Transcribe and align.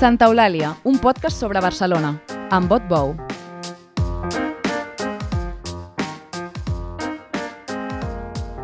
Santa 0.00 0.30
Eulàlia, 0.30 0.70
un 0.88 0.96
podcast 0.96 1.42
sobre 1.42 1.60
Barcelona, 1.60 2.14
amb 2.56 2.70
Bot 2.72 2.86
Bou. 2.88 3.10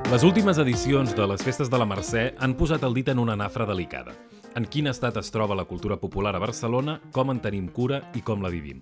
Les 0.08 0.24
últimes 0.24 0.56
edicions 0.56 1.12
de 1.12 1.26
les 1.28 1.44
Festes 1.44 1.68
de 1.68 1.76
la 1.76 1.84
Mercè 1.84 2.30
han 2.40 2.54
posat 2.56 2.86
el 2.88 2.96
dit 2.96 3.10
en 3.12 3.20
una 3.20 3.36
nafra 3.36 3.66
delicada. 3.68 4.16
En 4.56 4.64
quin 4.64 4.88
estat 4.88 5.20
es 5.20 5.28
troba 5.28 5.58
la 5.60 5.66
cultura 5.68 6.00
popular 6.00 6.32
a 6.32 6.40
Barcelona, 6.40 7.02
com 7.12 7.28
en 7.34 7.44
tenim 7.44 7.68
cura 7.68 8.00
i 8.16 8.24
com 8.24 8.40
la 8.40 8.48
vivim. 8.48 8.80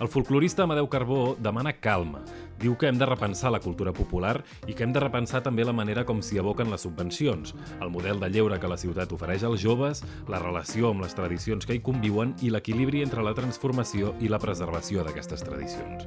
El 0.00 0.10
folclorista 0.10 0.66
Amadeu 0.66 0.90
Carbó 0.90 1.36
demana 1.38 1.76
calma. 1.78 2.24
Diu 2.58 2.74
que 2.74 2.88
hem 2.88 2.98
de 2.98 3.06
repensar 3.06 3.52
la 3.54 3.60
cultura 3.62 3.92
popular 3.94 4.42
i 4.66 4.74
que 4.74 4.82
hem 4.82 4.92
de 4.92 5.02
repensar 5.02 5.44
també 5.46 5.62
la 5.64 5.74
manera 5.76 6.04
com 6.04 6.18
s'hi 6.22 6.40
aboquen 6.42 6.72
les 6.72 6.82
subvencions, 6.82 7.54
el 7.78 7.92
model 7.94 8.18
de 8.18 8.30
lleure 8.34 8.58
que 8.58 8.70
la 8.70 8.78
ciutat 8.80 9.12
ofereix 9.14 9.44
als 9.46 9.62
joves, 9.62 10.02
la 10.26 10.42
relació 10.42 10.90
amb 10.90 11.06
les 11.06 11.14
tradicions 11.14 11.66
que 11.66 11.78
hi 11.78 11.84
conviuen 11.84 12.34
i 12.42 12.50
l'equilibri 12.50 13.04
entre 13.06 13.22
la 13.22 13.34
transformació 13.38 14.16
i 14.18 14.28
la 14.28 14.42
preservació 14.42 15.06
d'aquestes 15.06 15.46
tradicions. 15.46 16.06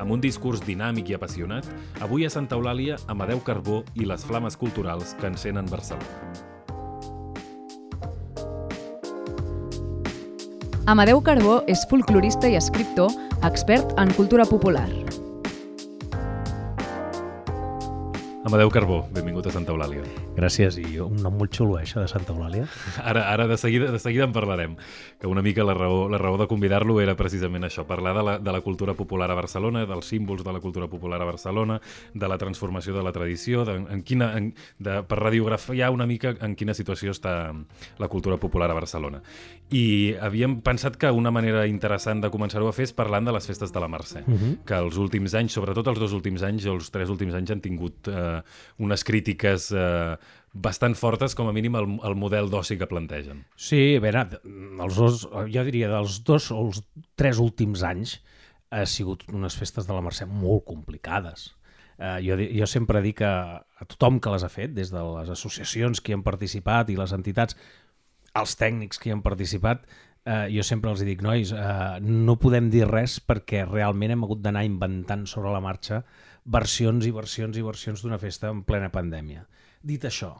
Amb 0.00 0.12
un 0.12 0.20
discurs 0.20 0.64
dinàmic 0.64 1.12
i 1.12 1.16
apassionat, 1.16 1.68
avui 2.04 2.24
a 2.24 2.32
Santa 2.32 2.56
Eulàlia, 2.56 2.96
Amadeu 3.08 3.40
Carbó 3.44 3.82
i 3.94 4.08
les 4.08 4.24
flames 4.24 4.56
culturals 4.56 5.14
que 5.20 5.28
encenen 5.28 5.68
Barcelona. 5.68 6.44
Amadeu 10.86 11.20
Carbó 11.20 11.60
és 11.66 11.82
folclorista 11.90 12.48
i 12.48 12.56
escriptor, 12.56 13.10
expert 13.44 13.96
en 13.98 14.12
cultura 14.14 14.46
popular. 14.46 14.86
Amadeu 18.46 18.70
Carbó, 18.70 19.00
benvingut 19.10 19.48
a 19.50 19.50
Santa 19.50 19.74
Eulàlia. 19.74 20.25
Gràcies, 20.36 20.76
i 20.76 20.98
un 21.00 21.16
nom 21.24 21.38
molt 21.40 21.54
xulo, 21.56 21.78
eh, 21.78 21.86
això 21.86 22.02
de 22.02 22.08
Santa 22.10 22.34
Eulàlia. 22.34 22.66
Ara, 23.00 23.22
ara 23.32 23.46
de, 23.48 23.56
seguida, 23.56 23.88
de 23.92 23.98
seguida 23.98 24.26
en 24.26 24.34
parlarem, 24.34 24.74
que 25.20 25.26
una 25.26 25.40
mica 25.42 25.64
la 25.64 25.72
raó, 25.74 26.10
la 26.12 26.18
raó 26.20 26.36
de 26.36 26.46
convidar-lo 26.46 26.98
era 27.00 27.14
precisament 27.16 27.64
això, 27.64 27.86
parlar 27.88 28.12
de 28.18 28.24
la, 28.26 28.34
de 28.38 28.52
la 28.52 28.60
cultura 28.60 28.92
popular 28.94 29.30
a 29.32 29.38
Barcelona, 29.38 29.86
dels 29.88 30.10
símbols 30.12 30.44
de 30.44 30.52
la 30.52 30.60
cultura 30.60 30.88
popular 30.92 31.22
a 31.22 31.28
Barcelona, 31.28 31.80
de 32.12 32.28
la 32.28 32.36
transformació 32.36 32.92
de 32.96 33.04
la 33.06 33.12
tradició, 33.16 33.64
de, 33.64 33.78
en 33.94 34.02
quina, 34.04 34.34
en, 34.36 34.50
de, 34.78 34.98
per 35.08 35.20
radiografiar 35.22 35.90
una 35.94 36.06
mica 36.06 36.34
en 36.44 36.56
quina 36.56 36.76
situació 36.76 37.16
està 37.16 37.36
la 37.98 38.08
cultura 38.12 38.36
popular 38.36 38.68
a 38.70 38.76
Barcelona. 38.76 39.22
I 39.72 40.14
havíem 40.20 40.60
pensat 40.60 41.00
que 41.00 41.10
una 41.10 41.32
manera 41.32 41.64
interessant 41.66 42.20
de 42.20 42.30
començar-ho 42.30 42.68
a 42.68 42.76
fer 42.76 42.90
és 42.90 42.94
parlant 42.94 43.24
de 43.24 43.32
les 43.34 43.48
festes 43.48 43.72
de 43.72 43.80
la 43.80 43.88
Mercè, 43.88 44.22
uh 44.26 44.34
-huh. 44.34 44.54
que 44.66 44.76
els 44.76 44.96
últims 44.96 45.34
anys, 45.34 45.52
sobretot 45.52 45.86
els 45.88 45.98
dos 45.98 46.12
últims 46.12 46.42
anys, 46.42 46.66
els 46.66 46.90
tres 46.90 47.08
últims 47.08 47.34
anys 47.34 47.50
han 47.50 47.60
tingut 47.60 48.08
eh, 48.08 48.42
unes 48.78 49.02
crítiques 49.02 49.72
eh, 49.72 50.16
bastant 50.52 50.96
fortes, 50.96 51.34
com 51.36 51.50
a 51.50 51.54
mínim, 51.56 51.76
al, 51.76 51.88
al 52.06 52.16
model 52.16 52.48
d'oci 52.52 52.78
que 52.80 52.88
plantegen. 52.88 53.44
Sí, 53.60 53.96
a 53.96 54.02
veure, 54.04 54.24
els 54.86 54.96
dos, 54.96 55.26
jo 55.52 55.66
diria 55.66 55.90
dels 55.92 56.22
dos 56.24 56.50
o 56.54 56.62
els 56.64 56.80
tres 57.18 57.42
últims 57.42 57.84
anys 57.84 58.18
ha 58.72 58.86
sigut 58.88 59.26
unes 59.32 59.56
festes 59.56 59.86
de 59.86 59.94
la 59.94 60.02
Mercè 60.04 60.26
molt 60.26 60.64
complicades. 60.66 61.52
Uh, 61.96 62.18
jo, 62.20 62.36
jo 62.36 62.66
sempre 62.68 63.00
dic 63.00 63.22
a, 63.24 63.62
a 63.62 63.86
tothom 63.88 64.18
que 64.20 64.32
les 64.32 64.44
ha 64.44 64.52
fet, 64.52 64.74
des 64.76 64.90
de 64.92 65.02
les 65.14 65.30
associacions 65.32 66.00
que 66.00 66.12
hi 66.12 66.16
han 66.16 66.24
participat 66.26 66.90
i 66.92 66.98
les 66.98 67.14
entitats, 67.16 67.56
els 68.36 68.56
tècnics 68.60 69.00
que 69.00 69.08
hi 69.08 69.14
han 69.14 69.24
participat, 69.24 69.86
eh, 70.26 70.46
jo 70.52 70.64
sempre 70.66 70.92
els 70.92 71.02
dic, 71.06 71.22
nois, 71.24 71.52
eh, 71.54 71.98
no 72.02 72.36
podem 72.42 72.70
dir 72.72 72.84
res 72.90 73.18
perquè 73.24 73.64
realment 73.64 74.12
hem 74.12 74.26
hagut 74.26 74.42
d'anar 74.44 74.66
inventant 74.66 75.24
sobre 75.30 75.54
la 75.54 75.62
marxa 75.64 76.02
versions 76.44 77.06
i 77.06 77.12
versions 77.14 77.56
i 77.58 77.64
versions 77.64 78.02
d'una 78.02 78.20
festa 78.22 78.50
en 78.52 78.62
plena 78.66 78.90
pandèmia. 78.94 79.46
Dit 79.86 80.02
això, 80.08 80.32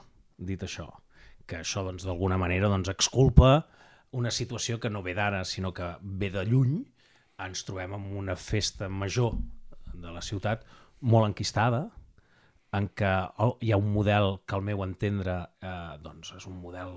dit 0.43 0.63
això, 0.67 0.89
que 1.47 1.61
això 1.61 1.85
doncs 1.87 2.03
d'alguna 2.07 2.39
manera 2.41 2.67
doncs 2.73 2.91
exculpa 2.91 3.69
una 4.19 4.33
situació 4.35 4.81
que 4.83 4.91
no 4.91 5.05
ve 5.07 5.15
d'ara, 5.15 5.45
sinó 5.47 5.71
que 5.77 5.93
ve 6.03 6.33
de 6.35 6.43
lluny, 6.49 6.81
ens 7.47 7.63
trobem 7.69 7.95
amb 7.95 8.17
una 8.19 8.35
festa 8.35 8.89
major 8.89 9.37
de 9.93 10.11
la 10.11 10.25
ciutat 10.25 10.65
molt 11.01 11.29
enquistada, 11.31 11.85
en 12.75 12.91
què 12.99 13.13
oh, 13.45 13.55
hi 13.63 13.71
ha 13.71 13.79
un 13.79 13.93
model 13.95 14.41
que 14.49 14.59
al 14.59 14.67
meu 14.67 14.83
entendre 14.83 15.39
eh, 15.63 15.95
doncs 16.03 16.35
és 16.41 16.51
un 16.51 16.59
model 16.59 16.97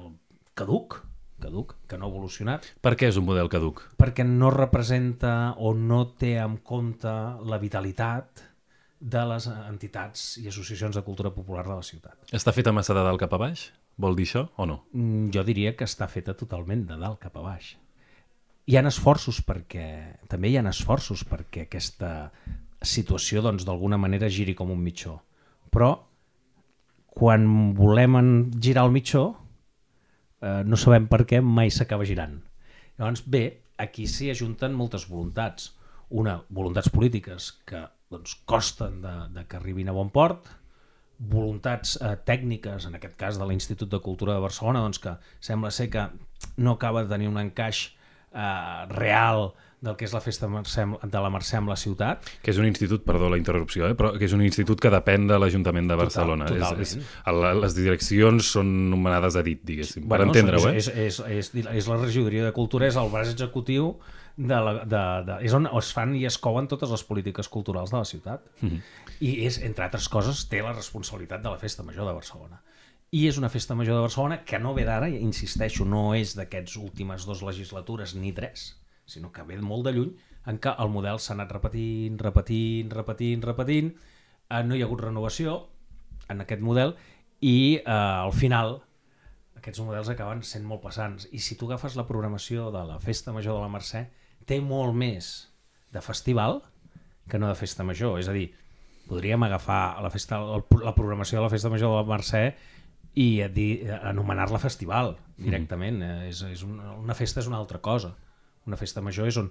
caduc, 0.57 1.03
caduc, 1.40 1.78
que 1.88 2.00
no 2.00 2.07
ha 2.07 2.13
evolucionat. 2.16 2.66
Per 2.81 2.95
què 2.97 3.13
és 3.13 3.19
un 3.22 3.29
model 3.29 3.51
caduc? 3.51 3.85
Perquè 4.00 4.25
no 4.25 4.50
representa 4.56 5.53
o 5.62 5.75
no 5.78 6.01
té 6.18 6.40
en 6.41 6.57
compte 6.66 7.13
la 7.45 7.62
vitalitat 7.62 8.49
de 9.00 9.22
les 9.32 9.48
entitats 9.48 10.38
i 10.42 10.48
associacions 10.52 10.96
de 10.96 11.04
cultura 11.04 11.32
popular 11.32 11.64
de 11.68 11.76
la 11.76 11.86
ciutat. 11.86 12.18
Està 12.36 12.52
feta 12.56 12.74
massa 12.76 12.96
de 12.98 13.04
dalt 13.06 13.20
cap 13.22 13.34
a 13.34 13.40
baix? 13.40 13.70
Vol 14.00 14.16
dir 14.16 14.28
això 14.28 14.46
o 14.56 14.66
no? 14.68 14.82
Mm, 14.94 15.30
Jo 15.36 15.44
diria 15.48 15.76
que 15.76 15.88
està 15.88 16.08
feta 16.08 16.36
totalment 16.36 16.86
de 16.88 16.98
dalt 17.00 17.20
cap 17.20 17.36
a 17.38 17.44
baix. 17.44 17.78
Hi 18.70 18.78
han 18.78 18.88
esforços 18.88 19.42
perquè, 19.42 20.20
també 20.30 20.52
hi 20.52 20.58
han 20.60 20.68
esforços 20.68 21.24
perquè 21.26 21.66
aquesta 21.66 22.32
situació 22.82 23.42
doncs 23.42 23.66
d'alguna 23.66 23.98
manera 23.98 24.30
giri 24.30 24.54
com 24.56 24.72
un 24.72 24.84
mitjó. 24.84 25.18
Però 25.72 25.96
quan 27.10 27.74
volem 27.76 28.52
girar 28.62 28.86
el 28.86 28.94
mitjó 28.94 29.24
eh, 30.42 30.62
no 30.64 30.78
sabem 30.78 31.08
per 31.08 31.26
què 31.26 31.42
mai 31.42 31.72
s'acaba 31.72 32.08
girant. 32.08 32.38
Llavors, 33.00 33.24
bé, 33.26 33.44
aquí 33.78 34.08
s'hi 34.08 34.30
ajunten 34.31 34.76
moltes 34.76 35.08
voluntats. 35.10 35.74
Una, 36.10 36.40
voluntats 36.50 36.90
polítiques 36.90 37.52
que 37.70 37.84
doncs, 38.09 38.40
costen 38.46 39.02
de, 39.03 39.14
de 39.36 39.46
que 39.47 39.59
arribin 39.59 39.90
a 39.90 39.96
bon 39.96 40.09
port, 40.14 40.50
voluntats 41.20 41.97
eh, 42.00 42.16
tècniques, 42.25 42.88
en 42.88 42.97
aquest 42.97 43.16
cas 43.20 43.40
de 43.40 43.47
l'Institut 43.47 43.92
de 43.92 44.02
Cultura 44.02 44.36
de 44.38 44.44
Barcelona, 44.44 44.84
doncs 44.86 45.02
que 45.03 45.16
sembla 45.44 45.72
ser 45.72 45.90
que 45.94 46.08
no 46.58 46.78
acaba 46.78 47.03
de 47.03 47.12
tenir 47.12 47.28
un 47.30 47.40
encaix 47.42 47.90
eh, 48.31 48.86
real 48.96 49.52
del 49.80 49.96
que 49.96 50.03
és 50.03 50.12
la 50.12 50.19
festa 50.19 50.48
de 50.50 51.19
la 51.24 51.30
Mercè 51.31 51.56
amb 51.59 51.72
la 51.72 51.78
ciutat. 51.80 52.25
Que 52.44 52.52
és 52.52 52.58
un 52.59 52.68
institut, 52.68 53.06
perdó 53.06 53.30
la 53.31 53.38
interrupció, 53.40 53.88
eh? 53.88 53.96
però 53.96 54.12
que 54.18 54.28
és 54.28 54.36
un 54.36 54.44
institut 54.44 54.81
que 54.84 54.92
depèn 54.92 55.30
de 55.30 55.38
l'Ajuntament 55.40 55.88
de 55.88 55.96
Barcelona. 56.00 56.50
totalment. 56.50 56.84
És, 56.84 56.98
és, 57.00 57.62
les 57.64 57.78
direccions 57.78 58.52
són 58.58 58.74
nomenades 58.92 59.40
a 59.40 59.44
dit, 59.46 59.62
diguéssim. 59.64 60.08
per 60.12 60.24
entendre-ho, 60.25 60.66
eh? 60.72 60.81
és, 60.81 60.90
és, 60.92 61.22
és, 61.40 61.52
és 61.80 61.92
la 61.92 62.00
regidoria 62.02 62.50
de 62.50 62.56
cultura, 62.56 62.90
és 62.92 63.00
el 63.00 63.12
braç 63.14 63.31
executiu 63.38 63.94
de 64.39 64.59
la, 64.63 64.73
de, 64.85 65.03
de, 65.27 65.38
és 65.44 65.53
on 65.57 65.67
es 65.67 65.91
fan 65.91 66.13
i 66.16 66.23
es 66.27 66.38
couen 66.39 66.69
totes 66.72 66.91
les 66.94 67.03
polítiques 67.03 67.50
culturals 67.51 67.91
de 67.91 67.97
la 67.97 68.07
ciutat. 68.07 68.45
Mm. 68.61 68.69
-hmm. 68.69 68.81
I 69.19 69.45
és, 69.45 69.59
entre 69.61 69.83
altres 69.83 70.07
coses, 70.07 70.47
té 70.47 70.61
la 70.61 70.73
responsabilitat 70.73 71.44
de 71.44 71.50
la 71.50 71.57
Festa 71.59 71.83
Major 71.83 72.07
de 72.07 72.13
Barcelona. 72.13 72.61
I 73.11 73.27
és 73.27 73.38
una 73.38 73.50
festa 73.50 73.73
major 73.73 73.95
de 73.95 74.01
Barcelona 74.01 74.44
que 74.45 74.59
no 74.59 74.73
ve 74.73 74.83
d'ara, 74.85 75.09
insisteixo, 75.09 75.85
no 75.85 76.13
és 76.13 76.35
d'aquests 76.35 76.77
últimes 76.77 77.25
dues 77.25 77.41
legislatures 77.41 78.16
ni 78.16 78.31
tres, 78.33 78.79
sinó 79.05 79.31
que 79.31 79.44
ve 79.44 79.57
molt 79.57 79.85
de 79.85 79.94
lluny, 79.94 80.16
en 80.45 80.59
què 80.59 80.75
el 80.79 80.89
model 80.89 81.17
s'ha 81.19 81.33
anat 81.33 81.51
repetint, 81.51 82.19
repetint, 82.19 82.91
repetint, 82.91 83.41
repetint, 83.41 83.95
eh, 84.50 84.63
no 84.63 84.75
hi 84.75 84.81
ha 84.81 84.85
hagut 84.85 85.01
renovació 85.01 85.69
en 86.29 86.41
aquest 86.41 86.61
model 86.61 86.95
i 87.41 87.81
eh, 87.85 87.91
al 87.91 88.31
final 88.31 88.83
aquests 89.57 89.81
models 89.81 90.09
acaben 90.09 90.44
sent 90.44 90.63
molt 90.63 90.81
passants. 90.81 91.27
I 91.31 91.39
si 91.39 91.57
tu 91.57 91.66
agafes 91.66 91.95
la 91.95 92.06
programació 92.07 92.69
de 92.71 92.85
la 92.85 93.00
Festa 93.00 93.33
Major 93.33 93.57
de 93.57 93.61
la 93.66 93.73
Mercè, 93.73 94.06
té 94.50 94.60
molt 94.66 94.98
més 94.98 95.30
de 95.94 96.02
festival 96.02 96.60
que 97.30 97.40
no 97.40 97.50
de 97.50 97.58
festa 97.58 97.86
major. 97.86 98.18
És 98.20 98.30
a 98.30 98.36
dir, 98.36 98.50
podríem 99.10 99.46
agafar 99.46 100.02
la, 100.04 100.12
festa, 100.14 100.40
la 100.42 100.94
programació 100.98 101.40
de 101.40 101.46
la 101.46 101.54
Festa 101.54 101.72
Major 101.72 101.94
de 101.94 102.02
la 102.02 102.10
Mercè 102.10 102.44
i 103.20 103.42
anomenar-la 103.44 104.62
festival 104.62 105.16
directament. 105.38 106.02
Mm. 106.02 106.30
És, 106.30 106.44
és 106.46 106.66
una, 106.66 106.94
una 106.98 107.18
festa 107.18 107.42
és 107.42 107.50
una 107.50 107.60
altra 107.62 107.82
cosa. 107.82 108.14
Una 108.70 108.78
festa 108.78 109.02
major 109.02 109.30
és 109.30 109.40
on 109.42 109.50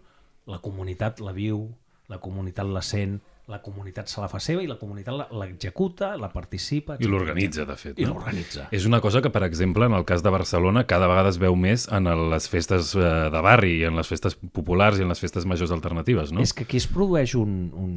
la 0.48 0.60
comunitat 0.64 1.22
la 1.24 1.34
viu, 1.36 1.64
la 2.08 2.20
comunitat 2.22 2.68
la 2.70 2.82
sent, 2.84 3.18
la 3.48 3.62
comunitat 3.64 4.10
se 4.12 4.20
la 4.20 4.28
fa 4.28 4.38
seva 4.44 4.60
i 4.62 4.66
la 4.68 4.76
comunitat 4.76 5.14
la- 5.16 5.26
l'executa, 5.40 6.10
la, 6.20 6.28
participa... 6.28 6.98
I 7.00 7.08
l'organitza, 7.08 7.64
de 7.64 7.76
fet. 7.80 7.98
I 7.98 8.04
no? 8.04 8.12
l'organitza. 8.18 8.66
És 8.76 8.84
una 8.84 9.00
cosa 9.00 9.22
que, 9.24 9.30
per 9.32 9.42
exemple, 9.46 9.86
en 9.88 9.94
el 9.96 10.04
cas 10.04 10.22
de 10.22 10.28
Barcelona, 10.34 10.84
cada 10.86 11.08
vegada 11.08 11.30
es 11.32 11.38
veu 11.40 11.56
més 11.56 11.86
en 11.88 12.04
les 12.30 12.48
festes 12.52 12.92
eh, 12.94 13.06
de 13.32 13.40
barri, 13.44 13.78
i 13.80 13.86
en 13.88 13.96
les 13.96 14.08
festes 14.10 14.36
populars 14.52 15.00
i 15.00 15.06
en 15.06 15.08
les 15.08 15.20
festes 15.22 15.46
majors 15.48 15.72
alternatives, 15.72 16.30
no? 16.32 16.44
És 16.44 16.52
que 16.52 16.66
aquí 16.68 16.76
es 16.76 16.86
produeix 16.92 17.32
un, 17.40 17.56
un, 17.72 17.94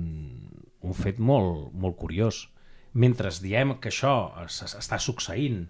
un 0.88 0.95
fet 0.95 1.19
molt, 1.19 1.74
molt 1.74 2.00
curiós. 2.00 2.45
Mentre 2.94 3.30
diem 3.44 3.75
que 3.83 3.92
això 3.92 4.15
es- 4.45 4.63
està 4.80 4.97
succeint 5.00 5.65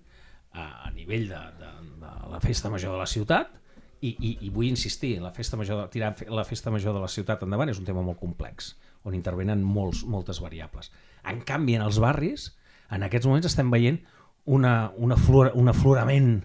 a, 0.54 0.88
a 0.88 0.92
nivell 0.94 1.26
de, 1.30 1.42
de, 1.58 1.74
de 2.06 2.14
la 2.32 2.40
festa 2.44 2.70
major 2.70 2.94
de 2.94 3.02
la 3.02 3.10
ciutat, 3.10 3.58
i, 4.02 4.16
i, 4.18 4.30
i 4.46 4.50
vull 4.50 4.66
insistir, 4.70 5.20
la 5.22 5.30
festa 5.34 5.58
major, 5.58 5.84
de- 5.84 5.90
tirar 5.94 6.14
la 6.34 6.46
festa 6.46 6.72
major 6.74 6.94
de 6.98 7.02
la 7.04 7.10
ciutat 7.10 7.44
endavant 7.46 7.70
és 7.70 7.78
un 7.82 7.86
tema 7.86 8.02
molt 8.02 8.18
complex, 8.22 8.76
on 9.04 9.16
intervenen 9.18 9.64
molts, 9.64 10.04
moltes 10.06 10.40
variables. 10.42 10.92
En 11.28 11.42
canvi, 11.46 11.76
en 11.76 11.86
els 11.86 12.00
barris, 12.02 12.52
en 12.92 13.04
aquests 13.04 13.28
moments 13.30 13.48
estem 13.50 13.72
veient 13.72 14.00
una, 14.46 14.92
una 14.98 15.18
flor, 15.18 15.52
un 15.56 15.70
aflorament 15.70 16.44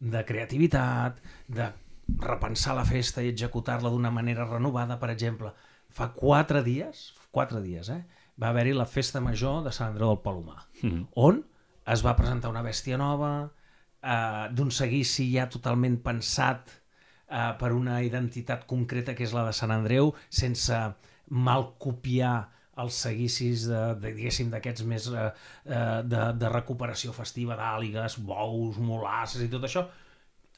de 0.00 0.24
creativitat, 0.24 1.20
de 1.48 1.70
repensar 2.22 2.74
la 2.76 2.84
festa 2.84 3.22
i 3.22 3.30
executar-la 3.30 3.90
d'una 3.90 4.10
manera 4.10 4.46
renovada, 4.48 4.98
per 4.98 5.10
exemple. 5.10 5.52
Fa 5.92 6.10
quatre 6.16 6.62
dies, 6.66 7.12
quatre 7.30 7.62
dies, 7.62 7.88
eh, 7.92 8.02
va 8.40 8.50
haver-hi 8.50 8.74
la 8.74 8.86
festa 8.86 9.20
major 9.20 9.62
de 9.64 9.72
Sant 9.72 9.92
Andreu 9.92 10.08
del 10.14 10.22
Palomar, 10.24 10.66
Mhm. 10.82 11.08
on 11.14 11.44
es 11.86 12.04
va 12.04 12.16
presentar 12.16 12.50
una 12.50 12.62
bèstia 12.62 12.96
nova, 12.98 13.50
eh, 14.02 14.48
d'un 14.50 14.70
seguici 14.70 15.30
ja 15.32 15.48
totalment 15.48 16.00
pensat 16.02 16.70
uh, 17.32 17.56
per 17.58 17.72
una 17.72 18.02
identitat 18.02 18.66
concreta 18.66 19.14
que 19.14 19.24
és 19.24 19.32
la 19.32 19.46
de 19.46 19.52
Sant 19.56 19.70
Andreu, 19.70 20.12
sense 20.28 20.76
mal 21.32 21.72
copiar 21.80 22.36
els 22.82 22.96
seguicis 23.04 23.66
de, 23.68 23.82
de, 24.00 24.12
diguéssim 24.16 24.48
d'aquests 24.52 24.84
més 24.88 25.08
uh, 25.12 25.28
uh, 25.28 26.00
de, 26.04 26.22
de 26.40 26.52
recuperació 26.52 27.12
festiva 27.16 27.56
d'àligues, 27.58 28.18
bous, 28.24 28.78
molasses 28.80 29.44
i 29.44 29.50
tot 29.52 29.68
això, 29.68 29.84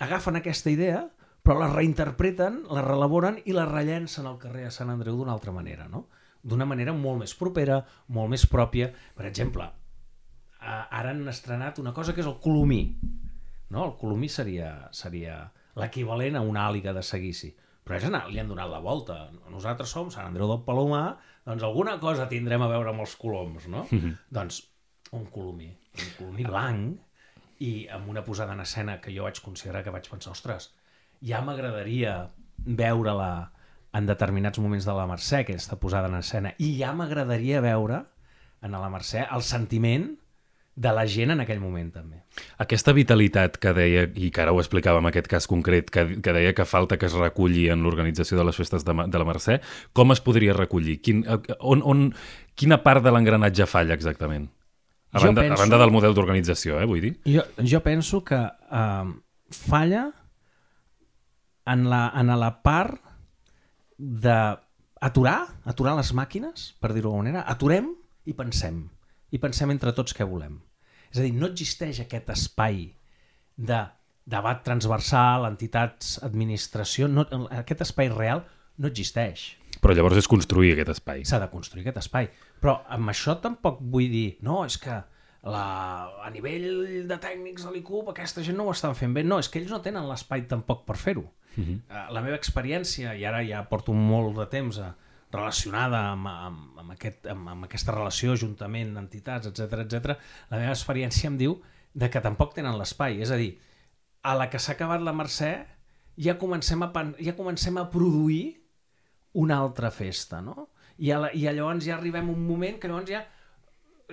agafen 0.04 0.38
aquesta 0.38 0.70
idea 0.70 1.02
però 1.44 1.60
la 1.60 1.68
reinterpreten, 1.68 2.62
la 2.72 2.82
relaboren 2.82 3.36
i 3.44 3.52
la 3.52 3.66
rellencen 3.68 4.24
al 4.26 4.38
carrer 4.40 4.64
a 4.64 4.72
Sant 4.72 4.88
Andreu 4.88 5.18
d'una 5.18 5.34
altra 5.34 5.52
manera, 5.52 5.84
no? 5.92 6.06
D'una 6.40 6.64
manera 6.64 6.94
molt 6.96 7.20
més 7.20 7.34
propera, 7.36 7.82
molt 8.16 8.32
més 8.32 8.46
pròpia. 8.48 8.88
Per 9.16 9.26
exemple, 9.28 9.66
ara 10.64 11.12
han 11.12 11.20
estrenat 11.28 11.82
una 11.82 11.92
cosa 11.92 12.14
que 12.16 12.24
és 12.24 12.30
el 12.30 12.38
colomí. 12.40 12.80
No? 13.68 13.84
El 13.84 13.92
colomí 14.00 14.30
seria, 14.32 14.88
seria 14.92 15.36
l'equivalent 15.76 16.40
a 16.40 16.44
una 16.44 16.64
àliga 16.70 16.96
de 16.96 17.04
seguici. 17.04 17.52
Però 17.84 17.98
és 17.98 18.04
anar, 18.08 18.24
li 18.32 18.40
han 18.40 18.48
donat 18.48 18.70
la 18.72 18.80
volta. 18.80 19.16
Nosaltres 19.52 19.90
som 19.92 20.10
Sant 20.12 20.30
Andreu 20.30 20.48
del 20.48 20.62
Palomar, 20.64 21.18
doncs 21.44 21.64
alguna 21.66 21.98
cosa 22.00 22.28
tindrem 22.30 22.62
a 22.64 22.68
veure 22.70 22.94
amb 22.94 23.04
els 23.04 23.16
coloms, 23.20 23.68
no? 23.68 23.86
Mm 23.90 23.98
-hmm. 23.98 24.14
Doncs 24.30 24.62
un 25.12 25.26
colomí, 25.26 25.68
un 25.98 26.10
colomí 26.18 26.44
blanc 26.44 27.00
i 27.58 27.86
amb 27.88 28.08
una 28.08 28.24
posada 28.24 28.52
en 28.52 28.60
escena 28.60 29.00
que 29.00 29.14
jo 29.16 29.24
vaig 29.24 29.40
considerar 29.42 29.84
que 29.84 29.90
vaig 29.90 30.08
pensar, 30.10 30.32
ostres, 30.32 30.72
ja 31.22 31.40
m'agradaria 31.42 32.30
veure-la 32.64 33.52
en 33.92 34.06
determinats 34.06 34.58
moments 34.58 34.84
de 34.84 34.92
la 34.92 35.06
Mercè, 35.06 35.44
que 35.44 35.54
està 35.54 35.76
posada 35.76 36.08
en 36.08 36.14
escena, 36.14 36.54
i 36.58 36.78
ja 36.78 36.92
m'agradaria 36.92 37.60
veure 37.60 38.04
en 38.62 38.72
la 38.72 38.90
Mercè 38.90 39.28
el 39.30 39.42
sentiment 39.42 40.16
de 40.74 40.90
la 40.90 41.04
gent 41.06 41.30
en 41.30 41.42
aquell 41.44 41.60
moment 41.62 41.90
també. 41.94 42.20
Aquesta 42.58 42.92
vitalitat 42.96 43.60
que 43.62 43.72
deia, 43.76 44.08
i 44.18 44.30
que 44.34 44.42
ara 44.42 44.54
ho 44.54 44.58
explicava 44.58 44.98
en 44.98 45.06
aquest 45.10 45.28
cas 45.30 45.46
concret, 45.50 45.90
que, 45.94 46.06
que 46.18 46.34
deia 46.34 46.54
que 46.56 46.66
falta 46.66 46.98
que 46.98 47.06
es 47.06 47.14
reculli 47.14 47.68
en 47.70 47.84
l'organització 47.86 48.38
de 48.40 48.46
les 48.48 48.58
festes 48.58 48.86
de, 48.86 48.94
de 49.06 49.20
la 49.20 49.28
Mercè, 49.28 49.60
com 49.94 50.10
es 50.14 50.22
podria 50.24 50.56
recollir? 50.56 50.98
Quin, 51.04 51.22
on, 51.60 51.84
on, 51.86 52.08
quina 52.58 52.80
part 52.82 53.06
de 53.06 53.14
l'engranatge 53.14 53.68
falla 53.70 53.94
exactament? 53.94 54.50
A 55.14 55.22
banda, 55.22 55.44
penso, 55.44 55.54
a 55.54 55.62
banda 55.62 55.78
del 55.78 55.94
model 55.94 56.16
d'organització, 56.16 56.80
eh, 56.82 56.88
vull 56.90 57.04
dir? 57.04 57.12
Jo, 57.30 57.46
jo 57.62 57.80
penso 57.84 58.24
que 58.26 58.40
uh, 58.42 59.12
falla 59.54 60.08
en 61.70 61.86
la, 61.86 62.08
en 62.18 62.34
la 62.34 62.50
part 62.66 62.98
de 63.96 64.34
aturar, 64.98 65.38
aturar 65.70 65.94
les 66.00 66.10
màquines, 66.18 66.72
per 66.82 66.90
dir-ho 66.90 67.12
d'alguna 67.12 67.30
manera, 67.30 67.44
aturem 67.46 67.92
i 68.26 68.34
pensem. 68.34 68.82
I 69.34 69.40
pensem 69.42 69.72
entre 69.74 69.92
tots 69.96 70.14
què 70.14 70.26
volem. 70.28 70.60
És 71.10 71.18
a 71.18 71.24
dir, 71.24 71.34
no 71.34 71.50
existeix 71.50 72.00
aquest 72.04 72.30
espai 72.34 72.86
de 73.54 73.80
debat 74.24 74.62
transversal, 74.66 75.46
entitats, 75.48 76.16
administració, 76.24 77.08
no, 77.10 77.26
aquest 77.52 77.84
espai 77.84 78.10
real 78.12 78.44
no 78.80 78.90
existeix. 78.90 79.52
Però 79.82 79.94
llavors 79.94 80.18
és 80.18 80.30
construir 80.30 80.72
aquest 80.74 80.94
espai. 80.94 81.24
S'ha 81.28 81.42
de 81.42 81.50
construir 81.52 81.84
aquest 81.84 82.00
espai. 82.06 82.30
Però 82.62 82.78
amb 82.94 83.12
això 83.12 83.36
tampoc 83.42 83.82
vull 83.82 84.08
dir, 84.10 84.28
no, 84.46 84.62
és 84.64 84.78
que 84.80 84.96
la, 85.44 85.64
a 86.24 86.30
nivell 86.32 87.04
de 87.08 87.18
tècnics 87.20 87.66
de 87.66 87.74
l'ICUP 87.74 88.08
aquesta 88.14 88.42
gent 88.46 88.56
no 88.56 88.68
ho 88.68 88.74
estan 88.74 88.96
fent 88.96 89.12
bé. 89.16 89.24
No, 89.26 89.38
és 89.42 89.50
que 89.50 89.60
ells 89.60 89.74
no 89.74 89.82
tenen 89.84 90.08
l'espai 90.08 90.46
tampoc 90.50 90.86
per 90.88 90.96
fer-ho. 90.96 91.26
Uh 91.54 91.62
-huh. 91.62 91.78
uh, 91.86 92.06
la 92.14 92.22
meva 92.22 92.36
experiència, 92.36 93.14
i 93.14 93.24
ara 93.24 93.44
ja 93.44 93.62
porto 93.68 93.92
molt 93.92 94.36
de 94.38 94.46
temps 94.46 94.78
a, 94.78 94.94
relacionada 95.34 96.00
amb, 96.12 96.28
amb, 96.30 96.80
amb, 96.80 96.94
aquest, 96.94 97.28
amb, 97.30 97.50
amb 97.52 97.66
aquesta 97.66 97.94
relació, 97.94 98.32
ajuntament, 98.34 98.94
entitats, 99.00 99.50
etc 99.50 99.84
etc. 99.84 100.16
la 100.50 100.60
meva 100.60 100.74
experiència 100.74 101.30
em 101.30 101.38
diu 101.40 101.58
de 101.94 102.10
que 102.10 102.22
tampoc 102.22 102.54
tenen 102.56 102.78
l'espai. 102.78 103.20
És 103.22 103.32
a 103.34 103.38
dir, 103.40 103.54
a 104.22 104.34
la 104.38 104.48
que 104.50 104.60
s'ha 104.62 104.74
acabat 104.74 105.02
la 105.04 105.14
Mercè 105.16 105.52
ja 106.16 106.36
comencem 106.38 106.82
a, 106.86 106.90
ja 107.20 107.34
comencem 107.36 107.78
a 107.78 107.88
produir 107.90 108.60
una 109.34 109.58
altra 109.58 109.90
festa, 109.90 110.40
no? 110.40 110.70
I, 110.96 111.10
a 111.10 111.18
la, 111.24 111.30
I 111.34 111.48
llavors 111.50 111.84
ja 111.86 111.96
arribem 111.96 112.30
un 112.30 112.46
moment 112.46 112.78
que 112.78 112.88
llavors 112.90 113.10
ja, 113.10 113.24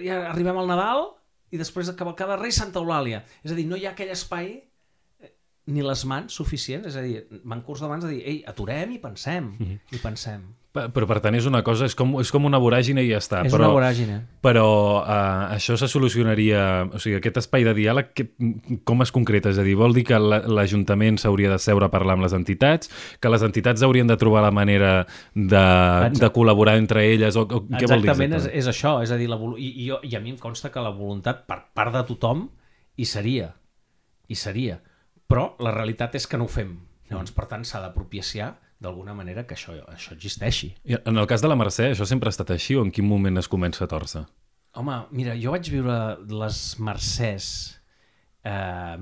ja 0.01 0.23
arribem 0.31 0.57
al 0.57 0.69
Nadal 0.69 1.11
i 1.53 1.59
després 1.59 1.89
de 1.89 1.95
cavalcada 1.99 2.39
Rei 2.39 2.53
Santa 2.55 2.81
Eulàlia. 2.81 3.21
És 3.45 3.53
a 3.53 3.57
dir, 3.57 3.67
no 3.69 3.77
hi 3.77 3.85
ha 3.85 3.93
aquell 3.93 4.13
espai 4.13 4.55
ni 5.71 5.83
les 5.85 6.03
mans 6.09 6.33
suficients, 6.33 6.87
és 6.89 6.97
a 6.97 7.03
dir, 7.05 7.41
van 7.45 7.61
curs 7.65 7.83
d'abans 7.83 8.07
de 8.07 8.15
dir, 8.15 8.21
ei, 8.27 8.41
aturem 8.49 8.95
i 8.95 8.99
pensem, 8.99 9.51
mm 9.51 9.65
-hmm. 9.67 9.95
i 9.95 9.99
pensem. 10.01 10.47
Però 10.71 11.07
per 11.07 11.17
tant 11.19 11.35
és 11.35 11.47
una 11.49 11.59
cosa, 11.67 11.87
és 11.89 11.95
com, 11.99 12.13
és 12.21 12.29
com 12.31 12.45
una 12.47 12.59
voràgine 12.61 13.03
i 13.03 13.09
ja 13.09 13.19
està. 13.19 13.41
És 13.43 13.51
però, 13.51 13.67
una 13.67 13.75
voràgine. 13.75 14.17
Però 14.43 14.65
uh, 15.01 15.53
això 15.55 15.75
se 15.79 15.89
solucionaria, 15.91 16.61
o 16.87 17.01
sigui, 17.01 17.17
aquest 17.19 17.41
espai 17.41 17.65
de 17.67 17.73
diàleg, 17.75 18.13
que, 18.15 18.27
com 18.87 19.03
es 19.03 19.11
concreta? 19.11 19.51
És 19.51 19.59
a 19.59 19.65
dir, 19.67 19.75
vol 19.79 19.95
dir 19.97 20.05
que 20.07 20.19
l'Ajuntament 20.19 21.19
s'hauria 21.19 21.51
de 21.51 21.57
seure 21.59 21.89
a 21.89 21.91
parlar 21.93 22.15
amb 22.15 22.23
les 22.23 22.35
entitats, 22.37 22.91
que 23.19 23.31
les 23.33 23.43
entitats 23.43 23.83
haurien 23.83 24.07
de 24.07 24.15
trobar 24.21 24.45
la 24.45 24.53
manera 24.55 24.93
de, 25.33 25.65
de 26.15 26.31
col·laborar 26.31 26.77
entre 26.79 27.03
elles, 27.09 27.35
o, 27.35 27.43
o 27.43 27.65
què 27.67 27.83
vol 27.89 28.05
dir? 28.05 28.13
Exactament, 28.13 28.37
és, 28.39 28.47
és 28.63 28.71
això, 28.71 28.95
és 29.03 29.11
a 29.11 29.19
dir, 29.19 29.27
la, 29.31 29.41
i, 29.57 29.73
i, 29.73 29.89
jo, 29.89 29.99
i 30.07 30.15
a 30.15 30.23
mi 30.23 30.31
em 30.35 30.39
consta 30.39 30.71
que 30.71 30.83
la 30.83 30.95
voluntat 30.95 31.43
per 31.49 31.59
part 31.75 31.91
de 31.97 32.05
tothom 32.13 32.47
hi 32.95 33.09
seria, 33.09 33.51
hi 34.31 34.39
seria 34.39 34.79
però 35.31 35.53
la 35.63 35.71
realitat 35.71 36.17
és 36.19 36.27
que 36.27 36.39
no 36.39 36.49
ho 36.49 36.51
fem. 36.51 36.73
Llavors, 37.07 37.31
per 37.35 37.47
tant, 37.47 37.63
s'ha 37.67 37.79
d'apropiaciar 37.83 38.51
d'alguna 38.81 39.13
manera 39.17 39.45
que 39.47 39.55
això, 39.57 39.75
això 39.91 40.15
existeixi. 40.15 40.71
I 40.89 40.97
en 40.99 41.19
el 41.21 41.27
cas 41.29 41.43
de 41.43 41.51
la 41.51 41.57
Mercè, 41.59 41.91
això 41.91 42.07
sempre 42.09 42.29
ha 42.29 42.35
estat 42.35 42.53
així 42.55 42.77
o 42.77 42.85
en 42.85 42.91
quin 42.93 43.07
moment 43.07 43.37
es 43.41 43.49
comença 43.51 43.85
a 43.85 43.91
torça? 43.91 44.25
Home, 44.79 44.97
mira, 45.11 45.35
jo 45.39 45.53
vaig 45.55 45.69
viure 45.73 45.99
les 46.31 46.63
Mercès... 46.79 47.51
Eh, 48.41 48.95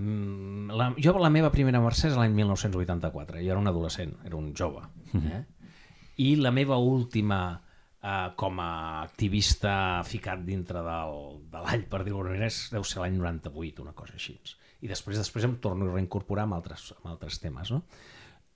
la, 0.75 0.89
jo 0.99 1.13
la 1.15 1.31
meva 1.31 1.51
primera 1.53 1.79
Mercè 1.79 2.09
és 2.09 2.19
l'any 2.19 2.35
1984, 2.35 3.39
jo 3.39 3.53
era 3.53 3.61
un 3.61 3.71
adolescent, 3.71 4.17
era 4.27 4.35
un 4.35 4.51
jove. 4.57 4.83
Mhm. 5.13 5.27
Eh? 5.37 5.73
I 6.19 6.33
la 6.43 6.51
meva 6.51 6.75
última 6.83 7.39
eh, 7.55 8.31
com 8.35 8.59
a 8.59 8.71
activista 9.05 10.03
ficat 10.03 10.43
dintre 10.43 10.83
del, 10.83 11.21
de 11.53 11.63
l'all, 11.63 11.87
per 11.87 12.03
dir-ho 12.03 12.25
deu 12.27 12.83
ser 12.83 13.05
l'any 13.05 13.15
98, 13.15 13.85
una 13.85 13.95
cosa 13.95 14.19
així 14.19 14.35
i 14.79 14.87
després 14.87 15.19
després 15.19 15.45
em 15.47 15.57
torno 15.63 15.87
a 15.87 15.93
reincorporar 15.95 16.45
amb 16.47 16.57
altres, 16.59 16.89
amb 16.99 17.11
altres 17.11 17.39
temes. 17.43 17.71
No? 17.73 17.83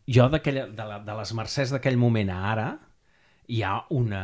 Jo 0.08 0.28
de, 0.30 0.40
la, 0.84 1.00
de 1.00 1.14
les 1.20 1.34
mercès 1.38 1.72
d'aquell 1.72 1.98
moment 1.98 2.32
a 2.34 2.40
ara 2.52 2.68
hi 3.48 3.62
ha 3.64 3.78
una 3.96 4.24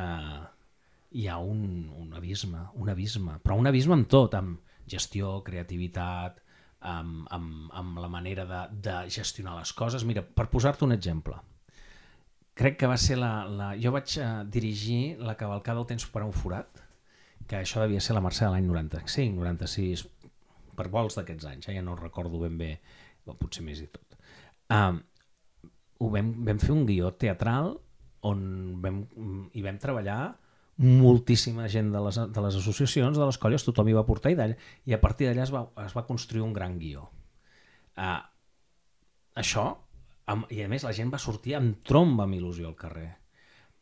hi 1.12 1.28
ha 1.28 1.38
un, 1.42 1.90
un 1.98 2.14
abisme, 2.14 2.60
un 2.76 2.90
abisme, 2.90 3.40
però 3.42 3.58
un 3.58 3.68
abisme 3.68 3.96
amb 3.96 4.10
tot, 4.12 4.36
amb 4.38 4.60
gestió, 4.90 5.40
creativitat, 5.46 6.42
amb, 6.80 7.26
amb, 7.34 7.72
amb 7.74 7.98
la 8.00 8.10
manera 8.12 8.46
de, 8.46 8.60
de 8.90 8.98
gestionar 9.10 9.56
les 9.58 9.74
coses. 9.74 10.06
Mira, 10.06 10.22
per 10.22 10.48
posar-te 10.52 10.86
un 10.86 10.94
exemple, 10.94 11.40
crec 12.60 12.78
que 12.80 12.92
va 12.92 12.98
ser 13.02 13.18
la... 13.18 13.32
la 13.50 13.72
jo 13.80 13.94
vaig 13.96 14.20
uh, 14.22 14.44
dirigir 14.46 15.18
la 15.24 15.38
cavalcada 15.40 15.80
del 15.80 15.90
temps 15.94 16.06
per 16.14 16.24
a 16.24 16.30
un 16.30 16.36
forat, 16.36 16.86
que 17.50 17.58
això 17.58 17.82
devia 17.82 18.02
ser 18.04 18.14
la 18.14 18.22
Mercè 18.22 18.46
de 18.46 18.54
l'any 18.54 18.70
95, 18.70 19.40
96, 19.42 20.06
per 20.78 20.90
vols 20.94 21.18
d'aquests 21.18 21.48
anys, 21.50 21.70
eh? 21.70 21.80
ja 21.80 21.86
no 21.86 21.98
recordo 21.98 22.42
ben 22.42 22.58
bé, 22.60 22.76
potser 23.30 23.66
més 23.66 23.82
i 23.82 23.90
tot. 23.90 24.18
Um, 24.74 25.02
ho 26.00 26.10
vam, 26.14 26.32
vam 26.48 26.60
fer 26.62 26.72
un 26.74 26.86
guió 26.88 27.12
teatral 27.20 27.74
on 28.28 28.42
vam, 28.84 29.04
hi 29.56 29.64
vam 29.64 29.80
treballar 29.80 30.20
moltíssima 30.80 31.68
gent 31.68 31.92
de 31.92 32.02
les, 32.06 32.18
de 32.32 32.42
les 32.44 32.56
associacions, 32.56 33.18
de 33.18 33.26
les 33.28 33.38
colles, 33.38 33.66
tothom 33.68 33.90
hi 33.92 33.96
va 33.98 34.06
portar 34.08 34.32
i 34.32 34.38
i 34.86 34.94
a 34.96 35.00
partir 35.00 35.28
d'allà 35.28 35.44
es, 35.44 35.52
va, 35.52 35.66
es 35.84 35.96
va 35.96 36.06
construir 36.08 36.44
un 36.44 36.54
gran 36.54 36.78
guió. 36.80 37.10
Uh, 38.00 38.22
això, 39.36 39.66
amb, 40.32 40.48
i 40.52 40.64
a 40.64 40.70
més 40.72 40.86
la 40.88 40.96
gent 40.96 41.12
va 41.12 41.20
sortir 41.20 41.58
amb 41.58 41.84
tromba 41.84 42.24
amb 42.24 42.38
il·lusió 42.38 42.68
al 42.68 42.78
carrer. 42.80 43.10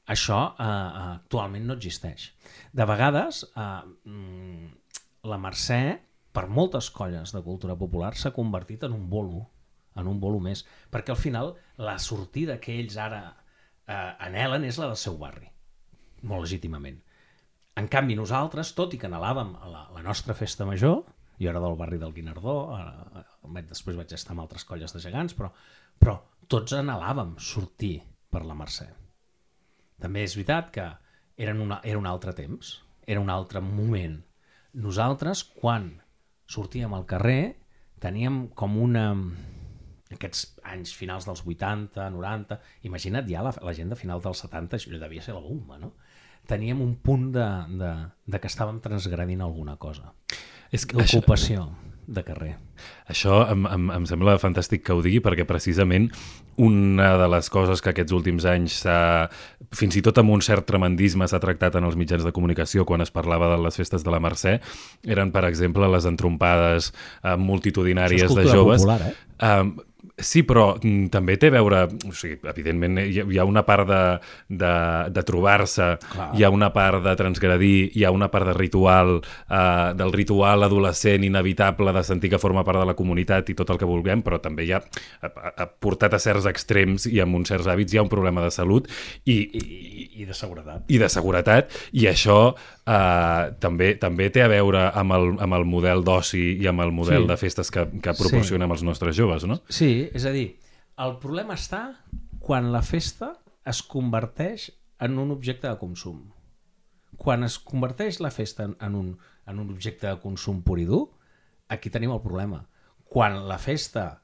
Això 0.09 0.39
uh, 0.57 1.19
actualment 1.19 1.67
no 1.67 1.77
existeix. 1.77 2.31
De 2.73 2.85
vegades, 2.89 3.43
uh, 3.53 3.85
la 5.27 5.37
Mercè 5.37 5.81
per 6.33 6.47
moltes 6.49 6.89
colles 6.89 7.33
de 7.33 7.43
cultura 7.45 7.77
popular 7.77 8.15
s'ha 8.15 8.33
convertit 8.33 8.83
en 8.87 8.93
un 8.97 9.05
bolo, 9.09 9.45
en 9.97 10.07
un 10.07 10.19
bolo 10.21 10.39
més, 10.43 10.63
perquè 10.91 11.13
al 11.13 11.19
final 11.19 11.53
la 11.77 11.97
sortida 11.99 12.59
que 12.63 12.77
ells 12.79 12.97
ara 13.01 13.21
eh, 13.31 14.13
anhelen 14.27 14.67
és 14.67 14.79
la 14.81 14.91
del 14.91 14.99
seu 14.99 15.17
barri, 15.19 15.49
molt 16.23 16.47
legítimament. 16.47 16.99
En 17.77 17.89
canvi, 17.93 18.15
nosaltres, 18.17 18.73
tot 18.77 18.95
i 18.95 18.99
que 19.01 19.09
anhelàvem 19.09 19.53
a 19.61 19.69
la, 19.69 19.83
la 19.93 20.03
nostra 20.05 20.33
festa 20.37 20.65
major, 20.65 21.03
jo 21.37 21.49
era 21.51 21.61
del 21.61 21.77
barri 21.77 21.99
del 22.01 22.13
Guinardó, 22.13 22.57
eh, 22.77 23.65
després 23.69 23.97
vaig 23.99 24.13
estar 24.13 24.33
amb 24.33 24.45
altres 24.45 24.65
colles 24.65 24.93
de 24.93 25.01
gegants, 25.03 25.35
però, 25.37 25.51
però 25.99 26.17
tots 26.49 26.73
anhelàvem 26.73 27.35
sortir 27.37 27.99
per 28.33 28.43
la 28.45 28.57
Mercè. 28.57 28.87
També 30.01 30.23
és 30.25 30.35
veritat 30.37 30.71
que 30.73 30.87
eren 31.37 31.61
una, 31.61 31.79
era 31.83 32.01
un 32.01 32.09
altre 32.09 32.33
temps, 32.37 32.79
era 33.05 33.21
un 33.21 33.29
altre 33.29 33.61
moment. 33.61 34.17
Nosaltres, 34.77 35.43
quan 35.57 35.89
sortíem 36.49 36.93
al 36.93 37.05
carrer, 37.09 37.57
teníem 38.01 38.47
com 38.57 38.77
una 38.81 39.07
aquests 40.13 40.45
anys 40.63 40.93
finals 40.95 41.25
dels 41.27 41.43
80, 41.45 42.09
90, 42.13 42.59
imagina't 42.87 43.27
ja 43.29 43.43
la, 43.43 43.51
la 43.61 43.73
gent 43.73 43.89
de 43.91 43.97
final 43.99 44.21
dels 44.23 44.43
70, 44.45 44.77
això 44.79 45.01
devia 45.01 45.21
ser 45.25 45.35
la 45.35 45.43
bomba, 45.43 45.77
no? 45.81 45.93
Teníem 46.47 46.79
un 46.81 46.95
punt 47.03 47.31
de, 47.35 47.47
de, 47.75 47.91
de 48.25 48.39
que 48.39 48.47
estàvem 48.47 48.79
transgredint 48.79 49.41
alguna 49.43 49.75
cosa. 49.75 50.13
És 50.71 50.85
que 50.87 50.95
D'ocupació. 50.95 51.67
de 52.07 52.23
carrer. 52.23 52.53
Això 53.11 53.41
em, 53.51 53.65
em, 53.67 53.89
em 53.91 54.05
sembla 54.07 54.37
fantàstic 54.39 54.79
que 54.87 54.95
ho 54.95 55.01
digui 55.03 55.19
perquè 55.19 55.43
precisament 55.43 56.07
una 56.55 57.17
de 57.19 57.27
les 57.27 57.49
coses 57.51 57.81
que 57.83 57.91
aquests 57.91 58.15
últims 58.15 58.45
anys 58.47 58.77
s'ha, 58.85 59.27
fins 59.75 59.97
i 59.99 60.01
tot 60.01 60.17
amb 60.17 60.31
un 60.31 60.41
cert 60.41 60.63
tremendisme 60.65 61.27
s'ha 61.27 61.41
tractat 61.43 61.75
en 61.75 61.83
els 61.83 61.97
mitjans 61.99 62.23
de 62.23 62.31
comunicació 62.31 62.85
quan 62.87 63.03
es 63.03 63.11
parlava 63.11 63.51
de 63.51 63.59
les 63.61 63.75
festes 63.75 64.07
de 64.07 64.13
la 64.13 64.21
Mercè 64.23 64.55
eren, 65.03 65.33
per 65.35 65.43
exemple, 65.49 65.89
les 65.91 66.07
entrompades 66.07 66.93
eh, 67.23 67.35
multitudinàries 67.35 68.23
Això 68.23 68.39
de 68.39 68.47
joves. 68.55 68.81
popular, 68.87 69.01
eh? 69.11 69.26
Um, 69.43 69.75
sí, 70.17 70.41
però 70.47 70.71
mm, 70.81 71.09
també 71.13 71.37
té 71.37 71.51
a 71.51 71.55
veure... 71.57 71.83
O 72.09 72.13
sigui, 72.15 72.39
evidentment, 72.49 72.97
hi 73.03 73.21
ha, 73.21 73.25
hi 73.29 73.39
ha 73.39 73.45
una 73.47 73.63
part 73.67 73.87
de, 73.89 74.01
de, 74.49 74.73
de 75.13 75.23
trobar-se, 75.27 75.89
hi 76.37 76.45
ha 76.45 76.51
una 76.53 76.71
part 76.73 77.03
de 77.05 77.13
transgredir, 77.19 77.91
hi 77.97 78.05
ha 78.05 78.11
una 78.13 78.29
part 78.33 78.49
de 78.49 78.55
ritual, 78.57 79.17
uh, 79.21 79.91
del 79.97 80.13
ritual 80.15 80.65
adolescent 80.65 81.27
inevitable 81.27 81.93
de 81.93 82.03
sentir 82.07 82.31
que 82.33 82.41
forma 82.41 82.65
part 82.67 82.81
de 82.81 82.87
la 82.89 82.97
comunitat 82.97 83.51
i 83.53 83.57
tot 83.57 83.73
el 83.73 83.81
que 83.81 83.89
vulguem, 83.89 84.23
però 84.25 84.41
també 84.43 84.65
hi 84.65 84.73
ha, 84.77 84.81
ha, 85.21 85.31
ha 85.53 85.69
portat 85.69 86.17
a 86.17 86.21
certs 86.21 86.49
extrems 86.49 87.07
i 87.11 87.21
amb 87.23 87.37
uns 87.37 87.53
certs 87.53 87.69
hàbits 87.69 87.93
hi 87.93 88.01
ha 88.01 88.05
un 88.05 88.11
problema 88.11 88.43
de 88.45 88.53
salut 88.53 88.89
i, 89.25 89.37
I, 89.37 89.61
i, 89.61 90.09
i 90.23 90.25
de 90.25 90.33
seguretat. 90.33 90.89
i 90.89 90.97
de 91.01 91.11
seguretat, 91.13 91.77
i 91.93 92.09
això 92.09 92.39
eh, 92.87 93.51
també 93.59 93.91
també 93.99 94.29
té 94.31 94.41
a 94.45 94.47
veure 94.51 94.85
amb 94.95 95.11
el, 95.17 95.27
amb 95.43 95.57
el 95.57 95.65
model 95.67 96.03
d'oci 96.07 96.45
i 96.63 96.67
amb 96.71 96.81
el 96.85 96.91
model 96.95 97.25
Sí. 97.25 97.27
de 97.33 97.37
festes 97.37 97.71
que, 97.71 97.83
que 98.01 98.13
proporcionem 98.15 98.71
als 98.71 98.83
nostres 98.87 99.15
joves, 99.17 99.43
no? 99.45 99.59
Sí, 99.69 100.09
és 100.13 100.25
a 100.25 100.31
dir, 100.31 100.47
el 100.97 101.17
problema 101.21 101.53
està 101.59 101.83
quan 102.39 102.71
la 102.71 102.81
festa 102.81 103.33
es 103.67 103.81
converteix 103.83 104.71
en 105.03 105.19
un 105.19 105.31
objecte 105.35 105.67
de 105.67 105.77
consum. 105.77 106.23
Quan 107.17 107.43
es 107.43 107.57
converteix 107.59 108.19
la 108.23 108.31
festa 108.31 108.63
en, 108.63 108.75
en, 108.81 108.95
un, 108.95 109.17
en 109.47 109.59
un 109.59 109.69
objecte 109.73 110.07
de 110.07 110.17
consum 110.21 110.61
pur 110.63 110.79
i 110.79 110.85
dur, 110.85 111.09
aquí 111.67 111.89
tenim 111.89 112.11
el 112.13 112.21
problema. 112.23 112.63
Quan 113.09 113.47
la 113.47 113.57
festa 113.57 114.21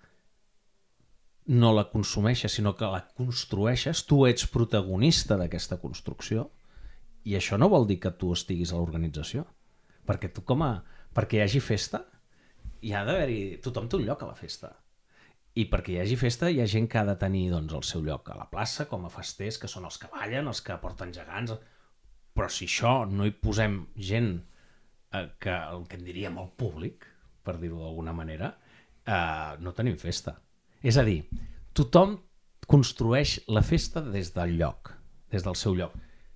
no 1.46 1.74
la 1.76 1.90
consumeixes, 1.92 2.54
sinó 2.56 2.76
que 2.80 2.88
la 2.88 3.02
construeixes, 3.18 4.06
tu 4.08 4.24
ets 4.30 4.46
protagonista 4.48 5.36
d'aquesta 5.40 5.78
construcció, 5.82 6.48
i 7.24 7.36
això 7.38 7.58
no 7.60 7.70
vol 7.72 7.88
dir 7.88 8.00
que 8.04 8.12
tu 8.20 8.32
estiguis 8.36 8.74
a 8.74 8.80
l'organització. 8.80 9.46
Perquè 10.08 10.30
tu 10.34 10.44
com 10.48 10.64
a... 10.66 10.74
perquè 11.16 11.40
hi 11.40 11.44
hagi 11.46 11.62
festa, 11.64 12.04
hi 12.84 12.94
ha 12.94 13.04
d'haver-hi... 13.08 13.60
Tothom 13.64 13.88
té 13.88 14.00
un 14.00 14.08
lloc 14.08 14.24
a 14.24 14.32
la 14.32 14.38
festa. 14.38 14.74
I 15.56 15.68
perquè 15.70 15.94
hi 15.94 16.00
hagi 16.02 16.18
festa 16.18 16.50
hi 16.50 16.60
ha 16.60 16.68
gent 16.70 16.90
que 16.90 17.00
ha 17.00 17.06
de 17.08 17.16
tenir 17.22 17.46
doncs, 17.52 17.76
el 17.78 17.86
seu 17.88 18.04
lloc 18.04 18.32
a 18.34 18.40
la 18.40 18.50
plaça, 18.52 18.88
com 18.90 19.06
a 19.06 19.12
festers, 19.14 19.60
que 19.62 19.70
són 19.72 19.86
els 19.88 20.00
que 20.02 20.12
ballen, 20.12 20.50
els 20.52 20.64
que 20.66 20.80
porten 20.82 21.14
gegants... 21.16 21.56
Però 22.34 22.48
si 22.50 22.66
això 22.66 23.04
no 23.06 23.28
hi 23.30 23.32
posem 23.38 23.76
gent 23.94 24.32
eh, 25.14 25.28
que 25.38 25.54
el 25.54 25.84
que 25.86 26.00
en 26.00 26.08
diríem 26.08 26.40
el 26.42 26.48
públic, 26.58 27.06
per 27.46 27.60
dir-ho 27.62 27.84
d'alguna 27.84 28.16
manera, 28.18 28.56
eh, 29.06 29.52
no 29.62 29.76
tenim 29.78 30.00
festa. 30.02 30.34
És 30.82 30.98
a 30.98 31.04
dir, 31.06 31.20
tothom 31.78 32.18
construeix 32.66 33.36
la 33.54 33.62
festa 33.62 34.02
des 34.02 34.34
del 34.34 34.58
lloc, 34.58 34.96
des 35.30 35.46
del 35.46 35.60
seu 35.60 35.78
lloc. 35.78 35.94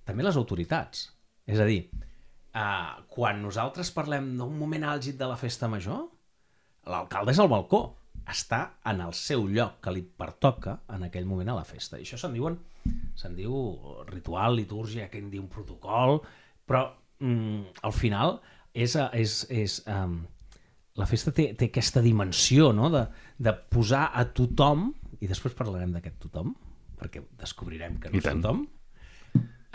També 0.08 0.24
les 0.24 0.38
autoritats. 0.40 1.04
És 1.48 1.60
a 1.60 1.68
dir, 1.68 1.82
eh, 2.56 3.04
quan 3.12 3.42
nosaltres 3.44 3.92
parlem 3.92 4.34
d'un 4.40 4.56
moment 4.56 4.88
àlgid 4.96 5.20
de 5.20 5.28
la 5.28 5.36
festa 5.36 5.68
major, 5.68 6.06
l'alcalde 6.88 7.36
és 7.36 7.40
al 7.42 7.52
balcó, 7.52 7.82
està 8.28 8.74
en 8.88 9.00
el 9.04 9.14
seu 9.16 9.46
lloc 9.48 9.78
que 9.84 9.92
li 9.94 10.02
pertoca 10.02 10.80
en 10.92 11.06
aquell 11.06 11.28
moment 11.28 11.48
a 11.52 11.60
la 11.60 11.68
festa. 11.68 11.96
I 11.96 12.04
això 12.04 12.18
se'n 12.20 12.34
diuen 12.36 12.58
se'n 13.18 13.34
diu 13.36 13.52
ritual, 14.08 14.56
litúrgia, 14.56 15.08
que 15.10 15.20
en 15.20 15.30
diu 15.32 15.42
un 15.44 15.50
protocol, 15.52 16.20
però 16.68 16.84
mm, 17.18 17.80
al 17.84 17.94
final 17.96 18.38
és, 18.72 18.94
és, 19.12 19.40
és 19.50 19.78
um, 19.90 20.20
la 20.98 21.08
festa 21.10 21.34
té, 21.34 21.50
té 21.58 21.70
aquesta 21.70 22.02
dimensió 22.04 22.72
no? 22.76 22.90
de, 22.94 23.04
de 23.38 23.54
posar 23.72 24.08
a 24.14 24.24
tothom, 24.34 24.90
i 25.18 25.30
després 25.30 25.56
parlarem 25.58 25.94
d'aquest 25.96 26.20
tothom, 26.28 26.54
perquè 26.98 27.24
descobrirem 27.38 27.98
que 28.02 28.10
no 28.10 28.18
I 28.18 28.22
és 28.22 28.28
tant. 28.28 28.42
tothom, 28.42 28.64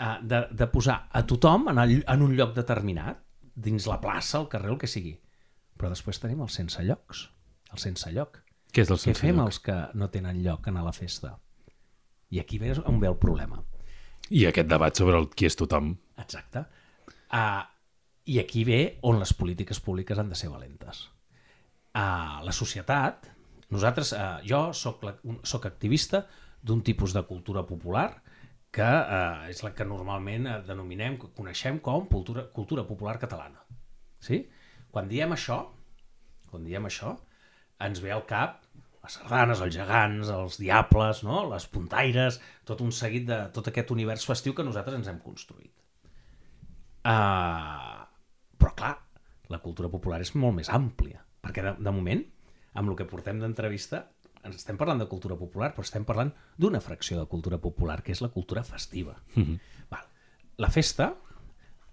uh, 0.00 0.16
de, 0.22 0.44
de 0.50 0.66
posar 0.72 1.04
a 1.12 1.24
tothom 1.26 1.68
en, 1.72 1.80
el, 1.82 2.00
en 2.06 2.24
un 2.24 2.34
lloc 2.36 2.54
determinat, 2.56 3.20
dins 3.54 3.86
la 3.86 4.00
plaça, 4.02 4.40
el 4.40 4.48
carrer, 4.52 4.72
el 4.74 4.80
que 4.80 4.90
sigui. 4.90 5.14
Però 5.78 5.90
després 5.90 6.20
tenim 6.22 6.42
els 6.44 6.56
sense 6.58 6.82
llocs, 6.86 7.28
el 7.72 7.82
sense 7.82 8.10
lloc. 8.14 8.40
Què 8.74 8.82
és 8.82 8.90
el 8.90 8.98
Què 8.98 9.10
sense 9.10 9.20
fem 9.20 9.38
lloc? 9.38 9.50
els 9.50 9.60
que 9.62 9.76
no 9.94 10.10
tenen 10.10 10.42
lloc 10.42 10.66
en 10.70 10.78
a 10.78 10.84
la 10.86 10.94
festa? 10.94 11.36
I 12.34 12.40
aquí 12.42 12.58
ve 12.58 12.72
on 12.84 12.98
ve 13.02 13.10
el 13.10 13.18
problema. 13.20 13.60
I 14.30 14.46
aquest 14.48 14.68
debat 14.70 14.96
sobre 14.96 15.18
el 15.20 15.28
qui 15.30 15.46
és 15.46 15.56
tothom. 15.58 15.92
Exacte. 16.18 16.64
Uh, 17.28 17.62
I 18.30 18.38
aquí 18.40 18.64
ve 18.64 18.80
on 19.04 19.20
les 19.20 19.34
polítiques 19.36 19.80
públiques 19.84 20.18
han 20.18 20.30
de 20.30 20.38
ser 20.38 20.48
valentes. 20.50 21.08
Uh, 21.94 22.40
la 22.42 22.52
societat, 22.52 23.28
nosaltres, 23.70 24.14
uh, 24.16 24.40
jo 24.46 24.72
sóc, 24.74 25.04
sóc 25.46 25.66
activista 25.68 26.24
d'un 26.64 26.80
tipus 26.82 27.12
de 27.14 27.22
cultura 27.28 27.62
popular 27.68 28.08
que 28.74 28.86
uh, 28.86 29.44
és 29.50 29.62
la 29.62 29.70
que 29.76 29.86
normalment 29.86 30.48
uh, 30.50 30.58
denominem, 30.66 31.16
coneixem 31.36 31.78
com 31.84 32.08
cultura, 32.10 32.48
cultura 32.54 32.84
popular 32.88 33.16
catalana. 33.22 33.62
Sí? 34.24 34.42
Quan 34.90 35.08
diem 35.10 35.34
això, 35.36 35.60
quan 36.50 36.66
diem 36.66 36.90
això, 36.90 37.14
ens 37.84 38.02
ve 38.02 38.12
al 38.14 38.24
cap 38.26 38.64
les 39.04 39.18
sardanes, 39.18 39.60
els 39.60 39.74
gegants, 39.76 40.30
els 40.32 40.56
diables, 40.56 41.22
no? 41.26 41.42
les 41.50 41.66
puntaires, 41.68 42.38
tot 42.64 42.80
un 42.80 42.92
seguit 42.94 43.26
de 43.28 43.40
tot 43.52 43.68
aquest 43.68 43.90
univers 43.92 44.24
festiu 44.24 44.54
que 44.56 44.64
nosaltres 44.64 44.96
ens 44.96 45.10
hem 45.12 45.18
construït. 45.20 45.72
Uh, 47.04 48.00
però 48.56 48.72
clar, 48.72 48.94
la 49.52 49.60
cultura 49.60 49.90
popular 49.92 50.22
és 50.24 50.32
molt 50.40 50.56
més 50.56 50.72
àmplia, 50.72 51.20
perquè 51.44 51.66
de, 51.66 51.74
de 51.84 51.92
moment, 51.92 52.24
amb 52.80 52.90
el 52.90 52.96
que 52.96 53.08
portem 53.10 53.42
d'entrevista, 53.42 54.06
ens 54.44 54.56
estem 54.60 54.78
parlant 54.80 55.00
de 55.00 55.08
cultura 55.10 55.36
popular, 55.40 55.72
però 55.74 55.84
estem 55.86 56.04
parlant 56.06 56.32
d'una 56.60 56.80
fracció 56.84 57.18
de 57.18 57.26
cultura 57.30 57.58
popular, 57.58 58.02
que 58.02 58.12
és 58.12 58.22
la 58.22 58.30
cultura 58.34 58.64
festiva. 58.64 59.16
Mm 59.34 59.42
-hmm. 59.42 59.58
Val. 59.90 60.06
La 60.56 60.70
festa, 60.70 61.14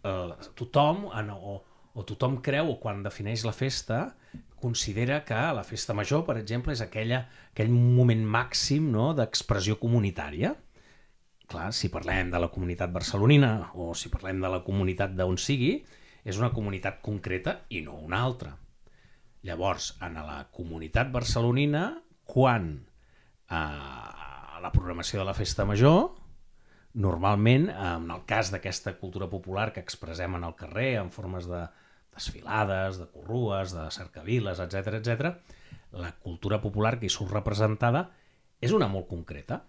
eh, 0.04 0.34
tothom, 0.56 1.10
en, 1.14 1.30
o, 1.30 1.64
o 1.94 2.04
tothom 2.04 2.42
creu, 2.42 2.72
o 2.72 2.80
quan 2.80 3.04
defineix 3.04 3.44
la 3.44 3.54
festa, 3.54 4.16
considera 4.62 5.24
que 5.26 5.34
la 5.34 5.64
festa 5.64 5.94
major, 5.94 6.26
per 6.26 6.38
exemple, 6.38 6.74
és 6.74 6.82
aquella, 6.82 7.28
aquell 7.52 7.70
moment 7.70 8.24
màxim 8.24 8.92
no, 8.92 9.14
d'expressió 9.14 9.80
comunitària. 9.82 10.56
Clar, 11.48 11.74
si 11.74 11.90
parlem 11.90 12.30
de 12.32 12.40
la 12.40 12.48
comunitat 12.48 12.92
barcelonina 12.92 13.72
o 13.74 13.94
si 13.94 14.10
parlem 14.10 14.40
de 14.40 14.50
la 14.54 14.64
comunitat 14.64 15.12
d'on 15.18 15.38
sigui, 15.38 15.84
és 16.24 16.38
una 16.38 16.52
comunitat 16.54 17.02
concreta 17.02 17.62
i 17.70 17.82
no 17.82 17.98
una 17.98 18.22
altra. 18.22 18.56
Llavors, 19.44 19.96
en 20.06 20.14
la 20.22 20.46
comunitat 20.54 21.12
barcelonina, 21.12 22.04
quan 22.32 22.72
eh, 23.52 23.58
la 24.64 24.72
programació 24.72 25.20
de 25.22 25.28
la 25.28 25.36
festa 25.36 25.66
major, 25.68 26.12
normalment, 26.94 27.70
en 27.72 28.10
el 28.12 28.24
cas 28.28 28.52
d'aquesta 28.52 28.98
cultura 29.00 29.30
popular 29.32 29.72
que 29.76 29.84
expressem 29.84 30.36
en 30.40 30.48
el 30.48 30.56
carrer, 30.60 30.96
en 31.02 31.12
formes 31.12 31.48
de 31.48 31.66
desfilades, 32.16 33.00
de 33.00 33.08
corrues, 33.12 33.76
de 33.76 33.90
cercaviles, 33.92 34.60
etc 34.60 35.00
etc, 35.00 35.36
la 35.92 36.12
cultura 36.24 36.62
popular 36.64 36.98
que 37.00 37.08
hi 37.08 37.14
surt 37.14 37.32
representada 37.36 38.10
és 38.62 38.76
una 38.76 38.90
molt 38.92 39.08
concreta, 39.10 39.64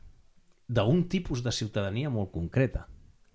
d'un 0.69 1.07
tipus 1.11 1.43
de 1.43 1.53
ciutadania 1.55 2.11
molt 2.11 2.33
concreta. 2.35 2.87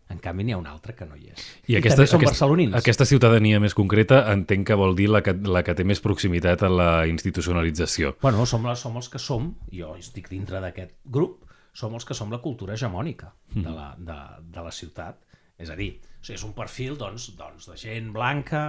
En 0.07 0.21
canvi, 0.23 0.45
n'hi 0.47 0.53
ha 0.55 0.57
una 0.59 0.71
altra 0.71 0.93
que 0.95 1.05
no 1.05 1.17
hi 1.17 1.33
és. 1.33 1.41
I, 1.67 1.73
I 1.73 1.77
aquesta, 1.81 1.99
també 1.99 2.07
són 2.07 2.21
aquesta, 2.21 2.31
barcelonins. 2.31 2.75
aquesta 2.79 3.07
ciutadania 3.09 3.59
més 3.59 3.75
concreta 3.75 4.21
entenc 4.31 4.69
que 4.69 4.77
vol 4.79 4.95
dir 4.95 5.09
la 5.11 5.19
que, 5.25 5.33
la 5.35 5.65
que 5.67 5.75
té 5.75 5.83
més 5.87 5.99
proximitat 6.03 6.63
a 6.63 6.69
la 6.71 6.91
institucionalització. 7.11 8.13
Bueno, 8.21 8.45
som, 8.47 8.63
la, 8.67 8.77
som 8.79 8.95
els 8.99 9.11
que 9.11 9.19
som, 9.19 9.49
jo 9.73 9.97
estic 9.99 10.29
dintre 10.31 10.61
d'aquest 10.63 10.95
grup, 11.03 11.43
som 11.75 11.93
els 11.93 12.07
que 12.07 12.15
som 12.17 12.31
la 12.31 12.39
cultura 12.41 12.77
hegemònica 12.77 13.33
de 13.53 13.69
la, 13.69 13.91
de, 13.99 14.17
de 14.55 14.63
la 14.65 14.71
ciutat. 14.73 15.19
És 15.57 15.71
a 15.73 15.75
dir, 15.75 15.91
o 15.99 16.23
sigui, 16.23 16.37
és 16.37 16.45
un 16.45 16.53
perfil 16.55 16.95
doncs, 16.97 17.31
doncs, 17.37 17.67
de 17.67 17.75
gent 17.81 18.11
blanca, 18.15 18.63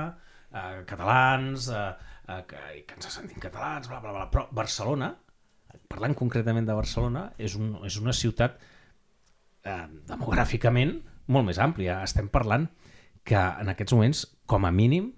eh, 0.50 0.82
catalans, 0.88 1.68
eh, 1.70 1.86
eh, 2.26 2.42
que, 2.48 2.64
que 2.88 2.98
ens 2.98 3.10
sentim 3.12 3.38
catalans, 3.42 3.88
bla, 3.92 4.00
bla, 4.02 4.14
bla. 4.16 4.26
Però 4.32 4.46
Barcelona, 4.56 5.12
parlant 5.88 6.16
concretament 6.18 6.66
de 6.68 6.76
Barcelona, 6.76 7.28
és, 7.38 7.54
un, 7.60 7.76
és 7.86 7.98
una 8.00 8.16
ciutat 8.16 8.58
eh, 9.64 9.84
demogràficament 10.08 10.96
molt 11.28 11.48
més 11.48 11.60
àmplia. 11.62 12.00
Estem 12.04 12.28
parlant 12.32 12.66
que 13.28 13.38
en 13.38 13.70
aquests 13.72 13.94
moments, 13.94 14.24
com 14.48 14.64
a 14.64 14.72
mínim, 14.74 15.12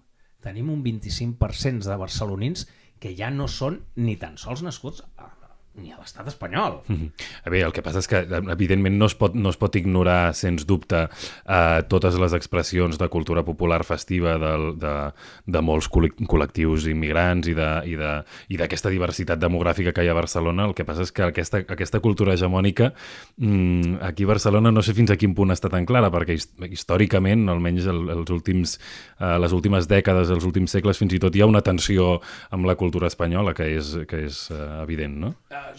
tenim 0.44 0.70
un 0.72 0.82
25% 0.84 1.86
de 1.86 1.98
barcelonins 2.00 2.66
que 3.00 3.14
ja 3.16 3.30
no 3.32 3.46
són 3.48 3.80
ni 3.96 4.16
tan 4.20 4.36
sols 4.40 4.64
nascuts 4.66 5.04
a, 5.16 5.30
ni 5.80 5.92
a 5.92 5.98
l'estat 5.98 6.28
espanyol. 6.28 6.80
Mm 6.86 6.96
-hmm. 6.96 7.10
A 7.44 7.50
veure, 7.50 7.66
el 7.66 7.72
que 7.72 7.82
passa 7.82 7.98
és 7.98 8.08
que, 8.08 8.26
evidentment, 8.50 8.96
no 8.96 9.06
es 9.06 9.14
pot, 9.14 9.34
no 9.34 9.50
es 9.50 9.56
pot 9.56 9.76
ignorar, 9.76 10.34
sens 10.34 10.66
dubte, 10.66 11.08
eh, 11.48 11.82
totes 11.88 12.18
les 12.18 12.32
expressions 12.32 12.98
de 12.98 13.08
cultura 13.08 13.42
popular 13.44 13.84
festiva 13.84 14.38
de, 14.38 14.74
de, 14.76 15.12
de 15.46 15.60
molts 15.60 15.88
col·lectius 15.90 16.86
immigrants 16.86 17.48
i 17.48 17.54
d'aquesta 17.54 18.24
de, 18.48 18.54
i 18.54 18.56
de, 18.56 18.90
diversitat 18.90 19.38
demogràfica 19.38 19.92
que 19.92 20.04
hi 20.04 20.08
ha 20.08 20.12
a 20.12 20.20
Barcelona. 20.20 20.66
El 20.66 20.74
que 20.74 20.84
passa 20.84 21.02
és 21.02 21.12
que 21.12 21.22
aquesta, 21.22 21.58
aquesta 21.58 22.00
cultura 22.00 22.34
hegemònica 22.34 22.92
mm, 23.36 24.02
aquí 24.02 24.24
a 24.24 24.26
Barcelona 24.26 24.70
no 24.70 24.82
sé 24.82 24.94
fins 24.94 25.10
a 25.10 25.16
quin 25.16 25.34
punt 25.34 25.50
està 25.50 25.70
tan 25.72 25.86
clara, 25.86 26.10
perquè 26.12 26.36
històricament, 26.68 27.48
almenys 27.48 27.86
el, 27.90 28.08
els 28.10 28.30
últims, 28.30 28.78
eh, 29.18 29.38
les 29.38 29.52
últimes 29.56 29.88
dècades, 29.90 30.30
els 30.30 30.44
últims 30.44 30.70
segles, 30.70 30.98
fins 31.00 31.14
i 31.16 31.22
tot 31.22 31.36
hi 31.36 31.44
ha 31.44 31.50
una 31.50 31.62
tensió 31.62 32.20
amb 32.50 32.68
la 32.68 32.76
cultura 32.80 33.10
espanyola 33.10 33.54
que 33.56 33.66
és, 33.76 33.92
que 34.08 34.24
és 34.28 34.42
uh, 34.54 34.82
evident, 34.82 35.16
no? 35.24 35.34
Uh, 35.50 35.69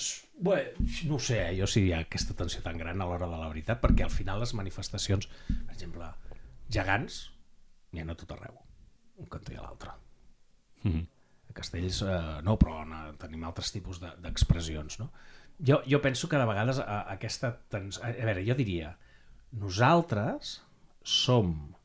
Bé, 0.42 0.58
no 1.06 1.18
ho 1.18 1.22
sé, 1.22 1.38
eh? 1.50 1.56
jo 1.60 1.68
si 1.70 1.86
hi 1.86 1.94
ha 1.94 2.02
aquesta 2.06 2.36
tensió 2.38 2.64
tan 2.66 2.80
gran 2.82 3.02
a 3.02 3.08
l'hora 3.10 3.30
de 3.30 3.38
la 3.38 3.50
veritat, 3.52 3.82
perquè 3.84 4.06
al 4.06 4.14
final 4.14 4.42
les 4.42 4.54
manifestacions, 4.58 5.28
per 5.48 5.76
exemple, 5.76 6.08
gegants, 6.72 7.22
n'hi 7.92 8.02
ha 8.02 8.08
a 8.10 8.18
tot 8.18 8.32
arreu, 8.36 8.56
un 9.22 9.30
cantó 9.30 9.54
i 9.54 9.60
a 9.60 9.66
l'altre. 9.66 9.92
Mm 10.84 10.92
-hmm. 10.92 11.06
A 11.50 11.54
Castells 11.54 12.02
eh, 12.02 12.42
no, 12.44 12.58
però 12.58 12.86
no, 12.88 13.14
tenim 13.18 13.44
altres 13.44 13.72
tipus 13.72 14.00
d'expressions. 14.00 14.98
De, 14.98 15.04
no? 15.04 15.12
jo, 15.60 15.82
jo 15.86 16.02
penso 16.02 16.30
que 16.30 16.38
de 16.38 16.46
vegades 16.46 16.80
a, 16.80 16.84
a 16.84 17.14
aquesta... 17.14 17.60
Tens... 17.70 18.00
A, 18.00 18.08
a 18.08 18.26
veure, 18.26 18.46
jo 18.46 18.56
diria, 18.56 18.98
nosaltres 19.52 20.62
som 21.04 21.76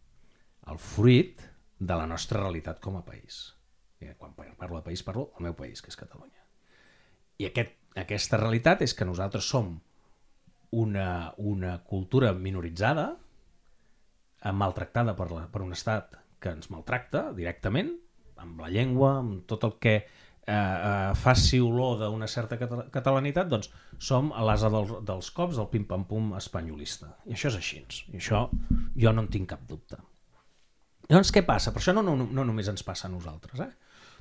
el 0.66 0.78
fruit 0.78 1.42
de 1.78 1.94
la 1.94 2.06
nostra 2.06 2.40
realitat 2.40 2.80
com 2.80 2.96
a 2.96 3.04
país. 3.04 3.54
I 4.00 4.12
quan 4.18 4.34
parlo 4.34 4.76
de 4.76 4.84
país, 4.84 5.02
parlo 5.02 5.30
del 5.34 5.48
meu 5.48 5.54
país, 5.54 5.82
que 5.82 5.88
és 5.92 5.96
Catalunya. 5.96 6.42
I 7.38 7.50
aquest, 7.50 7.74
aquesta 7.96 8.40
realitat 8.40 8.82
és 8.84 8.94
que 8.94 9.06
nosaltres 9.08 9.48
som 9.48 9.76
una, 10.76 11.32
una 11.38 11.78
cultura 11.88 12.32
minoritzada, 12.36 13.14
maltractada 14.52 15.16
per, 15.18 15.30
la, 15.32 15.46
per 15.50 15.62
un 15.64 15.72
estat 15.74 16.14
que 16.42 16.52
ens 16.52 16.68
maltracta 16.70 17.30
directament, 17.34 17.94
amb 18.36 18.60
la 18.60 18.68
llengua, 18.70 19.16
amb 19.22 19.46
tot 19.48 19.64
el 19.66 19.76
que 19.82 19.94
eh, 19.96 20.52
eh, 20.52 21.14
faci 21.18 21.60
olor 21.64 21.96
d'una 22.02 22.28
certa 22.30 22.58
catalanitat, 22.58 23.48
doncs 23.50 23.70
som 23.98 24.28
a 24.36 24.44
l'asa 24.46 24.70
del, 24.72 24.98
dels 25.08 25.30
cops 25.34 25.56
del 25.58 25.70
pim-pam-pum 25.72 26.34
espanyolista. 26.38 27.14
I 27.26 27.34
això 27.38 27.50
és 27.50 27.58
així. 27.62 27.80
I 28.12 28.20
això 28.20 28.44
jo 28.94 29.14
no 29.16 29.24
en 29.24 29.32
tinc 29.32 29.50
cap 29.54 29.64
dubte. 29.68 29.98
Llavors, 31.08 31.32
què 31.32 31.42
passa? 31.46 31.72
Per 31.72 31.80
això 31.80 31.94
no, 31.94 32.02
no, 32.04 32.16
no 32.18 32.44
només 32.44 32.68
ens 32.68 32.84
passa 32.86 33.06
a 33.08 33.12
nosaltres. 33.12 33.62
Eh? 33.62 33.72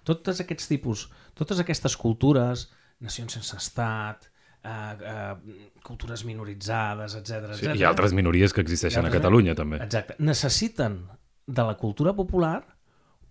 Tots 0.05 0.41
aquests 0.41 0.69
tipus, 0.69 1.07
totes 1.37 1.61
aquestes 1.61 1.97
cultures, 1.97 2.67
nacions 3.03 3.33
sense 3.37 3.57
estat, 3.57 4.29
eh, 4.63 4.69
eh, 4.69 5.71
cultures 5.83 6.25
minoritzades, 6.25 7.15
etc. 7.15 7.53
Sí, 7.59 7.69
hi 7.69 7.83
ha 7.83 7.89
altres 7.89 8.13
minories 8.13 8.53
que 8.53 8.61
existeixen 8.61 9.05
altres, 9.05 9.15
a 9.15 9.21
Catalunya, 9.21 9.55
també. 9.55 9.81
Exacte. 9.83 10.17
Necessiten 10.19 11.01
de 11.45 11.63
la 11.63 11.77
cultura 11.77 12.15
popular 12.15 12.59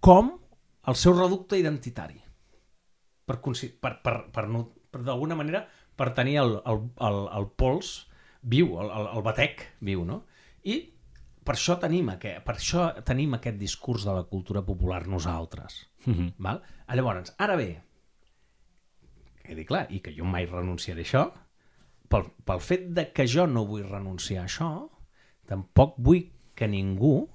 com 0.00 0.35
el 0.87 0.97
seu 1.00 1.16
reducte 1.16 1.59
identitari. 1.59 2.21
Per, 3.25 3.38
per, 3.40 3.94
per, 4.04 4.16
per, 4.33 4.49
no, 4.52 4.66
per 4.92 5.00
d'alguna 5.02 5.37
manera, 5.38 5.64
per 5.97 6.11
tenir 6.14 6.37
el, 6.42 6.59
el, 6.68 6.83
el, 7.09 7.23
el 7.38 7.47
pols 7.56 7.94
viu, 8.42 8.76
el, 8.83 8.90
el, 8.90 9.09
el 9.16 9.25
batec 9.25 9.64
viu, 9.80 10.04
no? 10.04 10.25
I 10.68 10.76
per 11.44 11.56
això 11.56 11.76
tenim 11.80 12.11
aquest, 12.12 12.42
per 12.44 12.56
això 12.56 12.87
tenim 13.04 13.37
aquest 13.37 13.59
discurs 13.61 14.04
de 14.09 14.14
la 14.16 14.26
cultura 14.28 14.62
popular 14.64 15.06
nosaltres. 15.06 15.87
Mhm. 16.06 16.14
-huh. 16.14 16.35
val? 16.38 16.62
Llavors, 16.88 17.35
ara 17.38 17.56
bé, 17.56 17.83
quedi 19.45 19.67
clar, 19.69 19.87
i 19.93 20.01
que 20.03 20.15
jo 20.17 20.27
mai 20.29 20.49
renunciaré 20.49 21.05
a 21.05 21.07
això, 21.07 21.25
pel, 22.09 22.31
pel 22.47 22.63
fet 22.65 22.89
de 22.97 23.09
que 23.15 23.27
jo 23.31 23.47
no 23.51 23.67
vull 23.69 23.85
renunciar 23.89 24.45
a 24.45 24.49
això, 24.49 24.71
tampoc 25.49 25.99
vull 26.01 26.25
que 26.57 26.69
ningú 26.71 27.29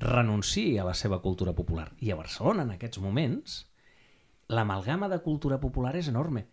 renunciï 0.00 0.78
a 0.78 0.88
la 0.88 0.94
seva 0.98 1.20
cultura 1.22 1.54
popular. 1.54 1.92
I 2.02 2.10
a 2.10 2.18
Barcelona, 2.18 2.64
en 2.64 2.74
aquests 2.74 2.98
moments, 3.02 3.60
l'amalgama 4.50 5.08
de 5.08 5.20
cultura 5.22 5.60
popular 5.62 5.94
és 5.96 6.10
enorme. 6.10 6.48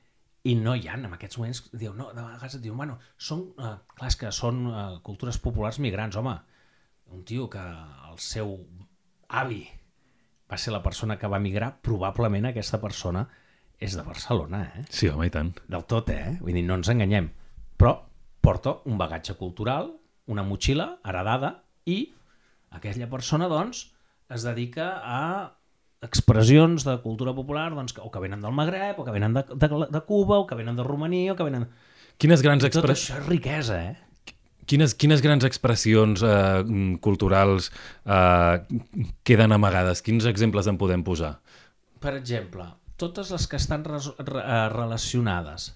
I 0.46 0.56
no 0.58 0.74
hi 0.76 0.88
ha, 0.90 0.98
en 0.98 1.14
aquests 1.14 1.38
moments, 1.38 1.64
diu, 1.74 1.94
no, 1.98 2.10
de 2.14 2.22
vegades 2.22 2.58
et 2.58 2.64
diuen, 2.64 2.78
bueno, 2.78 2.98
són, 3.18 3.44
uh, 3.58 3.76
clar, 3.98 4.14
que 4.18 4.32
són 4.34 4.64
uh, 4.70 4.80
cultures 5.06 5.38
populars 5.42 5.78
migrants, 5.82 6.18
home, 6.18 6.34
un 7.12 7.26
tio 7.28 7.50
que 7.52 7.62
el 7.62 8.18
seu 8.24 8.56
avi 9.42 9.64
va 10.52 10.58
ser 10.60 10.74
la 10.74 10.82
persona 10.84 11.18
que 11.20 11.30
va 11.32 11.40
migrar, 11.40 11.76
probablement 11.86 12.50
aquesta 12.50 12.80
persona 12.82 13.28
és 13.82 13.98
de 13.98 14.04
Barcelona, 14.06 14.62
eh? 14.70 14.84
Sí, 14.94 15.10
home, 15.10 15.26
i 15.28 15.34
tant. 15.34 15.52
Del 15.72 15.86
tot, 15.90 16.12
eh? 16.14 16.36
Vull 16.40 16.54
dir, 16.54 16.64
no 16.68 16.78
ens 16.78 16.92
enganyem. 16.94 17.32
Però 17.82 17.96
porta 18.46 18.78
un 18.90 19.00
bagatge 19.02 19.34
cultural, 19.40 19.90
una 20.30 20.46
motxilla 20.46 20.94
heredada 21.08 21.56
i 21.90 22.04
aquella 22.78 23.10
persona, 23.10 23.50
doncs, 23.52 23.88
es 24.32 24.46
dedica 24.46 24.94
a 25.02 25.24
expressions 26.06 26.86
de 26.86 26.96
cultura 27.04 27.34
popular 27.38 27.70
doncs, 27.74 27.94
o 28.02 28.10
que 28.14 28.22
venen 28.22 28.42
del 28.42 28.54
Magreb, 28.58 29.02
o 29.02 29.06
que 29.06 29.14
venen 29.14 29.34
de, 29.38 29.44
de, 29.50 29.70
de 29.92 30.02
Cuba, 30.08 30.40
o 30.42 30.48
que 30.48 30.58
venen 30.58 30.78
de 30.78 30.86
Romania, 30.86 31.34
o 31.34 31.36
que 31.38 31.46
venen... 31.46 31.68
Quines 32.22 32.42
grans 32.46 32.66
expressions... 32.66 33.10
Tot 33.10 33.18
això 33.18 33.26
és 33.26 33.30
riquesa, 33.30 33.82
eh? 33.82 34.34
Quines, 34.70 34.94
quines 34.96 35.22
grans 35.26 35.44
expressions 35.44 36.22
eh, 36.24 36.62
culturals 37.04 37.72
eh, 38.06 38.82
queden 39.28 39.58
amagades? 39.58 40.04
Quins 40.06 40.30
exemples 40.30 40.70
en 40.70 40.78
podem 40.82 41.04
posar? 41.04 41.34
Per 42.02 42.14
exemple, 42.18 42.66
totes 43.02 43.32
les 43.34 43.48
que 43.50 43.60
estan 43.60 43.86
re 43.88 44.00
eh, 44.00 44.66
relacionades 44.74 45.72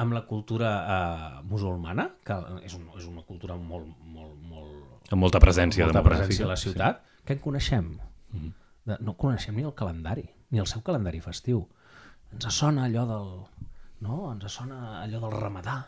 amb 0.00 0.16
la 0.16 0.22
cultura 0.28 0.70
eh, 0.80 1.42
musulmana, 1.48 2.06
que 2.24 2.36
és, 2.64 2.74
un, 2.78 2.88
és 2.96 3.06
una 3.08 3.24
cultura 3.28 3.56
molt, 3.60 3.90
molt, 4.14 4.36
molt... 4.48 5.08
Amb 5.12 5.24
molta 5.26 5.40
presència 5.42 5.88
molta 5.88 6.04
presència 6.06 6.46
a 6.46 6.52
la 6.52 6.58
ciutat, 6.60 7.02
sí. 7.04 7.24
que 7.26 7.36
en 7.36 7.42
coneixem? 7.44 7.90
Mm 8.30 8.40
-hmm. 8.40 8.52
de, 8.88 8.96
no 9.04 9.16
coneixem 9.16 9.56
ni 9.56 9.62
el 9.62 9.74
calendari, 9.74 10.28
ni 10.50 10.58
el 10.58 10.66
seu 10.66 10.82
calendari 10.82 11.20
festiu. 11.20 11.66
Ens 12.32 12.54
sona 12.54 12.84
allò 12.84 13.06
del... 13.06 13.28
No? 14.00 14.32
Ens 14.32 14.52
sona 14.52 15.02
allò 15.02 15.20
del 15.20 15.40
ramadà, 15.40 15.84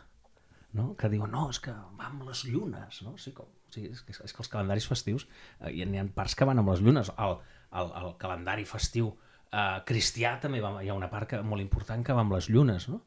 no? 0.73 0.95
que 0.95 1.09
diuen, 1.09 1.31
no, 1.31 1.49
és 1.49 1.59
que 1.59 1.71
va 1.71 2.09
amb 2.09 2.23
les 2.27 2.43
llunes, 2.45 3.01
no? 3.01 3.17
Sí, 3.17 3.31
com, 3.31 3.45
sí, 3.69 3.85
és, 3.91 4.01
que, 4.01 4.11
és 4.11 4.33
que 4.33 4.41
els 4.43 4.49
calendaris 4.49 4.87
festius, 4.87 5.27
eh, 5.59 5.71
hi, 5.71 5.83
ha, 5.83 6.05
parts 6.13 6.35
que 6.35 6.45
van 6.45 6.59
amb 6.59 6.69
les 6.69 6.81
llunes, 6.81 7.11
el, 7.17 7.37
el, 7.71 7.91
el 8.01 8.17
calendari 8.17 8.65
festiu 8.65 9.13
eh, 9.53 9.79
cristià 9.87 10.35
també 10.41 10.61
va, 10.63 10.75
hi 10.83 10.89
ha 10.89 10.97
una 10.97 11.09
part 11.11 11.29
que, 11.29 11.41
molt 11.45 11.63
important 11.63 12.03
que 12.05 12.15
va 12.15 12.25
amb 12.25 12.35
les 12.35 12.49
llunes, 12.49 12.89
no? 12.89 13.03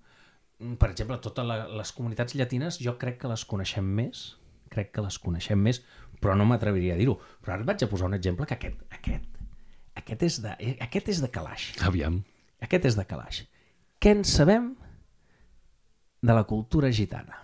Mm, 0.63 0.79
per 0.81 0.91
exemple, 0.93 1.19
totes 1.25 1.47
la, 1.47 1.65
les 1.81 1.93
comunitats 1.97 2.37
llatines 2.39 2.81
jo 2.83 2.97
crec 3.01 3.21
que 3.23 3.31
les 3.33 3.45
coneixem 3.49 3.87
més, 3.99 4.29
crec 4.73 4.93
que 4.95 5.05
les 5.05 5.19
coneixem 5.23 5.61
més, 5.63 5.83
però 6.21 6.37
no 6.39 6.47
m'atreviria 6.49 6.95
a 6.97 7.01
dir-ho. 7.01 7.19
Però 7.43 7.55
ara 7.55 7.67
et 7.67 7.69
vaig 7.69 7.85
a 7.85 7.91
posar 7.91 8.09
un 8.11 8.17
exemple 8.17 8.49
que 8.49 8.57
aquest, 8.57 8.81
aquest, 8.95 9.27
aquest, 10.01 10.23
és, 10.29 10.41
de, 10.45 10.55
eh, 10.59 10.77
aquest 10.87 11.13
és 11.13 11.23
de 11.25 11.31
calaix. 11.33 11.73
Aviam. 11.87 12.23
Aquest 12.65 12.89
és 12.89 12.97
de 12.97 13.05
calaix. 13.09 13.43
Què 14.01 14.15
en 14.17 14.25
sabem 14.29 14.71
de 16.25 16.37
la 16.37 16.47
cultura 16.49 16.89
gitana? 16.93 17.43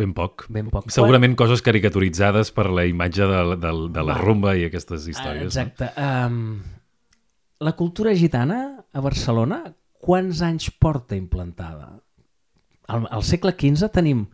Ben 0.00 0.14
poc. 0.16 0.46
Ben 0.48 0.70
poc. 0.72 0.88
Segurament 0.94 1.34
Quan... 1.34 1.46
coses 1.46 1.62
caricaturitzades 1.66 2.50
per 2.56 2.70
la 2.72 2.86
imatge 2.88 3.26
de, 3.26 3.40
de, 3.60 3.72
de 3.92 4.04
la 4.06 4.16
Va. 4.16 4.20
rumba 4.22 4.54
i 4.56 4.64
aquestes 4.66 5.06
històries. 5.10 5.50
Exacte. 5.50 5.90
No? 5.96 6.10
Um, 6.26 6.79
la 7.60 7.76
cultura 7.76 8.14
gitana 8.16 8.86
a 8.92 9.00
Barcelona, 9.04 9.62
quants 10.00 10.40
anys 10.42 10.70
porta 10.80 11.16
implantada? 11.16 11.92
Al, 12.88 13.06
al 13.12 13.22
segle 13.22 13.52
XV 13.52 13.90
tenim 13.94 14.24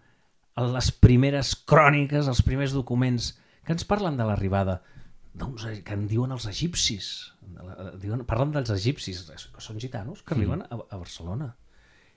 les 0.56 0.90
primeres 0.94 1.52
cròniques, 1.68 2.30
els 2.30 2.40
primers 2.46 2.72
documents 2.72 3.34
que 3.66 3.74
ens 3.74 3.84
parlen 3.84 4.16
de 4.16 4.24
l'arribada 4.24 4.78
d'uns 5.36 5.66
que 5.84 5.92
en 5.98 6.06
diuen 6.08 6.32
els 6.32 6.46
egipcis. 6.48 7.10
De 7.42 7.66
la, 7.66 7.90
diuen, 8.00 8.22
parlen 8.28 8.54
dels 8.54 8.72
egipcis, 8.72 9.26
que 9.28 9.62
són 9.62 9.82
gitanos, 9.82 10.22
que 10.24 10.32
arriben 10.36 10.62
mm. 10.62 10.70
a, 10.72 10.96
a 10.96 11.02
Barcelona. 11.02 11.50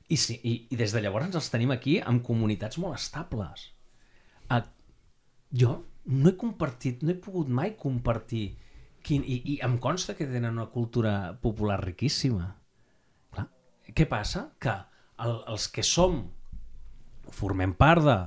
I, 0.07 0.17
sí, 0.17 0.37
i, 0.39 0.53
i 0.71 0.77
des 0.79 0.93
de 0.95 1.01
llavors 1.03 1.35
els 1.35 1.51
tenim 1.51 1.73
aquí 1.75 1.97
amb 1.99 2.23
comunitats 2.25 2.79
molt 2.81 2.97
estables. 2.97 3.67
Uh, 4.49 4.61
jo 5.51 5.75
no 6.05 6.31
he 6.31 6.37
compartit, 6.39 7.03
no 7.03 7.11
he 7.11 7.19
pogut 7.19 7.51
mai 7.51 7.75
compartir 7.77 8.53
quin, 9.03 9.23
i, 9.25 9.39
i 9.53 9.59
em 9.65 9.77
consta 9.81 10.15
que 10.17 10.27
tenen 10.29 10.57
una 10.57 10.69
cultura 10.73 11.13
popular 11.41 11.79
riquíssima. 11.83 12.49
Clar, 13.33 13.47
què 13.95 14.07
passa? 14.09 14.49
Que 14.61 14.75
el, 15.25 15.39
els 15.53 15.67
que 15.73 15.85
som, 15.85 16.21
formem 17.35 17.75
part 17.77 18.05
de, 18.05 18.17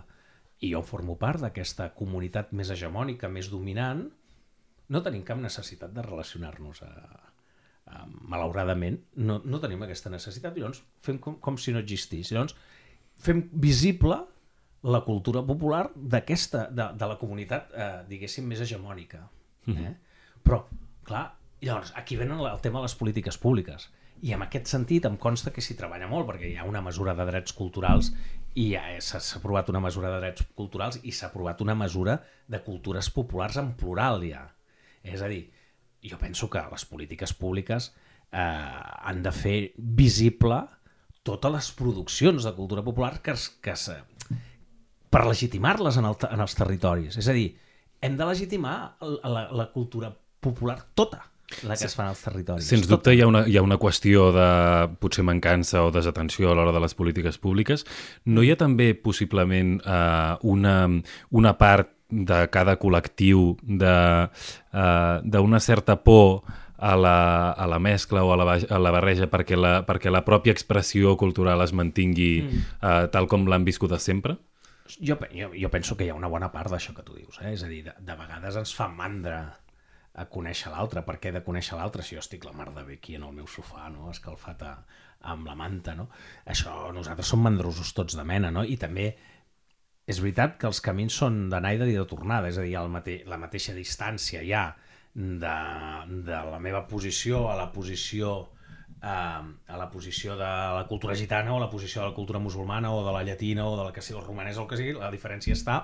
i 0.62 0.72
jo 0.74 0.82
formo 0.86 1.16
part 1.18 1.42
d'aquesta 1.42 1.90
comunitat 1.96 2.52
més 2.54 2.70
hegemònica, 2.70 3.30
més 3.32 3.50
dominant, 3.50 4.04
no 4.92 5.02
tenim 5.02 5.24
cap 5.26 5.40
necessitat 5.40 5.94
de 5.94 6.04
relacionar-nos 6.06 6.82
a, 6.86 6.92
Uh, 7.82 8.04
malauradament, 8.30 8.94
no, 9.26 9.40
no 9.42 9.58
tenim 9.60 9.80
aquesta 9.82 10.08
necessitat 10.12 10.54
i 10.54 10.62
llavors 10.62 10.78
fem 11.02 11.16
com, 11.20 11.34
com 11.42 11.56
si 11.58 11.72
no 11.74 11.80
existís. 11.82 12.30
Llavors 12.30 12.54
fem 13.18 13.40
visible 13.58 14.20
la 14.82 15.00
cultura 15.02 15.42
popular 15.46 15.88
d'aquesta, 15.96 16.68
de, 16.70 16.86
de 16.98 17.08
la 17.10 17.16
comunitat, 17.18 17.74
eh, 17.74 17.88
diguéssim, 18.08 18.46
més 18.46 18.62
hegemònica. 18.62 19.18
Eh? 19.66 19.70
Mm 19.70 19.76
-hmm. 19.76 19.96
Però, 20.42 20.64
clar, 21.06 21.24
llavors, 21.62 21.92
aquí 21.96 22.16
venen 22.16 22.40
el 22.40 22.60
tema 22.60 22.80
de 22.80 22.88
les 22.88 22.94
polítiques 22.98 23.38
públiques. 23.38 23.88
I 24.22 24.32
en 24.36 24.42
aquest 24.44 24.66
sentit 24.70 25.04
em 25.08 25.16
consta 25.18 25.50
que 25.50 25.62
s'hi 25.64 25.74
treballa 25.78 26.06
molt, 26.10 26.28
perquè 26.28 26.52
hi 26.52 26.56
ha 26.60 26.64
una 26.68 26.82
mesura 26.82 27.14
de 27.18 27.24
drets 27.26 27.52
culturals 27.58 28.12
i 28.54 28.68
ja 28.74 28.82
s'ha 29.00 29.18
s'ha 29.18 29.38
aprovat 29.40 29.70
una 29.72 29.80
mesura 29.80 30.10
de 30.12 30.20
drets 30.20 30.44
culturals 30.54 31.00
i 31.02 31.10
s'ha 31.12 31.30
aprovat 31.30 31.60
una 31.64 31.74
mesura 31.74 32.18
de 32.46 32.60
cultures 32.62 33.08
populars 33.10 33.56
en 33.58 33.72
plural 33.80 34.22
ja. 34.28 34.44
És 35.02 35.22
a 35.22 35.28
dir, 35.32 35.46
jo 36.04 36.18
penso 36.20 36.48
que 36.50 36.62
les 36.70 36.84
polítiques 36.86 37.32
públiques 37.34 37.88
eh, 38.30 38.38
han 38.38 39.22
de 39.24 39.32
fer 39.32 39.72
visible 39.76 40.60
totes 41.22 41.52
les 41.52 41.70
produccions 41.78 42.44
de 42.44 42.52
cultura 42.54 42.82
popular 42.82 43.20
que, 43.22 43.34
que 43.62 43.70
es, 43.74 43.88
per 45.10 45.24
legitimar-les 45.26 45.98
en, 46.00 46.06
el, 46.08 46.16
en 46.30 46.40
els 46.40 46.54
territoris. 46.58 47.16
És 47.20 47.28
a 47.28 47.34
dir, 47.36 47.48
hem 48.02 48.16
de 48.18 48.26
legitimar 48.26 48.76
el- 49.04 49.18
la, 49.24 49.48
la 49.52 49.66
cultura 49.72 50.12
popular 50.42 50.80
tota, 50.98 51.22
la 51.68 51.76
que 51.76 51.86
es 51.86 51.94
fa 51.94 52.06
en 52.06 52.12
els 52.14 52.22
territoris. 52.24 52.66
Sens 52.68 52.86
Tota. 52.86 52.96
dubte 52.96 53.14
hi 53.14 53.20
ha, 53.22 53.26
una, 53.30 53.44
hi 53.46 53.56
ha 53.60 53.62
una 53.64 53.76
qüestió 53.80 54.30
de 54.34 54.46
potser 55.00 55.24
mancança 55.28 55.82
o 55.86 55.90
desatenció 55.94 56.50
a 56.50 56.54
l'hora 56.58 56.72
de 56.74 56.80
les 56.80 56.94
polítiques 56.98 57.38
públiques. 57.38 57.84
No 58.24 58.42
hi 58.42 58.50
ha 58.54 58.56
també 58.60 58.92
possiblement 58.96 59.78
eh, 59.84 60.36
una, 60.42 60.76
una 61.30 61.52
part 61.60 61.92
de 62.12 62.42
cada 62.52 62.78
col·lectiu 62.80 63.54
de- 63.62 64.28
eh, 64.72 65.20
d'una 65.24 65.60
certa 65.60 65.96
por 66.04 66.42
a 66.82 66.96
la, 66.98 67.52
a 67.52 67.66
la 67.70 67.78
mescla 67.78 68.24
o 68.26 68.32
a 68.34 68.36
la, 68.40 68.56
a 68.58 68.78
la 68.82 68.90
barreja 68.90 69.28
perquè 69.30 69.54
la, 69.56 69.84
perquè 69.86 70.10
la 70.10 70.24
pròpia 70.26 70.50
expressió 70.52 71.12
cultural 71.20 71.62
es 71.62 71.72
mantingui 71.72 72.42
mm. 72.42 72.64
eh, 72.82 73.06
tal 73.14 73.28
com 73.30 73.46
l'han 73.46 73.62
viscut 73.68 73.92
de 73.94 74.00
sempre? 74.02 74.34
Jo, 74.98 75.14
jo, 75.30 75.52
jo 75.54 75.70
penso 75.70 75.94
que 75.96 76.04
hi 76.04 76.10
ha 76.10 76.16
una 76.18 76.28
bona 76.28 76.50
part 76.52 76.72
d'això 76.74 76.92
que 76.96 77.04
tu 77.06 77.14
dius. 77.14 77.38
Eh? 77.40 77.52
És 77.54 77.62
a 77.62 77.68
dir, 77.70 77.84
de, 77.86 77.94
de 78.02 78.16
vegades 78.18 78.58
ens 78.60 78.74
fa 78.76 78.88
mandra 78.90 79.44
a 80.14 80.26
conèixer 80.28 80.72
l'altre. 80.72 81.02
Per 81.06 81.16
què 81.20 81.32
de 81.32 81.42
conèixer 81.44 81.78
l'altre 81.78 82.04
si 82.04 82.16
jo 82.16 82.22
estic 82.22 82.44
la 82.44 82.54
mar 82.56 82.70
de 82.74 82.84
bé 82.84 82.98
aquí 83.00 83.16
en 83.16 83.26
el 83.28 83.34
meu 83.36 83.48
sofà, 83.48 83.88
no? 83.92 84.10
escalfat 84.12 84.64
a, 84.68 84.72
amb 85.32 85.48
la 85.48 85.56
manta? 85.58 85.96
No? 85.98 86.08
Això, 86.44 86.74
nosaltres 86.94 87.32
som 87.32 87.42
mandrosos 87.44 87.94
tots 87.96 88.18
de 88.18 88.24
mena, 88.28 88.52
no? 88.54 88.64
I 88.64 88.76
també 88.80 89.12
és 90.06 90.18
veritat 90.18 90.58
que 90.58 90.66
els 90.68 90.82
camins 90.82 91.14
són 91.14 91.46
d'anada 91.50 91.86
i 91.88 91.94
de 91.96 92.06
tornada, 92.10 92.50
és 92.50 92.58
a 92.58 92.64
dir, 92.66 92.74
el 92.80 92.90
mate 92.90 93.20
la 93.30 93.38
mateixa 93.38 93.74
distància 93.76 94.42
ja 94.44 94.64
de, 95.14 95.54
de 96.26 96.40
la 96.50 96.58
meva 96.58 96.82
posició 96.88 97.46
a 97.52 97.56
la 97.56 97.68
posició 97.72 98.32
eh, 99.02 99.08
a 99.08 99.78
la 99.78 99.88
posició 99.90 100.36
de 100.36 100.50
la 100.78 100.86
cultura 100.88 101.14
gitana 101.14 101.54
o 101.54 101.60
la 101.60 101.70
posició 101.70 102.02
de 102.02 102.08
la 102.08 102.16
cultura 102.16 102.40
musulmana 102.40 102.92
o 102.92 103.04
de 103.06 103.12
la 103.12 103.22
llatina 103.22 103.66
o 103.66 103.76
de 103.76 103.84
la 103.84 103.92
que 103.92 104.02
sigui 104.02 104.20
romanesa 104.20 104.60
o 104.60 104.64
el 104.64 104.70
que 104.70 104.80
sigui, 104.80 104.94
la 104.98 105.12
diferència 105.12 105.54
està 105.54 105.78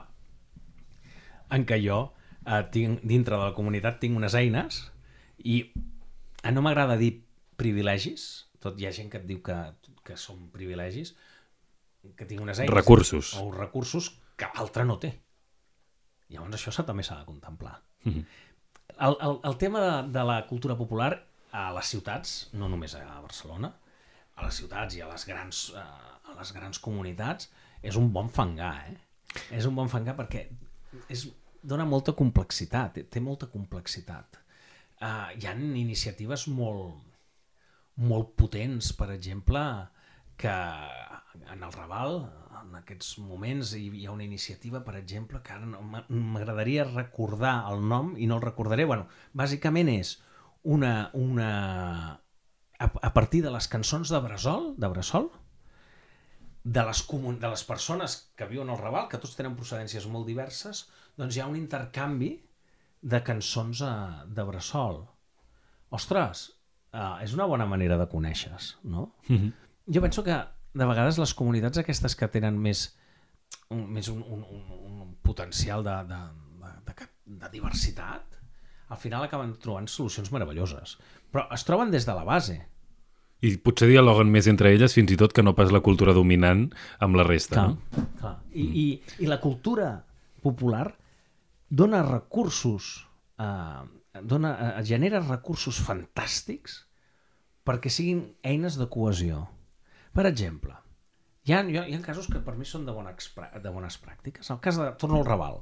en 1.55 1.65
què 1.65 1.79
jo 1.85 2.01
eh, 2.49 2.65
tinc, 2.73 3.03
dintre 3.05 3.37
de 3.37 3.43
la 3.51 3.55
comunitat 3.57 4.01
tinc 4.03 4.17
unes 4.17 4.35
eines 4.39 4.83
i 5.45 5.61
eh, 5.69 6.53
no 6.53 6.65
m'agrada 6.65 6.97
dir 7.01 7.13
privilegis, 7.61 8.49
tot 8.63 8.79
hi 8.81 8.89
ha 8.89 8.95
gent 8.95 9.11
que 9.13 9.21
et 9.21 9.27
diu 9.29 9.43
que, 9.45 9.57
que 10.07 10.17
són 10.19 10.49
privilegis, 10.55 11.15
que 12.17 12.27
tinc 12.27 12.43
unes 12.43 12.61
eines 12.63 12.75
Recursos. 12.75 13.35
o 13.39 13.51
recursos 13.53 14.13
que 14.39 14.49
l'altre 14.55 14.85
no 14.87 14.99
té. 15.03 15.13
Llavors 16.33 16.69
això 16.69 16.85
també 16.87 17.05
s'ha 17.07 17.19
de 17.21 17.27
contemplar. 17.29 17.79
Mhm. 18.05 18.25
el, 18.99 19.17
el, 19.27 19.41
el 19.45 19.57
tema 19.59 19.81
de, 19.81 20.13
de 20.13 20.25
la 20.25 20.47
cultura 20.47 20.77
popular 20.77 21.11
a 21.53 21.73
les 21.75 21.91
ciutats, 21.91 22.49
no 22.53 22.69
només 22.69 22.95
a 22.95 23.21
Barcelona, 23.21 23.73
a 24.37 24.45
les 24.47 24.61
ciutats 24.61 24.95
i 24.97 25.03
a 25.03 25.09
les 25.11 25.25
grans, 25.27 25.63
eh, 25.75 26.31
a 26.31 26.37
les 26.39 26.53
grans 26.55 26.79
comunitats, 26.79 27.51
és 27.83 27.97
un 27.97 28.13
bon 28.13 28.29
fangar, 28.29 28.75
eh? 28.91 28.97
És 29.55 29.67
un 29.69 29.75
bon 29.77 29.91
fangar 29.91 30.17
perquè 30.19 30.47
és, 31.09 31.27
dona 31.63 31.85
molta 31.89 32.13
complexitat, 32.17 32.99
té, 33.11 33.21
molta 33.21 33.49
complexitat. 33.51 34.39
Uh, 34.99 35.31
hi 35.39 35.47
han 35.47 35.63
iniciatives 35.79 36.49
molt, 36.51 36.99
molt 38.03 38.35
potents, 38.39 38.93
per 38.99 39.11
exemple, 39.15 39.63
que 40.39 40.55
en 41.53 41.63
el 41.63 41.73
Raval, 41.75 42.21
en 42.63 42.75
aquests 42.81 43.17
moments, 43.23 43.73
hi 43.79 43.89
hi 44.01 44.07
ha 44.07 44.13
una 44.15 44.27
iniciativa, 44.27 44.83
per 44.85 44.97
exemple, 44.99 45.41
que 45.43 45.53
ara 45.55 45.67
no- 45.67 45.83
m'a- 45.83 46.05
m'agradaria 46.09 46.85
recordar 46.89 47.65
el 47.73 47.83
nom 47.87 48.15
i 48.17 48.27
no 48.27 48.39
el 48.39 48.43
recordaré. 48.43 48.85
Bueno, 48.87 49.07
bàsicament 49.35 49.91
és 49.95 50.17
una, 50.63 51.11
una... 51.15 52.21
A, 52.79 52.87
a 52.87 53.11
partir 53.15 53.43
de 53.43 53.51
les 53.51 53.67
cançons 53.67 54.11
de 54.11 54.19
Bressol, 54.23 54.75
de 54.79 54.91
Bressol, 54.91 55.31
de 56.65 56.83
les, 56.87 57.03
comun... 57.03 57.39
de 57.43 57.49
les 57.51 57.65
persones 57.67 58.31
que 58.37 58.47
viuen 58.47 58.71
al 58.71 58.79
Raval, 58.79 59.09
que 59.11 59.19
tots 59.19 59.35
tenen 59.39 59.57
procedències 59.59 60.07
molt 60.11 60.27
diverses, 60.27 60.87
doncs 61.19 61.37
hi 61.37 61.43
ha 61.43 61.49
un 61.51 61.57
intercanvi 61.59 62.33
de 63.01 63.21
cançons 63.27 63.83
a, 63.83 63.93
de 64.27 64.45
Bressol. 64.47 65.01
Ostres, 65.95 66.45
uh, 66.93 67.19
és 67.25 67.35
una 67.35 67.47
bona 67.51 67.67
manera 67.67 67.99
de 67.99 68.07
conèixer 68.11 68.53
no? 68.85 69.15
Mm 69.29 69.37
-hmm. 69.37 69.53
Jo 69.95 70.01
penso 70.01 70.23
que 70.23 70.37
de 70.75 70.87
vegades 70.87 71.19
les 71.19 71.35
comunitats 71.35 71.79
aquestes 71.79 72.15
que 72.15 72.29
tenen 72.29 72.59
més 72.59 72.97
un, 73.71 73.87
més 73.93 74.09
un, 74.09 74.23
un, 74.23 74.45
un, 74.45 75.01
un 75.03 75.15
potencial 75.23 75.85
de, 75.85 75.97
de, 76.09 76.21
de, 76.63 76.73
de, 76.87 77.09
de 77.43 77.49
diversitat, 77.53 78.39
al 78.89 78.97
final 78.97 79.25
acaben 79.25 79.55
trobant 79.61 79.89
solucions 79.89 80.31
meravelloses. 80.33 80.99
Però 81.33 81.47
es 81.53 81.65
troben 81.65 81.91
des 81.91 82.07
de 82.07 82.15
la 82.17 82.25
base. 82.25 82.59
I 83.41 83.57
potser 83.63 83.89
dialoguen 83.89 84.31
més 84.31 84.49
entre 84.51 84.73
elles 84.73 84.95
fins 84.95 85.13
i 85.13 85.17
tot 85.17 85.33
que 85.33 85.43
no 85.43 85.55
pas 85.55 85.71
la 85.71 85.81
cultura 85.81 86.13
dominant 86.13 86.73
amb 86.99 87.17
la 87.17 87.27
resta. 87.29 87.55
Clar, 87.55 87.69
No? 87.69 88.07
clar. 88.21 88.37
I, 88.53 88.65
i, 88.65 89.03
I 89.25 89.27
la 89.27 89.41
cultura 89.41 90.05
popular 90.43 90.97
dona 91.69 92.03
recursos, 92.03 93.07
eh, 93.39 94.21
dona, 94.23 94.53
eh, 94.79 94.85
genera 94.85 95.21
recursos 95.21 95.81
fantàstics 95.85 96.85
perquè 97.69 97.91
siguin 97.93 98.23
eines 98.43 98.79
de 98.81 98.89
cohesió. 98.89 99.47
Per 100.17 100.25
exemple, 100.27 100.75
hi 101.45 101.53
ha, 101.53 101.63
hi 101.69 101.77
ha, 101.95 102.01
casos 102.05 102.27
que 102.33 102.41
per 102.45 102.57
mi 102.57 102.65
són 102.69 102.87
de, 102.89 102.93
bona 102.93 103.13
de 103.13 103.71
bones 103.73 103.99
pràctiques. 104.01 104.51
El 104.51 104.61
cas 104.65 104.81
de 104.81 104.91
Torno 105.01 105.21
al 105.21 105.27
Raval. 105.29 105.61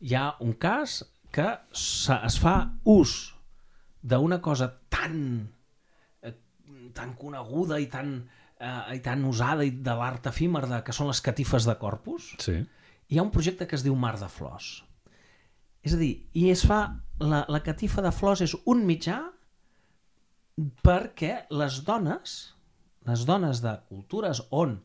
Hi 0.00 0.14
ha 0.16 0.26
un 0.40 0.54
cas 0.56 1.02
que 1.30 1.46
se, 1.76 2.16
es 2.26 2.38
fa 2.40 2.54
ús 2.88 3.34
d'una 4.02 4.40
cosa 4.40 4.70
tan 4.88 5.16
eh, 6.24 6.34
tan 6.96 7.12
coneguda 7.20 7.78
i 7.78 7.86
tan, 7.92 8.14
eh, 8.58 8.96
i 8.96 9.00
tan 9.04 9.24
usada 9.28 9.64
i 9.64 9.70
de 9.70 9.94
l'art 9.94 10.26
efímer 10.32 10.64
de, 10.66 10.80
que 10.84 10.96
són 10.96 11.10
les 11.12 11.20
catifes 11.20 11.68
de 11.68 11.76
corpus, 11.78 12.34
Sí. 12.40 12.56
hi 13.08 13.18
ha 13.18 13.22
un 13.22 13.30
projecte 13.30 13.68
que 13.68 13.76
es 13.76 13.84
diu 13.84 13.94
Mar 13.94 14.16
de 14.18 14.28
Flors. 14.28 14.80
És 15.86 15.94
a 15.96 16.00
dir, 16.00 16.14
i 16.36 16.50
es 16.52 16.64
fa... 16.66 16.82
La, 17.20 17.42
la 17.52 17.58
catifa 17.60 18.00
de 18.00 18.08
flors 18.16 18.40
és 18.40 18.54
un 18.72 18.78
mitjà 18.88 19.18
perquè 20.80 21.34
les 21.52 21.82
dones, 21.84 22.36
les 23.04 23.26
dones 23.28 23.60
de 23.60 23.74
cultures 23.90 24.40
on 24.56 24.78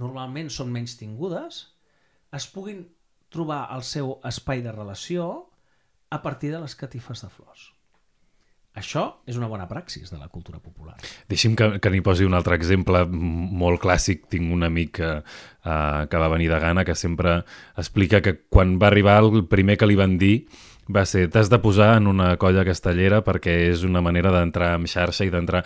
normalment 0.00 0.48
són 0.48 0.72
menys 0.72 0.94
tingudes, 0.96 1.58
es 2.32 2.46
puguin 2.48 2.86
trobar 3.28 3.66
el 3.76 3.84
seu 3.84 4.14
espai 4.28 4.64
de 4.64 4.72
relació 4.72 5.28
a 6.08 6.22
partir 6.24 6.48
de 6.54 6.62
les 6.64 6.76
catifes 6.80 7.20
de 7.24 7.28
flors. 7.32 7.68
Això 8.72 9.02
és 9.28 9.36
una 9.36 9.50
bona 9.52 9.66
praxis 9.68 10.08
de 10.08 10.16
la 10.16 10.30
cultura 10.32 10.56
popular. 10.58 10.94
Deixi'm 11.28 11.56
que, 11.58 11.66
que 11.76 11.90
n'hi 11.92 12.00
posi 12.04 12.24
un 12.24 12.32
altre 12.38 12.56
exemple 12.56 13.04
molt 13.12 13.82
clàssic. 13.82 14.24
Tinc 14.32 14.52
un 14.54 14.64
amic 14.64 14.94
que, 14.96 15.10
uh, 15.20 16.04
que 16.08 16.22
va 16.22 16.30
venir 16.32 16.48
de 16.48 16.60
Ghana 16.62 16.86
que 16.88 16.96
sempre 16.96 17.42
explica 17.76 18.22
que 18.24 18.38
quan 18.48 18.78
va 18.80 18.88
arribar 18.88 19.18
el 19.20 19.44
primer 19.50 19.76
que 19.76 19.90
li 19.90 19.98
van 20.00 20.16
dir 20.16 20.46
va 20.90 21.04
ser 21.06 21.28
t'has 21.30 21.50
de 21.50 21.58
posar 21.62 21.96
en 21.96 22.08
una 22.10 22.34
colla 22.40 22.64
castellera 22.66 23.22
perquè 23.22 23.52
és 23.70 23.84
una 23.86 24.02
manera 24.02 24.32
d'entrar 24.34 24.74
en 24.78 24.86
xarxa 24.90 25.26
i 25.26 25.30
d'entrar... 25.30 25.62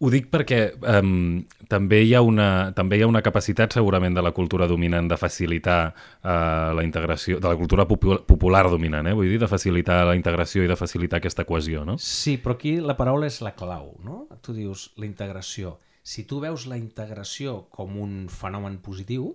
Ho 0.00 0.08
dic 0.08 0.30
perquè 0.32 0.60
um, 1.00 1.42
també, 1.68 1.98
hi 2.06 2.14
ha 2.16 2.22
una, 2.24 2.70
també 2.72 2.96
hi 2.96 3.02
ha 3.04 3.08
una 3.10 3.20
capacitat 3.20 3.74
segurament 3.76 4.14
de 4.16 4.22
la 4.24 4.32
cultura 4.32 4.68
dominant 4.70 5.10
de 5.10 5.18
facilitar 5.20 5.80
uh, 5.90 6.70
la 6.76 6.84
integració, 6.86 7.36
de 7.42 7.50
la 7.50 7.58
cultura 7.58 7.84
popu- 7.84 8.22
popular 8.24 8.64
dominant, 8.70 9.10
eh? 9.10 9.12
vull 9.12 9.28
dir, 9.28 9.40
de 9.42 9.50
facilitar 9.50 10.00
la 10.08 10.16
integració 10.16 10.64
i 10.64 10.70
de 10.70 10.78
facilitar 10.78 11.20
aquesta 11.20 11.44
cohesió, 11.44 11.84
no? 11.84 11.98
Sí, 12.00 12.38
però 12.40 12.56
aquí 12.56 12.78
la 12.80 12.96
paraula 12.96 13.28
és 13.28 13.42
la 13.44 13.52
clau, 13.58 13.92
no? 14.06 14.24
Tu 14.40 14.56
dius 14.56 14.88
la 14.96 15.04
integració. 15.10 15.76
Si 16.00 16.24
tu 16.24 16.40
veus 16.40 16.64
la 16.70 16.80
integració 16.80 17.66
com 17.68 17.98
un 18.00 18.14
fenomen 18.32 18.80
positiu, 18.80 19.34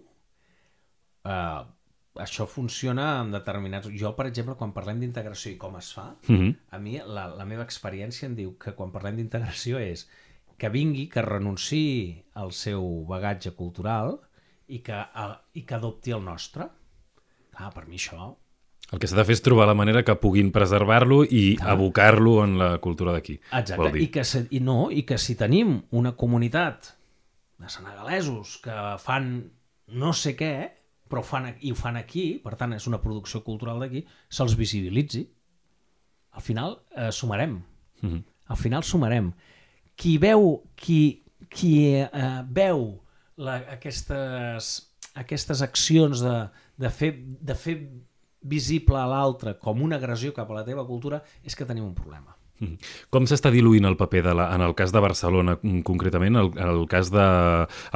eh, 1.29 1.61
això 2.21 2.45
funciona 2.47 3.21
en 3.21 3.31
determinats... 3.33 3.89
Jo, 3.99 4.13
per 4.15 4.27
exemple, 4.29 4.55
quan 4.59 4.73
parlem 4.75 5.01
d'integració 5.01 5.51
i 5.51 5.57
com 5.59 5.75
es 5.77 5.91
fa, 5.93 6.15
Mm 6.27 6.35
-hmm. 6.35 6.55
a 6.71 6.79
mi 6.79 6.99
la, 6.99 7.27
la 7.27 7.45
meva 7.45 7.63
experiència 7.63 8.25
em 8.27 8.35
diu 8.35 8.57
que 8.57 8.73
quan 8.73 8.91
parlem 8.91 9.15
d'integració 9.15 9.79
és 9.79 10.07
que 10.57 10.69
vingui, 10.69 11.09
que 11.11 11.21
renunciï 11.21 12.23
al 12.33 12.51
seu 12.51 13.05
bagatge 13.07 13.51
cultural 13.51 14.19
i 14.67 14.79
que, 14.79 14.93
a, 14.93 15.41
i 15.53 15.61
que 15.63 15.75
adopti 15.75 16.11
el 16.11 16.23
nostre. 16.23 16.69
Clar, 17.51 17.73
per 17.73 17.85
mi 17.87 17.95
això 17.95 18.35
El 18.91 18.99
que 18.99 19.07
s'ha 19.07 19.17
de 19.17 19.25
fer 19.25 19.33
és 19.33 19.41
trobar 19.41 19.65
la 19.65 19.73
manera 19.73 20.03
que 20.03 20.13
puguin 20.15 20.51
preservar-lo 20.51 21.23
i 21.23 21.57
abocar-lo 21.59 22.43
en 22.43 22.57
la 22.59 22.77
cultura 22.77 23.11
d'aquí. 23.11 23.39
Exacte. 23.51 23.97
I 23.97 24.07
que, 24.13 24.23
se, 24.23 24.47
i 24.51 24.59
no, 24.59 24.91
i 24.91 25.01
que 25.03 25.17
si 25.17 25.35
tenim 25.35 25.81
una 25.89 26.11
comunitat 26.15 26.95
de 27.57 27.69
senegalesos 27.69 28.59
que 28.61 28.75
fan 29.01 29.51
no 29.87 30.13
sé 30.13 30.35
què, 30.37 30.84
però 31.09 31.21
ho 31.21 31.25
fan, 31.25 31.51
i 31.61 31.71
ho 31.71 31.77
fan 31.77 31.99
aquí, 31.99 32.25
per 32.43 32.55
tant 32.59 32.73
és 32.75 32.87
una 32.89 33.01
producció 33.01 33.43
cultural 33.45 33.81
d'aquí, 33.83 34.03
se'ls 34.29 34.55
visibilitzi. 34.57 35.25
Al 36.35 36.43
final 36.43 36.79
eh, 36.95 37.11
sumarem. 37.11 37.59
Mhm. 38.01 38.23
Al 38.47 38.57
final 38.57 38.83
sumarem. 38.83 39.33
qui 39.95 40.17
veu, 40.19 40.61
qui, 40.75 41.23
qui 41.49 41.95
eh, 41.95 42.41
veu 42.51 42.81
la, 43.37 43.61
aquestes, 43.71 44.71
aquestes 45.15 45.61
accions 45.63 46.19
de, 46.19 46.35
de, 46.75 46.89
fer, 46.91 47.13
de 47.15 47.55
fer 47.55 47.77
visible 48.41 48.99
a 48.99 49.07
l'altre 49.07 49.55
com 49.61 49.81
una 49.81 49.95
agressió 49.95 50.33
cap 50.35 50.51
a 50.51 50.59
la 50.59 50.65
teva 50.67 50.85
cultura 50.85 51.21
és 51.43 51.55
que 51.55 51.65
tenim 51.65 51.87
un 51.87 51.95
problema. 51.95 52.34
Mm. 52.63 52.79
Com 53.11 53.25
s'està 53.27 53.49
diluint 53.51 53.83
el 53.87 53.97
paper 53.99 54.21
de 54.29 54.33
la, 54.39 54.47
en 54.55 54.63
el 54.63 54.75
cas 54.79 54.93
de 54.95 55.01
Barcelona 55.03 55.57
mm, 55.57 55.81
concretament, 55.87 56.37
el, 56.39 56.51
el 56.63 56.85
cas 56.91 57.11
de 57.11 57.25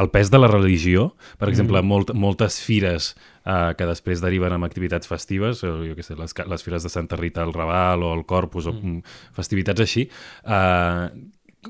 el 0.04 0.10
pes 0.12 0.32
de 0.34 0.42
la 0.42 0.50
religió, 0.52 1.14
per 1.40 1.48
exemple, 1.48 1.80
mm. 1.80 1.88
molt, 1.88 2.12
moltes 2.12 2.60
fires 2.66 3.14
eh, 3.46 3.72
que 3.80 3.88
després 3.88 4.24
deriven 4.24 4.58
en 4.58 4.68
activitats 4.68 5.08
festives, 5.08 5.64
o, 5.64 5.78
jo 5.88 5.96
què 5.96 6.04
sé, 6.04 6.18
les, 6.20 6.36
les 6.52 6.66
fires 6.66 6.84
de 6.84 6.92
Santa 6.92 7.20
Rita 7.20 7.46
al 7.46 7.56
Raval 7.56 8.04
o 8.04 8.14
el 8.18 8.26
Corpus 8.28 8.68
o 8.68 8.76
mm. 8.76 9.16
festivitats 9.38 9.86
així, 9.86 10.10
eh, 10.44 11.06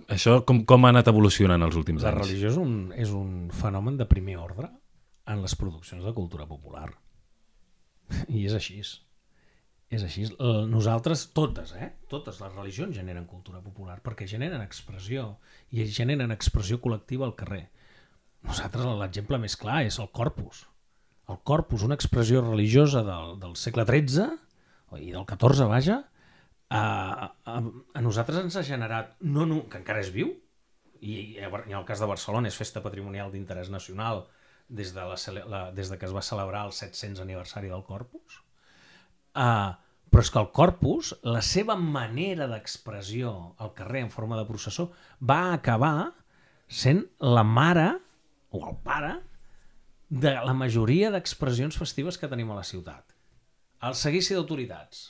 això 0.09 0.39
com, 0.47 0.63
com 0.69 0.85
ha 0.85 0.93
anat 0.93 1.11
evolucionant 1.13 1.61
els 1.65 1.77
últims 1.77 2.01
la 2.01 2.13
anys? 2.13 2.23
La 2.23 2.25
religió 2.25 2.53
és 2.53 2.57
un, 2.61 2.73
és 2.97 3.13
un 3.13 3.53
fenomen 3.53 4.01
de 4.01 4.09
primer 4.09 4.39
ordre 4.41 4.71
en 5.29 5.45
les 5.45 5.53
produccions 5.53 6.01
de 6.05 6.15
cultura 6.17 6.49
popular. 6.49 6.89
I 8.33 8.47
és 8.49 8.57
així. 8.57 8.79
És 8.81 8.97
així. 9.97 10.27
Nosaltres, 10.69 11.29
totes, 11.33 11.73
eh? 11.73 11.89
Totes 12.11 12.37
les 12.43 12.53
religions 12.53 12.95
generen 12.95 13.25
cultura 13.29 13.61
popular 13.63 13.97
perquè 14.05 14.27
generen 14.29 14.61
expressió 14.61 15.31
i 15.73 15.87
generen 15.89 16.33
expressió 16.35 16.77
col·lectiva 16.83 17.25
al 17.25 17.33
carrer. 17.39 17.63
Nosaltres 18.45 18.85
l'exemple 18.99 19.39
més 19.41 19.57
clar 19.59 19.81
és 19.87 19.97
el 19.99 20.11
corpus. 20.15 20.67
El 21.29 21.39
corpus, 21.45 21.83
una 21.85 21.97
expressió 21.97 22.41
religiosa 22.41 23.01
del, 23.05 23.35
del 23.41 23.55
segle 23.57 23.85
XIII 23.85 24.29
i 25.01 25.11
del 25.13 25.25
XIV, 25.29 25.65
vaja, 25.69 25.99
a, 26.69 26.81
a, 27.45 27.57
a 27.93 28.01
nosaltres 28.01 28.43
ens 28.45 28.57
ha 28.57 28.65
generat, 28.65 29.15
no, 29.21 29.45
no, 29.49 29.63
que 29.69 29.81
encara 29.81 30.01
és 30.01 30.09
viu, 30.13 30.31
i, 31.01 31.15
i 31.37 31.41
en 31.41 31.77
el 31.77 31.85
cas 31.87 32.01
de 32.01 32.09
Barcelona 32.09 32.49
és 32.49 32.57
festa 32.57 32.81
patrimonial 32.85 33.31
d'interès 33.33 33.69
nacional 33.73 34.25
des 34.69 34.93
de, 34.93 35.05
la, 35.05 35.17
la, 35.49 35.61
des 35.73 35.89
de 35.89 35.97
que 35.97 36.05
es 36.05 36.13
va 36.13 36.25
celebrar 36.25 36.67
el 36.67 36.73
700 36.77 37.23
aniversari 37.25 37.71
del 37.71 37.85
Corpus, 37.87 38.41
Uh, 39.39 39.71
però 40.09 40.23
és 40.25 40.31
que 40.33 40.41
el 40.41 40.49
corpus, 40.51 41.13
la 41.23 41.41
seva 41.45 41.75
manera 41.79 42.47
d'expressió 42.49 43.31
al 43.61 43.73
carrer 43.77 44.01
en 44.07 44.11
forma 44.11 44.39
de 44.39 44.47
processó, 44.49 44.89
va 45.21 45.53
acabar 45.53 46.11
sent 46.67 47.03
la 47.21 47.45
mare 47.45 47.91
o 48.49 48.63
el 48.67 48.79
pare 48.85 49.13
de 50.09 50.33
la 50.33 50.55
majoria 50.57 51.11
d'expressions 51.13 51.77
festives 51.77 52.17
que 52.17 52.29
tenim 52.29 52.49
a 52.49 52.57
la 52.57 52.65
ciutat. 52.65 53.13
El 53.85 53.95
seguici 53.95 54.33
d'autoritats 54.35 55.05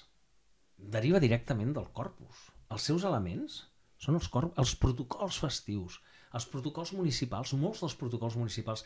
deriva 0.78 1.24
directament 1.24 1.72
del 1.74 1.88
corpus. 1.96 2.50
Els 2.70 2.86
seus 2.92 3.08
elements 3.08 3.64
són 4.00 4.20
els, 4.20 4.28
corp 4.32 4.60
els 4.60 4.76
protocols 4.80 5.40
festius, 5.40 5.98
els 6.36 6.46
protocols 6.52 6.92
municipals, 6.94 7.56
molts 7.56 7.82
dels 7.84 7.96
protocols 8.00 8.38
municipals, 8.38 8.84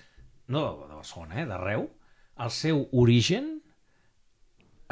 no 0.47 0.63
de 0.87 0.93
Barcelona, 0.93 1.41
eh, 1.41 1.49
d'arreu, 1.49 1.89
el 2.45 2.53
seu 2.53 2.85
origen 2.93 3.57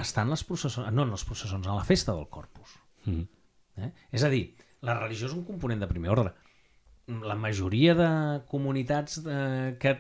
estan 0.02 0.32
les 0.32 0.44
processons, 0.48 0.92
no 0.94 1.06
en 1.06 1.14
les 1.14 1.24
processons, 1.28 1.68
a 1.68 1.78
la 1.78 1.86
festa 1.88 2.16
del 2.18 2.28
Corpus. 2.30 2.78
Mm. 3.06 3.26
Eh? 3.82 3.92
És 4.12 4.26
a 4.28 4.32
dir, 4.34 4.46
la 4.86 4.98
religió 4.98 5.30
és 5.30 5.36
un 5.36 5.46
component 5.48 5.82
de 5.82 5.90
primer 5.90 6.12
ordre. 6.14 6.34
La 7.26 7.36
majoria 7.36 7.96
de 7.98 8.10
comunitats 8.48 9.20
de, 9.26 9.38
que, 9.82 9.96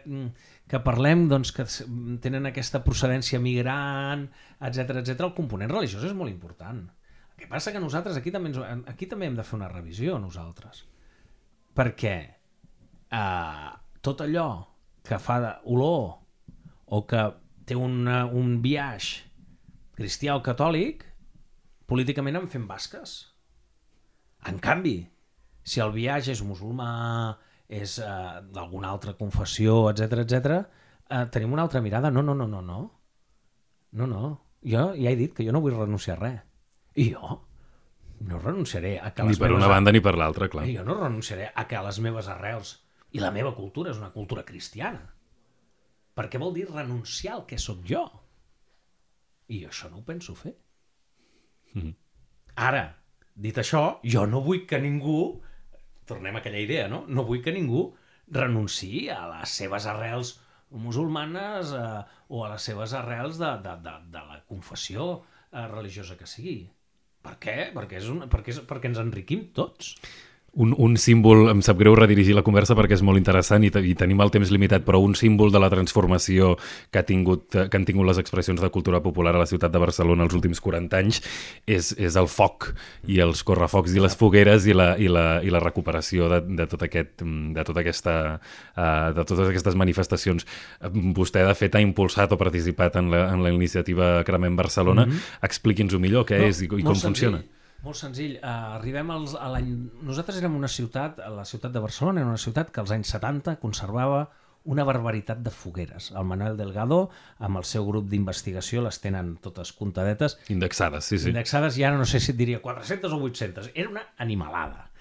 que 0.69 0.81
parlem 0.85 1.25
doncs, 1.31 1.51
que 1.55 1.65
tenen 2.23 2.47
aquesta 2.47 2.83
procedència 2.85 3.41
migrant, 3.43 4.27
etc 4.61 5.01
etc, 5.01 5.25
el 5.27 5.35
component 5.37 5.73
religiós 5.73 6.05
és 6.07 6.15
molt 6.17 6.31
important. 6.31 6.85
El 7.33 7.41
que 7.41 7.49
passa 7.51 7.73
que 7.73 7.81
nosaltres 7.83 8.19
aquí 8.19 8.33
també, 8.33 8.53
ens, 8.53 8.85
aquí 8.89 9.09
també 9.09 9.27
hem 9.27 9.37
de 9.39 9.45
fer 9.47 9.57
una 9.59 9.71
revisió, 9.71 10.19
nosaltres. 10.21 10.85
Perquè 11.75 12.15
eh, 13.11 13.69
tot 14.01 14.23
allò 14.23 14.47
que 15.03 15.17
fa 15.19 15.39
olor 15.65 16.21
o 16.91 17.01
que 17.09 17.25
té 17.65 17.75
una, 17.77 18.23
un 18.27 18.59
viatge 18.61 19.30
cristià 20.01 20.35
o 20.35 20.43
catòlic, 20.45 21.05
políticament 21.89 22.41
en 22.41 22.49
fem 22.49 22.67
basques. 22.67 23.15
En 24.49 24.57
canvi, 24.63 24.97
si 25.63 25.81
el 25.83 25.93
viatge 25.93 26.33
és 26.33 26.41
musulmà, 26.45 26.91
és 27.71 27.97
eh, 28.01 28.39
d'alguna 28.51 28.89
altra 28.91 29.13
confessió, 29.19 29.83
etc 29.91 30.23
etc, 30.25 30.57
eh, 31.07 31.25
tenim 31.33 31.53
una 31.53 31.67
altra 31.67 31.81
mirada. 31.85 32.11
No, 32.11 32.23
no, 32.25 32.35
no, 32.35 32.47
no, 32.49 32.61
no. 32.65 32.81
No, 33.91 34.07
no. 34.07 34.31
Jo 34.63 34.91
ja 34.95 35.11
he 35.11 35.17
dit 35.19 35.33
que 35.35 35.45
jo 35.45 35.53
no 35.53 35.61
vull 35.63 35.77
renunciar 35.77 36.17
a 36.17 36.21
res. 36.21 36.41
I 36.99 37.11
jo 37.13 37.39
no 38.27 38.37
renunciaré 38.37 38.97
a 38.99 39.09
que 39.15 39.23
les 39.25 39.37
Ni 39.37 39.41
per 39.41 39.55
una 39.55 39.69
banda 39.71 39.93
ni 39.93 40.01
per 40.03 40.13
l'altra, 40.17 40.49
clar. 40.51 40.67
Jo 40.69 40.83
no 40.85 40.97
renunciaré 40.99 41.49
a 41.55 41.65
que 41.67 41.79
les 41.87 41.99
meves 42.03 42.27
arrels 42.29 42.75
i 43.17 43.21
la 43.23 43.31
meva 43.33 43.55
cultura 43.57 43.91
és 43.91 44.01
una 44.01 44.11
cultura 44.13 44.43
cristiana. 44.47 45.01
Perquè 46.15 46.39
vol 46.41 46.53
dir 46.53 46.67
renunciar 46.69 47.39
al 47.39 47.47
que 47.49 47.57
sóc 47.57 47.81
jo. 47.87 48.03
I 49.51 49.63
jo 49.63 49.71
això 49.71 49.89
no 49.91 50.01
ho 50.01 50.05
penso 50.07 50.35
fer. 50.35 50.53
Mm 51.73 51.81
-hmm. 51.81 51.95
Ara, 52.55 52.83
dit 53.35 53.57
això, 53.57 53.99
jo 54.03 54.25
no 54.27 54.41
vull 54.41 54.65
que 54.67 54.79
ningú, 54.79 55.41
tornem 56.05 56.35
a 56.35 56.39
aquella 56.39 56.59
idea, 56.59 56.87
no? 56.87 57.05
No 57.07 57.23
vull 57.23 57.41
que 57.43 57.51
ningú 57.51 57.95
renunciï 58.27 59.09
a 59.09 59.27
les 59.27 59.49
seves 59.49 59.85
arrels 59.85 60.39
musulmanes 60.69 61.73
eh, 61.75 62.03
o 62.29 62.45
a 62.45 62.49
les 62.53 62.61
seves 62.61 62.93
arrels 62.93 63.37
de, 63.37 63.57
de, 63.63 63.75
de, 63.83 63.95
de 64.11 64.21
la 64.27 64.43
confessió 64.47 65.23
eh, 65.51 65.67
religiosa 65.67 66.17
que 66.17 66.27
sigui. 66.27 66.71
Per 67.21 67.37
què? 67.37 67.73
Perquè, 67.75 67.97
és 67.97 68.07
un, 68.09 68.23
perquè, 68.31 68.49
és, 68.49 68.61
perquè 68.65 68.89
ens 68.89 69.01
enriquim 69.03 69.51
tots 69.53 69.95
un, 70.53 70.73
un 70.77 70.97
símbol, 70.99 71.45
em 71.51 71.61
sap 71.63 71.77
greu 71.79 71.93
redirigir 71.95 72.33
la 72.35 72.43
conversa 72.43 72.75
perquè 72.75 72.97
és 72.97 73.03
molt 73.05 73.19
interessant 73.19 73.63
i, 73.63 73.69
i 73.71 73.93
tenim 73.95 74.19
el 74.23 74.31
temps 74.33 74.49
limitat, 74.51 74.83
però 74.83 74.99
un 74.99 75.13
símbol 75.15 75.51
de 75.53 75.61
la 75.63 75.69
transformació 75.71 76.57
que, 76.91 76.99
ha 76.99 77.05
tingut, 77.07 77.47
que 77.55 77.79
han 77.79 77.85
tingut 77.87 78.09
les 78.09 78.19
expressions 78.19 78.59
de 78.59 78.69
cultura 78.73 78.99
popular 79.03 79.33
a 79.35 79.41
la 79.41 79.47
ciutat 79.47 79.71
de 79.71 79.79
Barcelona 79.79 80.27
els 80.27 80.35
últims 80.35 80.59
40 80.63 80.99
anys 80.99 81.21
és, 81.65 81.93
és 81.95 82.17
el 82.19 82.27
foc 82.31 82.73
i 83.07 83.21
els 83.23 83.45
correfocs 83.47 83.95
i 83.95 84.03
les 84.03 84.17
fogueres 84.19 84.67
i 84.67 84.75
la, 84.75 84.91
i 84.99 85.07
la, 85.11 85.25
i 85.39 85.53
la 85.53 85.63
recuperació 85.63 86.27
de, 86.33 86.41
de, 86.59 86.67
tot 86.73 86.83
aquest, 86.89 87.23
de, 87.23 87.65
tota 87.67 87.83
aquesta, 87.85 88.17
uh, 88.75 89.07
de 89.15 89.23
totes 89.23 89.47
aquestes 89.47 89.79
manifestacions. 89.79 90.45
Vostè, 91.15 91.45
de 91.47 91.55
fet, 91.55 91.79
ha 91.79 91.83
impulsat 91.83 92.35
o 92.35 92.39
participat 92.41 92.99
en 92.99 93.07
la, 93.13 93.23
en 93.31 93.45
la 93.45 93.55
iniciativa 93.55 94.17
Cremem 94.27 94.59
Barcelona. 94.59 95.05
Mm 95.05 95.11
-hmm. 95.11 95.47
Expliqui'ns-ho 95.47 95.99
millor, 95.99 96.27
què 96.27 96.39
no, 96.39 96.51
és 96.51 96.61
i, 96.61 96.65
i 96.65 96.83
com 96.83 96.95
funciona. 96.95 97.39
Senzill 97.39 97.60
molt 97.85 97.97
senzill. 97.97 98.37
Uh, 98.39 98.77
arribem 98.77 99.09
als, 99.13 99.33
a 99.37 99.49
l'any... 99.53 99.71
Nosaltres 100.05 100.37
érem 100.41 100.55
una 100.57 100.69
ciutat, 100.71 101.19
la 101.33 101.45
ciutat 101.47 101.73
de 101.73 101.81
Barcelona 101.83 102.21
era 102.21 102.29
una 102.29 102.41
ciutat 102.41 102.71
que 102.73 102.81
als 102.83 102.93
anys 102.93 103.13
70 103.15 103.57
conservava 103.61 104.27
una 104.63 104.83
barbaritat 104.85 105.41
de 105.41 105.49
fogueres. 105.49 106.11
El 106.11 106.27
Manuel 106.29 106.57
Delgado, 106.57 107.01
amb 107.41 107.57
el 107.57 107.65
seu 107.65 107.85
grup 107.87 108.07
d'investigació, 108.11 108.83
les 108.85 109.01
tenen 109.01 109.33
totes 109.41 109.73
comptadetes. 109.73 110.37
Indexades, 110.53 111.07
sí, 111.09 111.17
sí. 111.17 111.31
Indexades, 111.33 111.79
i 111.81 111.85
ara 111.87 111.97
no 111.97 112.05
sé 112.05 112.21
si 112.21 112.35
et 112.35 112.37
diria 112.37 112.61
400 112.61 113.13
o 113.13 113.21
800. 113.25 113.71
Era 113.73 113.89
una 113.89 114.05
animalada. 114.21 114.91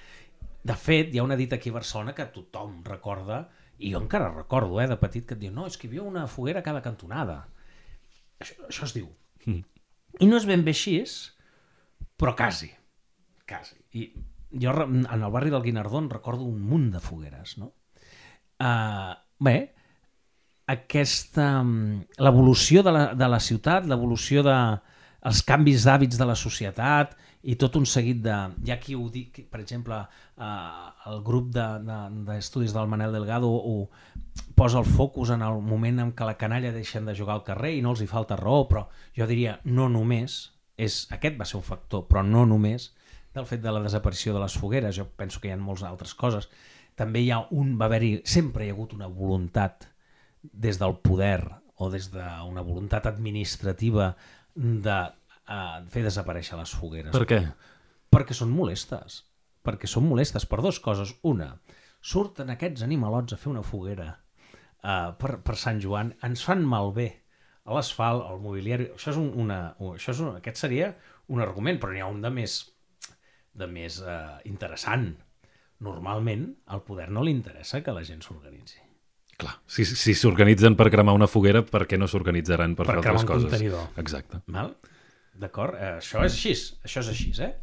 De 0.64 0.76
fet, 0.76 1.12
hi 1.12 1.20
ha 1.20 1.24
una 1.24 1.36
dita 1.36 1.56
aquí 1.56 1.72
a 1.72 1.76
Barcelona 1.76 2.14
que 2.16 2.28
tothom 2.32 2.80
recorda, 2.84 3.42
i 3.80 3.92
jo 3.92 4.00
encara 4.00 4.32
recordo, 4.32 4.80
eh, 4.80 4.88
de 4.88 4.96
petit, 5.00 5.26
que 5.28 5.36
et 5.36 5.40
diu, 5.40 5.52
no, 5.52 5.66
és 5.68 5.76
que 5.76 5.88
hi 5.88 5.92
havia 5.92 6.08
una 6.08 6.26
foguera 6.28 6.60
a 6.60 6.64
cada 6.64 6.82
cantonada. 6.84 7.42
Això, 8.40 8.56
això 8.68 8.88
es 8.88 8.96
diu. 8.96 9.08
Mm. 9.44 9.60
I 10.20 10.28
no 10.28 10.40
és 10.40 10.48
ben 10.48 10.64
bé 10.64 10.72
així, 10.76 10.98
però 12.20 12.34
quasi, 12.36 12.68
quasi. 13.48 13.78
I 13.96 14.10
jo 14.60 14.74
en 14.84 15.06
el 15.08 15.30
barri 15.32 15.50
del 15.50 15.62
Guinardó 15.62 16.00
recordo 16.08 16.44
un 16.44 16.60
munt 16.60 16.90
de 16.92 17.00
fogueres, 17.00 17.56
no? 17.58 17.72
Uh, 18.60 19.14
bé, 19.40 19.56
aquesta... 20.68 21.64
l'evolució 22.18 22.84
de, 22.84 22.92
la, 22.92 23.04
de 23.14 23.28
la 23.28 23.40
ciutat, 23.40 23.88
l'evolució 23.88 24.44
de 24.44 24.56
els 25.28 25.42
canvis 25.44 25.84
d'hàbits 25.84 26.16
de 26.16 26.26
la 26.28 26.36
societat 26.36 27.16
i 27.48 27.56
tot 27.60 27.76
un 27.76 27.86
seguit 27.88 28.20
de... 28.24 28.36
Hi 28.64 28.72
ha 28.72 28.78
qui 28.80 28.96
ho 28.96 29.06
dic, 29.12 29.42
per 29.52 29.60
exemple, 29.62 29.96
uh, 29.96 30.86
el 31.08 31.20
grup 31.24 31.50
d'estudis 31.52 32.70
de, 32.70 32.74
de, 32.74 32.78
del 32.78 32.92
Manel 32.92 33.16
Delgado 33.16 33.48
ho 33.48 33.88
posa 34.56 34.80
el 34.80 34.88
focus 34.88 35.32
en 35.36 35.44
el 35.44 35.60
moment 35.64 36.04
en 36.04 36.14
què 36.16 36.28
la 36.28 36.36
canalla 36.40 36.72
deixen 36.72 37.08
de 37.08 37.16
jugar 37.16 37.38
al 37.38 37.44
carrer 37.44 37.74
i 37.76 37.84
no 37.84 37.94
els 37.94 38.04
hi 38.04 38.08
falta 38.08 38.36
raó, 38.40 38.66
però 38.68 38.86
jo 39.16 39.28
diria 39.28 39.58
no 39.64 39.88
només, 39.92 40.40
és, 40.86 41.04
aquest 41.14 41.38
va 41.40 41.46
ser 41.48 41.58
un 41.60 41.66
factor, 41.66 42.06
però 42.08 42.24
no 42.26 42.46
només 42.48 42.90
del 43.34 43.46
fet 43.46 43.62
de 43.62 43.72
la 43.72 43.82
desaparició 43.84 44.34
de 44.34 44.42
les 44.42 44.56
fogueres, 44.58 44.96
jo 44.96 45.06
penso 45.16 45.40
que 45.40 45.50
hi 45.50 45.54
ha 45.54 45.60
moltes 45.60 45.86
altres 45.86 46.14
coses. 46.18 46.48
També 46.98 47.22
hi 47.22 47.30
ha 47.30 47.40
un, 47.56 47.76
va 47.78 47.86
haver-hi, 47.86 48.20
sempre 48.28 48.66
hi 48.66 48.72
ha 48.72 48.76
hagut 48.76 48.94
una 48.96 49.08
voluntat 49.08 49.86
des 50.42 50.80
del 50.80 50.96
poder 51.04 51.40
o 51.80 51.90
des 51.92 52.10
d'una 52.12 52.64
voluntat 52.64 53.06
administrativa 53.08 54.14
de 54.54 54.98
uh, 55.00 55.78
fer 55.88 56.02
desaparèixer 56.04 56.58
les 56.58 56.72
fogueres. 56.76 57.12
Per 57.14 57.26
què? 57.28 57.40
Perquè 58.10 58.36
són 58.36 58.50
molestes. 58.52 59.22
Perquè 59.64 59.88
són 59.88 60.08
molestes 60.08 60.46
per 60.48 60.60
dues 60.64 60.80
coses. 60.82 61.14
Una, 61.28 61.54
surten 62.00 62.50
aquests 62.52 62.84
animalots 62.84 63.36
a 63.36 63.40
fer 63.40 63.52
una 63.52 63.64
foguera 63.64 64.10
uh, 64.12 65.12
per, 65.20 65.38
per 65.44 65.56
Sant 65.60 65.80
Joan, 65.80 66.14
ens 66.26 66.44
fan 66.44 66.64
malbé 66.66 67.10
l'asfalt, 67.76 68.26
el 68.32 68.40
mobiliari... 68.42 68.90
Això 68.96 69.10
és 69.14 69.18
un, 69.20 69.30
una, 69.44 69.60
això 69.94 70.12
és 70.14 70.20
un, 70.24 70.36
aquest 70.40 70.56
seria 70.62 70.92
un 71.30 71.40
argument, 71.44 71.78
però 71.80 71.92
n'hi 71.94 72.02
ha 72.02 72.08
un 72.10 72.20
de 72.24 72.30
més, 72.34 72.60
de 73.54 73.66
més 73.70 74.00
uh, 74.02 74.38
interessant. 74.44 75.12
normalment 75.80 76.42
al 76.68 76.82
poder 76.84 77.06
no 77.08 77.22
li 77.24 77.30
interessa 77.32 77.78
que 77.80 77.92
la 77.96 78.02
gent 78.04 78.20
s'organitzi. 78.20 78.76
Clar, 79.40 79.54
si 79.64 79.86
si 79.88 80.12
s'organitzen 80.12 80.74
per 80.76 80.90
cremar 80.92 81.14
una 81.16 81.26
foguera, 81.26 81.62
per 81.64 81.86
què 81.88 81.96
no 81.96 82.04
s'organitzaran 82.10 82.74
per, 82.76 82.84
Per 82.84 82.98
fer 82.98 83.00
cremar 83.00 83.22
altres 83.22 83.24
un 83.24 83.30
coses? 83.30 83.48
contenidor. 83.48 83.86
Exacte. 84.02 84.42
Val? 84.52 84.74
D'acord? 85.40 85.78
Eh, 85.80 85.94
això 86.02 86.20
és 86.26 86.34
així. 86.36 86.52
Això 86.84 87.00
és 87.00 87.08
així, 87.14 87.32
eh? 87.40 87.54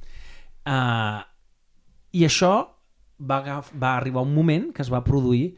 Uh, 0.65 1.21
I 2.17 2.25
això 2.25 2.51
va, 3.21 3.37
va 3.77 3.91
arribar 3.99 4.23
un 4.25 4.33
moment 4.33 4.71
que 4.73 4.81
es 4.81 4.89
va 4.89 5.03
produir 5.05 5.51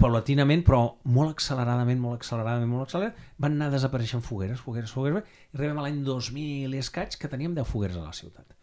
paulatinament, 0.00 0.62
però 0.66 0.80
molt 1.12 1.34
acceleradament, 1.34 2.00
molt 2.00 2.20
acceleradament, 2.20 2.70
molt 2.70 2.86
acceleradament, 2.86 3.32
van 3.42 3.56
anar 3.56 3.70
desapareixent 3.72 4.24
fogueres, 4.24 4.60
fogueres, 4.60 4.92
fogueres, 4.92 5.24
i 5.52 5.58
arribem 5.58 5.80
a 5.80 5.86
l'any 5.86 6.02
2000 6.06 6.76
i 6.76 6.82
escaig 6.82 7.16
que 7.20 7.30
teníem 7.32 7.56
10 7.56 7.68
fogueres 7.70 7.98
a 8.00 8.04
la 8.04 8.14
ciutat. 8.16 8.56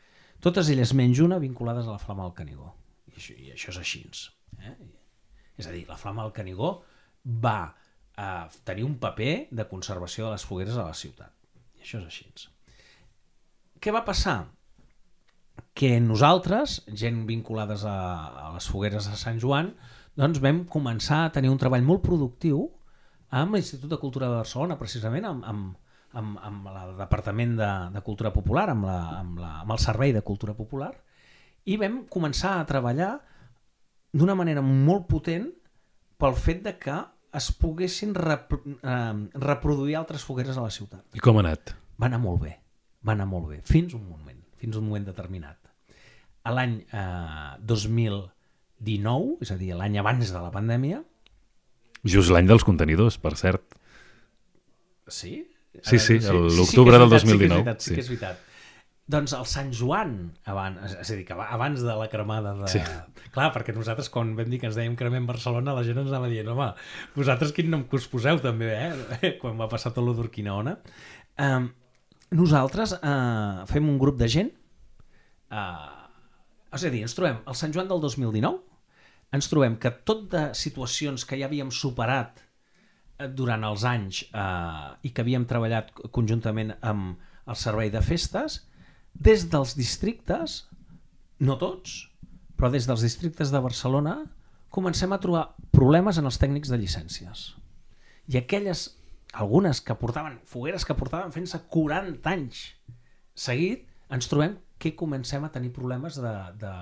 Totes 0.43 0.69
elles 0.69 0.93
menys 0.93 1.21
una 1.23 1.39
vinculades 1.39 1.87
a 1.87 1.95
la 1.95 2.01
flama 2.01 2.25
del 2.27 2.35
Canigó. 2.37 2.73
I 3.07 3.15
això, 3.15 3.37
i 3.37 3.53
això 3.53 3.71
és 3.71 3.79
així. 3.79 4.03
Eh? 4.59 4.75
És 5.57 5.69
a 5.69 5.71
dir, 5.71 5.85
la 5.87 5.97
flama 5.97 6.25
del 6.25 6.33
Canigó 6.35 6.73
va 7.23 7.73
eh, 8.17 8.47
tenir 8.67 8.83
un 8.83 8.97
paper 8.99 9.47
de 9.51 9.67
conservació 9.69 10.27
de 10.27 10.35
les 10.35 10.45
fogueres 10.45 10.77
a 10.77 10.89
la 10.89 10.97
ciutat. 10.97 11.31
I 11.77 11.85
això 11.85 12.01
és 12.01 12.09
així. 12.09 12.27
Què 13.83 13.91
va 13.91 14.03
passar? 14.07 14.37
Que 15.77 15.97
nosaltres, 16.01 16.81
gent 16.87 17.23
vinculades 17.29 17.83
a, 17.89 17.97
a 18.47 18.53
les 18.55 18.67
fogueres 18.69 19.09
de 19.09 19.17
Sant 19.19 19.41
Joan, 19.41 19.73
doncs 20.19 20.41
vam 20.43 20.63
començar 20.69 21.23
a 21.25 21.31
tenir 21.33 21.51
un 21.51 21.59
treball 21.61 21.85
molt 21.85 22.03
productiu 22.05 22.67
amb 23.33 23.55
l'Institut 23.55 23.89
de 23.89 23.97
Cultura 23.97 24.29
de 24.29 24.41
Barcelona, 24.43 24.77
precisament 24.77 25.25
amb, 25.25 25.45
amb, 25.49 25.71
amb, 26.13 26.37
amb 26.37 26.69
el 26.69 26.93
Departament 26.99 27.55
de, 27.57 27.71
de 27.95 28.03
Cultura 28.05 28.33
Popular, 28.33 28.67
amb, 28.73 28.85
la, 28.85 28.99
amb, 29.19 29.39
la, 29.41 29.53
amb 29.63 29.73
el 29.73 29.81
Servei 29.81 30.13
de 30.13 30.21
Cultura 30.21 30.53
Popular, 30.57 30.91
i 31.65 31.79
vam 31.81 32.03
començar 32.11 32.59
a 32.59 32.67
treballar 32.69 33.15
d'una 34.13 34.35
manera 34.37 34.61
molt 34.61 35.07
potent 35.09 35.47
pel 36.21 36.37
fet 36.37 36.61
de 36.67 36.75
que 36.77 36.99
es 37.33 37.49
poguessin 37.57 38.13
rep 38.13 38.53
eh, 38.53 39.13
reproduir 39.41 39.97
altres 39.97 40.25
fogueres 40.27 40.59
a 40.59 40.67
la 40.67 40.73
ciutat. 40.73 41.07
I 41.17 41.23
com 41.23 41.39
ha 41.39 41.45
anat? 41.47 41.73
Va 41.97 42.05
anar 42.11 42.21
molt 42.21 42.43
bé, 42.43 42.53
va 43.01 43.15
anar 43.17 43.25
molt 43.31 43.49
bé, 43.49 43.61
fins 43.65 43.95
un 43.97 44.05
moment, 44.05 44.37
fins 44.61 44.77
un 44.77 44.85
moment 44.85 45.09
determinat. 45.09 45.57
A 46.43 46.53
l'any 46.53 46.77
eh, 46.83 47.49
2019, 48.83 49.39
és 49.41 49.51
a 49.51 49.57
dir, 49.59 49.73
l'any 49.79 49.97
abans 50.01 50.31
de 50.33 50.39
la 50.43 50.51
pandèmia, 50.53 51.03
Just 52.03 52.33
l'any 52.35 52.49
dels 52.49 52.65
contenidors, 52.67 53.15
per 53.17 53.37
cert. 53.39 53.63
sí? 55.07 55.47
Sí, 55.81 55.97
sí, 55.97 56.19
l'octubre 56.19 56.93
és 56.93 57.01
del 57.01 57.09
veritat, 57.09 57.23
2019, 57.23 57.23
Sí 57.23 57.39
que 57.39 57.45
és 57.47 57.49
veritat, 57.49 57.79
sí. 57.81 57.89
sí. 57.89 57.95
que 57.95 58.01
és 58.03 58.09
veritat. 58.11 58.41
Doncs 59.13 59.33
el 59.35 59.45
Sant 59.49 59.71
Joan, 59.75 60.11
abans, 60.47 60.93
és 61.01 61.09
a 61.09 61.15
dir, 61.17 61.23
que 61.27 61.33
aba- 61.33 61.47
abans 61.51 61.81
de 61.81 61.95
la 61.97 62.05
cremada 62.11 62.53
de... 62.59 62.67
Sí. 62.71 62.79
Clar, 63.33 63.49
perquè 63.55 63.73
nosaltres 63.75 64.07
quan 64.13 64.35
vam 64.37 64.51
dir 64.51 64.59
que 64.61 64.67
ens 64.69 64.77
dèiem 64.77 64.93
cremem 64.99 65.25
Barcelona, 65.27 65.73
la 65.75 65.83
gent 65.83 65.97
ens 66.03 66.11
anava 66.11 66.29
dient, 66.31 66.47
home, 66.53 66.69
vosaltres 67.15 67.51
quin 67.55 67.71
nom 67.73 67.83
que 67.89 67.97
us 67.99 68.05
poseu 68.11 68.39
també, 68.43 68.69
eh? 68.69 69.33
Quan 69.41 69.57
va 69.59 69.67
passar 69.71 69.91
tot 69.95 70.05
lo 70.05 70.13
d'Urquinaona. 70.15 70.77
Um, 71.41 71.67
nosaltres 72.37 72.93
uh, 72.99 73.65
fem 73.71 73.89
un 73.89 73.97
grup 73.99 74.19
de 74.21 74.29
gent, 74.31 74.53
uh, 75.51 76.05
és 76.73 76.85
a 76.85 76.93
dir, 76.93 77.01
ens 77.07 77.17
trobem 77.17 77.41
el 77.49 77.57
Sant 77.59 77.73
Joan 77.75 77.89
del 77.91 77.99
2019, 78.05 78.61
ens 79.33 79.49
trobem 79.49 79.77
que 79.81 79.91
tot 80.05 80.27
de 80.31 80.43
situacions 80.57 81.25
que 81.25 81.39
ja 81.39 81.47
havíem 81.49 81.71
superat 81.73 82.41
eh, 82.43 83.27
durant 83.27 83.65
els 83.67 83.85
anys 83.89 84.23
eh, 84.29 85.07
i 85.07 85.11
que 85.11 85.25
havíem 85.25 85.47
treballat 85.49 85.91
conjuntament 86.13 86.75
amb 86.81 87.17
el 87.49 87.59
servei 87.59 87.91
de 87.91 88.01
festes, 88.05 88.61
des 89.13 89.47
dels 89.51 89.75
districtes, 89.75 90.63
no 91.43 91.57
tots, 91.59 92.05
però 92.55 92.69
des 92.71 92.87
dels 92.87 93.03
districtes 93.03 93.51
de 93.51 93.61
Barcelona, 93.61 94.21
comencem 94.73 95.11
a 95.13 95.19
trobar 95.21 95.49
problemes 95.75 96.17
en 96.17 96.29
els 96.29 96.39
tècnics 96.41 96.71
de 96.71 96.79
llicències. 96.79 97.49
I 98.31 98.39
aquelles, 98.39 98.85
algunes 99.33 99.81
que 99.83 99.97
portaven, 99.99 100.39
fogueres 100.49 100.85
que 100.87 100.95
portaven 100.97 101.33
fent-se 101.35 101.59
40 101.73 102.31
anys 102.31 102.63
seguit, 103.35 103.89
ens 104.13 104.29
trobem 104.31 104.55
que 104.79 104.95
comencem 104.95 105.43
a 105.43 105.51
tenir 105.51 105.73
problemes 105.75 106.17
de, 106.21 106.33
de, 106.61 106.73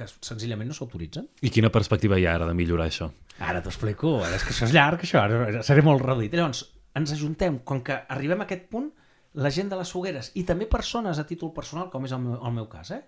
que 0.00 0.08
senzillament 0.24 0.70
no 0.70 0.76
s'autoritzen. 0.76 1.28
I 1.44 1.52
quina 1.52 1.70
perspectiva 1.72 2.18
hi 2.18 2.26
ha 2.26 2.34
ara 2.38 2.48
de 2.48 2.56
millorar 2.56 2.88
això? 2.88 3.10
Ara 3.44 3.60
t'ho 3.62 3.72
explico, 3.72 4.16
ara 4.24 4.36
és 4.36 4.46
que 4.46 4.54
això 4.54 4.66
és 4.66 4.74
llarg, 4.76 5.04
això, 5.04 5.20
ara 5.22 5.62
seré 5.66 5.84
molt 5.84 6.04
reduït. 6.04 6.34
Llavors, 6.36 6.64
ens 6.98 7.12
ajuntem, 7.14 7.60
com 7.66 7.84
que 7.86 7.96
arribem 8.16 8.42
a 8.42 8.48
aquest 8.48 8.66
punt, 8.72 8.90
la 9.40 9.50
gent 9.54 9.70
de 9.70 9.78
les 9.78 9.90
fogueres 9.94 10.32
i 10.34 10.42
també 10.46 10.66
persones 10.66 11.20
a 11.20 11.26
títol 11.26 11.52
personal, 11.54 11.90
com 11.92 12.06
és 12.06 12.14
el 12.16 12.22
meu, 12.24 12.38
el 12.40 12.56
meu 12.56 12.66
cas, 12.72 12.90
eh? 12.96 13.02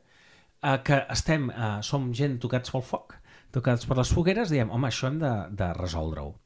eh 0.62 0.76
que 0.86 1.00
estem, 1.10 1.48
eh, 1.50 1.72
som 1.82 2.12
gent 2.14 2.38
tocats 2.42 2.70
pel 2.70 2.84
foc, 2.86 3.16
tocats 3.52 3.88
per 3.88 3.98
les 3.98 4.12
fogueres, 4.14 4.52
diem, 4.54 4.70
home, 4.70 4.88
això 4.88 5.10
hem 5.10 5.18
de, 5.20 5.32
de 5.58 5.72
resoldre-ho. 5.78 6.36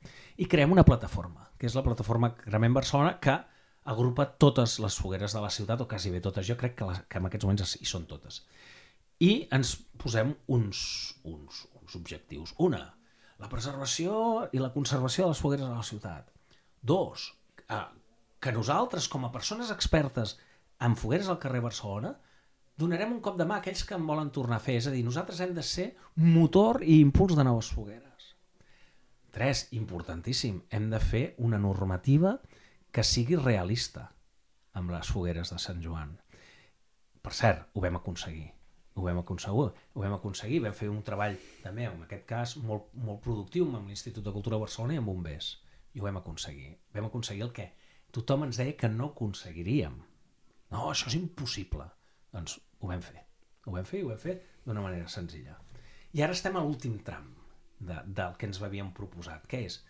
I 0.42 0.48
creem 0.50 0.72
una 0.72 0.84
plataforma, 0.84 1.50
que 1.58 1.68
és 1.68 1.76
la 1.76 1.84
plataforma 1.84 2.34
Cremem 2.36 2.74
Barcelona, 2.74 3.18
que 3.20 3.36
agrupa 3.86 4.26
totes 4.26 4.80
les 4.82 4.96
fogueres 4.98 5.36
de 5.36 5.40
la 5.44 5.50
ciutat, 5.52 5.80
o 5.80 5.88
quasi 5.88 6.10
bé 6.10 6.20
totes. 6.20 6.46
Jo 6.48 6.56
crec 6.58 6.74
que, 6.80 6.88
les, 6.88 7.04
que 7.08 7.20
en 7.20 7.28
aquests 7.28 7.46
moments 7.46 7.76
hi 7.78 7.86
són 7.86 8.08
totes. 8.10 8.42
I 9.22 9.46
ens 9.54 9.76
posem 9.96 10.34
uns, 10.52 10.80
uns, 11.24 11.64
uns 11.80 11.96
objectius. 11.96 12.52
Una, 12.60 12.82
la 13.40 13.48
preservació 13.52 14.46
i 14.52 14.60
la 14.60 14.72
conservació 14.74 15.24
de 15.24 15.32
les 15.32 15.40
fogueres 15.40 15.68
a 15.68 15.78
la 15.78 15.86
ciutat. 15.86 16.28
Dos, 16.82 17.30
eh, 17.68 17.80
que 18.40 18.52
nosaltres, 18.52 19.08
com 19.08 19.24
a 19.24 19.32
persones 19.32 19.72
expertes 19.72 20.36
en 20.80 20.96
fogueres 20.96 21.28
al 21.28 21.40
carrer 21.40 21.62
Barcelona, 21.64 22.14
donarem 22.76 23.14
un 23.16 23.22
cop 23.24 23.38
de 23.38 23.46
mà 23.48 23.56
a 23.56 23.64
aquells 23.64 23.84
que 23.88 23.96
en 23.96 24.06
volen 24.06 24.30
tornar 24.30 24.60
a 24.60 24.64
fer. 24.64 24.76
És 24.80 24.88
a 24.88 24.92
dir, 24.92 25.04
nosaltres 25.04 25.40
hem 25.40 25.54
de 25.56 25.64
ser 25.64 25.86
motor 26.16 26.82
i 26.84 27.00
impuls 27.00 27.36
de 27.36 27.44
noves 27.44 27.72
fogueres. 27.72 28.34
Tres, 29.32 29.66
importantíssim, 29.76 30.62
hem 30.70 30.90
de 30.92 31.00
fer 31.00 31.24
una 31.38 31.60
normativa 31.60 32.36
que 32.92 33.04
sigui 33.04 33.36
realista 33.36 34.10
amb 34.76 34.92
les 34.92 35.08
fogueres 35.12 35.52
de 35.52 35.60
Sant 35.60 35.80
Joan. 35.84 36.14
Per 37.24 37.32
cert, 37.36 37.66
ho 37.74 37.82
vam 37.84 37.98
aconseguir. 37.98 38.55
Ho 38.96 39.04
vam 39.04 39.18
aconseguir, 39.20 39.72
ho 39.92 40.00
vam 40.00 40.14
aconseguir, 40.16 40.62
vam 40.64 40.74
fer 40.76 40.88
un 40.88 41.02
treball 41.04 41.36
també, 41.60 41.84
en 41.84 42.04
aquest 42.06 42.24
cas, 42.28 42.54
molt, 42.64 42.88
molt 42.96 43.20
productiu 43.24 43.66
amb 43.68 43.90
l'Institut 43.90 44.24
de 44.24 44.32
Cultura 44.32 44.56
de 44.56 44.62
Barcelona 44.62 44.96
i 44.96 45.00
amb 45.02 45.10
Bombers. 45.10 45.50
I 45.92 46.00
ho 46.00 46.06
vam 46.06 46.16
aconseguir. 46.22 46.70
Vam 46.94 47.10
aconseguir 47.10 47.44
el 47.44 47.52
que 47.58 47.66
tothom 48.16 48.46
ens 48.46 48.56
deia 48.60 48.76
que 48.80 48.88
no 48.88 49.10
aconseguiríem. 49.12 49.98
No, 50.72 50.86
això 50.88 51.10
és 51.10 51.18
impossible. 51.18 51.84
Doncs 52.32 52.56
ho 52.80 52.88
vam 52.88 53.04
fer. 53.04 53.20
Ho 53.66 53.74
vam 53.76 53.84
fer 53.84 54.00
i 54.00 54.06
ho 54.06 54.10
vam 54.14 54.22
fer 54.22 54.38
d'una 54.64 54.84
manera 54.84 55.12
senzilla. 55.12 55.58
I 56.16 56.24
ara 56.24 56.32
estem 56.32 56.56
a 56.56 56.64
l'últim 56.64 56.96
tram 57.04 57.28
de, 57.78 58.00
del 58.06 58.36
que 58.40 58.48
ens 58.48 58.62
havíem 58.64 58.94
proposat, 58.96 59.44
que 59.50 59.60
és 59.68 59.82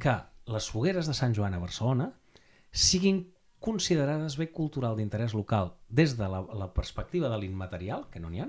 que 0.00 0.14
les 0.50 0.68
fogueres 0.72 1.08
de 1.10 1.14
Sant 1.16 1.36
Joan 1.36 1.54
a 1.54 1.60
Barcelona 1.62 2.08
siguin 2.72 3.20
considerades 3.64 4.36
bé 4.40 4.50
cultural 4.52 4.96
d'interès 4.98 5.32
local 5.34 5.72
des 5.88 6.16
de 6.18 6.28
la, 6.28 6.42
la 6.60 6.68
perspectiva 6.76 7.30
de 7.32 7.38
l'immaterial, 7.40 8.06
que 8.12 8.20
no 8.20 8.28
n'hi 8.30 8.42
ha, 8.44 8.48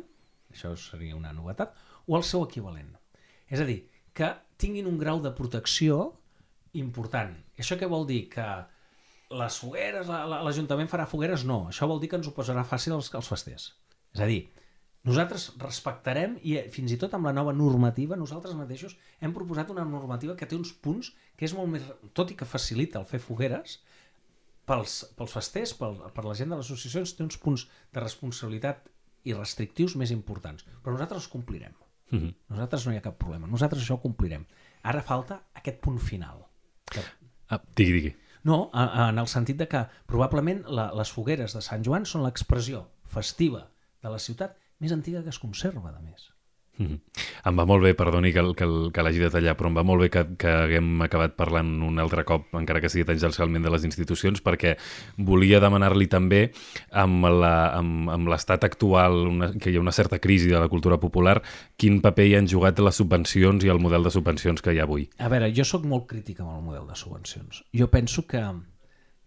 això 0.51 0.73
seria 0.79 1.15
una 1.15 1.31
novetat, 1.33 1.73
o 2.05 2.17
el 2.19 2.23
seu 2.27 2.43
equivalent. 2.45 2.91
És 3.47 3.61
a 3.63 3.67
dir, 3.67 3.85
que 4.15 4.27
tinguin 4.61 4.87
un 4.87 4.97
grau 4.99 5.21
de 5.23 5.31
protecció 5.35 5.97
important. 6.75 7.33
Això 7.59 7.77
què 7.79 7.87
vol 7.91 8.05
dir? 8.09 8.25
Que 8.31 8.45
les 9.35 9.57
fogueres, 9.59 10.07
la- 10.11 10.25
la- 10.29 10.41
l'Ajuntament 10.43 10.89
farà 10.91 11.05
fogueres? 11.07 11.45
No, 11.47 11.65
això 11.71 11.87
vol 11.87 11.99
dir 12.03 12.09
que 12.11 12.19
ens 12.19 12.27
ho 12.27 12.33
posarà 12.35 12.63
fàcil 12.67 12.93
als, 12.93 13.13
als 13.15 13.27
festers. 13.31 13.69
És 14.13 14.21
a 14.21 14.27
dir, 14.29 14.41
nosaltres 15.05 15.51
respectarem 15.61 16.37
i 16.43 16.55
eh, 16.59 16.67
fins 16.71 16.91
i 16.91 16.97
tot 17.01 17.13
amb 17.13 17.25
la 17.29 17.33
nova 17.33 17.53
normativa 17.53 18.15
nosaltres 18.17 18.55
mateixos 18.57 18.95
hem 19.21 19.33
proposat 19.35 19.69
una 19.69 19.83
normativa 19.85 20.35
que 20.35 20.47
té 20.49 20.55
uns 20.57 20.71
punts 20.73 21.11
que 21.37 21.45
és 21.45 21.53
molt 21.53 21.69
més, 21.69 21.83
tot 22.17 22.31
i 22.31 22.37
que 22.39 22.45
facilita 22.47 22.99
el 22.99 23.05
fer 23.05 23.19
fogueres, 23.21 23.79
pels, 24.65 25.05
pels 25.17 25.31
festers, 25.33 25.73
pel, 25.77 25.97
per 26.13 26.25
la 26.25 26.33
gent 26.37 26.49
de 26.49 26.57
les 26.59 26.65
associacions, 26.65 27.13
té 27.17 27.23
uns 27.23 27.37
punts 27.37 27.67
de 27.93 27.99
responsabilitat 28.03 28.89
i 29.25 29.33
restrictius 29.33 29.95
més 29.95 30.11
importants. 30.11 30.65
Però 30.83 30.93
nosaltres 30.93 31.23
els 31.23 31.31
complirem. 31.31 31.73
Mm 32.11 32.19
-hmm. 32.19 32.33
Nosaltres 32.49 32.85
no 32.85 32.93
hi 32.93 32.97
ha 32.97 33.01
cap 33.01 33.17
problema. 33.17 33.47
Nosaltres 33.47 33.81
això 33.83 33.93
ho 33.95 34.01
complirem. 34.01 34.45
Ara 34.83 35.01
falta 35.01 35.41
aquest 35.53 35.79
punt 35.81 35.99
final. 35.99 36.45
Que, 36.91 37.01
ah, 37.49 37.61
digui, 37.75 37.91
digui. 37.93 38.15
no, 38.43 38.69
a- 38.73 39.05
a- 39.05 39.09
en 39.09 39.17
el 39.19 39.27
sentit 39.27 39.57
de 39.57 39.67
que 39.67 39.85
probablement 40.05 40.63
la, 40.67 40.91
les 40.93 41.11
fogueres 41.11 41.53
de 41.53 41.61
Sant 41.61 41.83
Joan 41.83 42.05
són 42.05 42.21
l'expressió 42.23 42.87
festiva 43.05 43.71
de 44.03 44.09
la 44.09 44.19
ciutat 44.19 44.55
més 44.79 44.91
antiga 44.91 45.23
que 45.23 45.29
es 45.29 45.39
conserva, 45.39 45.91
de 45.91 45.99
més. 45.99 46.31
Mm 46.77 46.85
-hmm. 46.85 46.99
Em 47.45 47.59
va 47.59 47.65
molt 47.65 47.83
bé, 47.83 47.93
perdoni 47.93 48.33
que, 48.33 48.41
que, 48.57 48.65
que 48.91 49.03
l'hagi 49.03 49.19
de 49.19 49.29
tallar, 49.29 49.55
però 49.57 49.67
em 49.67 49.77
va 49.77 49.83
molt 49.83 50.01
bé 50.01 50.09
que, 50.09 50.23
que 50.37 50.47
haguem 50.47 51.01
acabat 51.01 51.35
parlant 51.35 51.81
un 51.83 51.99
altre 51.99 52.23
cop, 52.25 52.47
encara 52.53 52.81
que 52.81 52.89
sigui 52.89 53.05
tangencialment 53.05 53.63
de 53.63 53.69
les 53.69 53.85
institucions, 53.85 54.41
perquè 54.41 54.75
volia 55.17 55.59
demanar-li 55.59 56.07
també 56.07 56.51
amb 56.91 58.27
l'estat 58.27 58.63
actual, 58.63 59.27
una, 59.27 59.51
que 59.53 59.71
hi 59.71 59.77
ha 59.77 59.79
una 59.79 59.91
certa 59.91 60.19
crisi 60.19 60.49
de 60.49 60.59
la 60.59 60.67
cultura 60.67 60.97
popular, 60.97 61.41
quin 61.77 62.01
paper 62.01 62.25
hi 62.25 62.35
han 62.35 62.47
jugat 62.47 62.79
les 62.79 62.95
subvencions 62.95 63.63
i 63.63 63.69
el 63.69 63.79
model 63.79 64.03
de 64.03 64.11
subvencions 64.11 64.61
que 64.61 64.73
hi 64.73 64.79
ha 64.79 64.83
avui. 64.83 65.09
A 65.17 65.29
veure, 65.29 65.53
jo 65.53 65.63
sóc 65.63 65.85
molt 65.85 66.07
crític 66.07 66.39
amb 66.39 66.57
el 66.57 66.63
model 66.63 66.87
de 66.87 66.95
subvencions. 66.95 67.63
Jo 67.73 67.89
penso 67.91 68.27
que... 68.27 68.41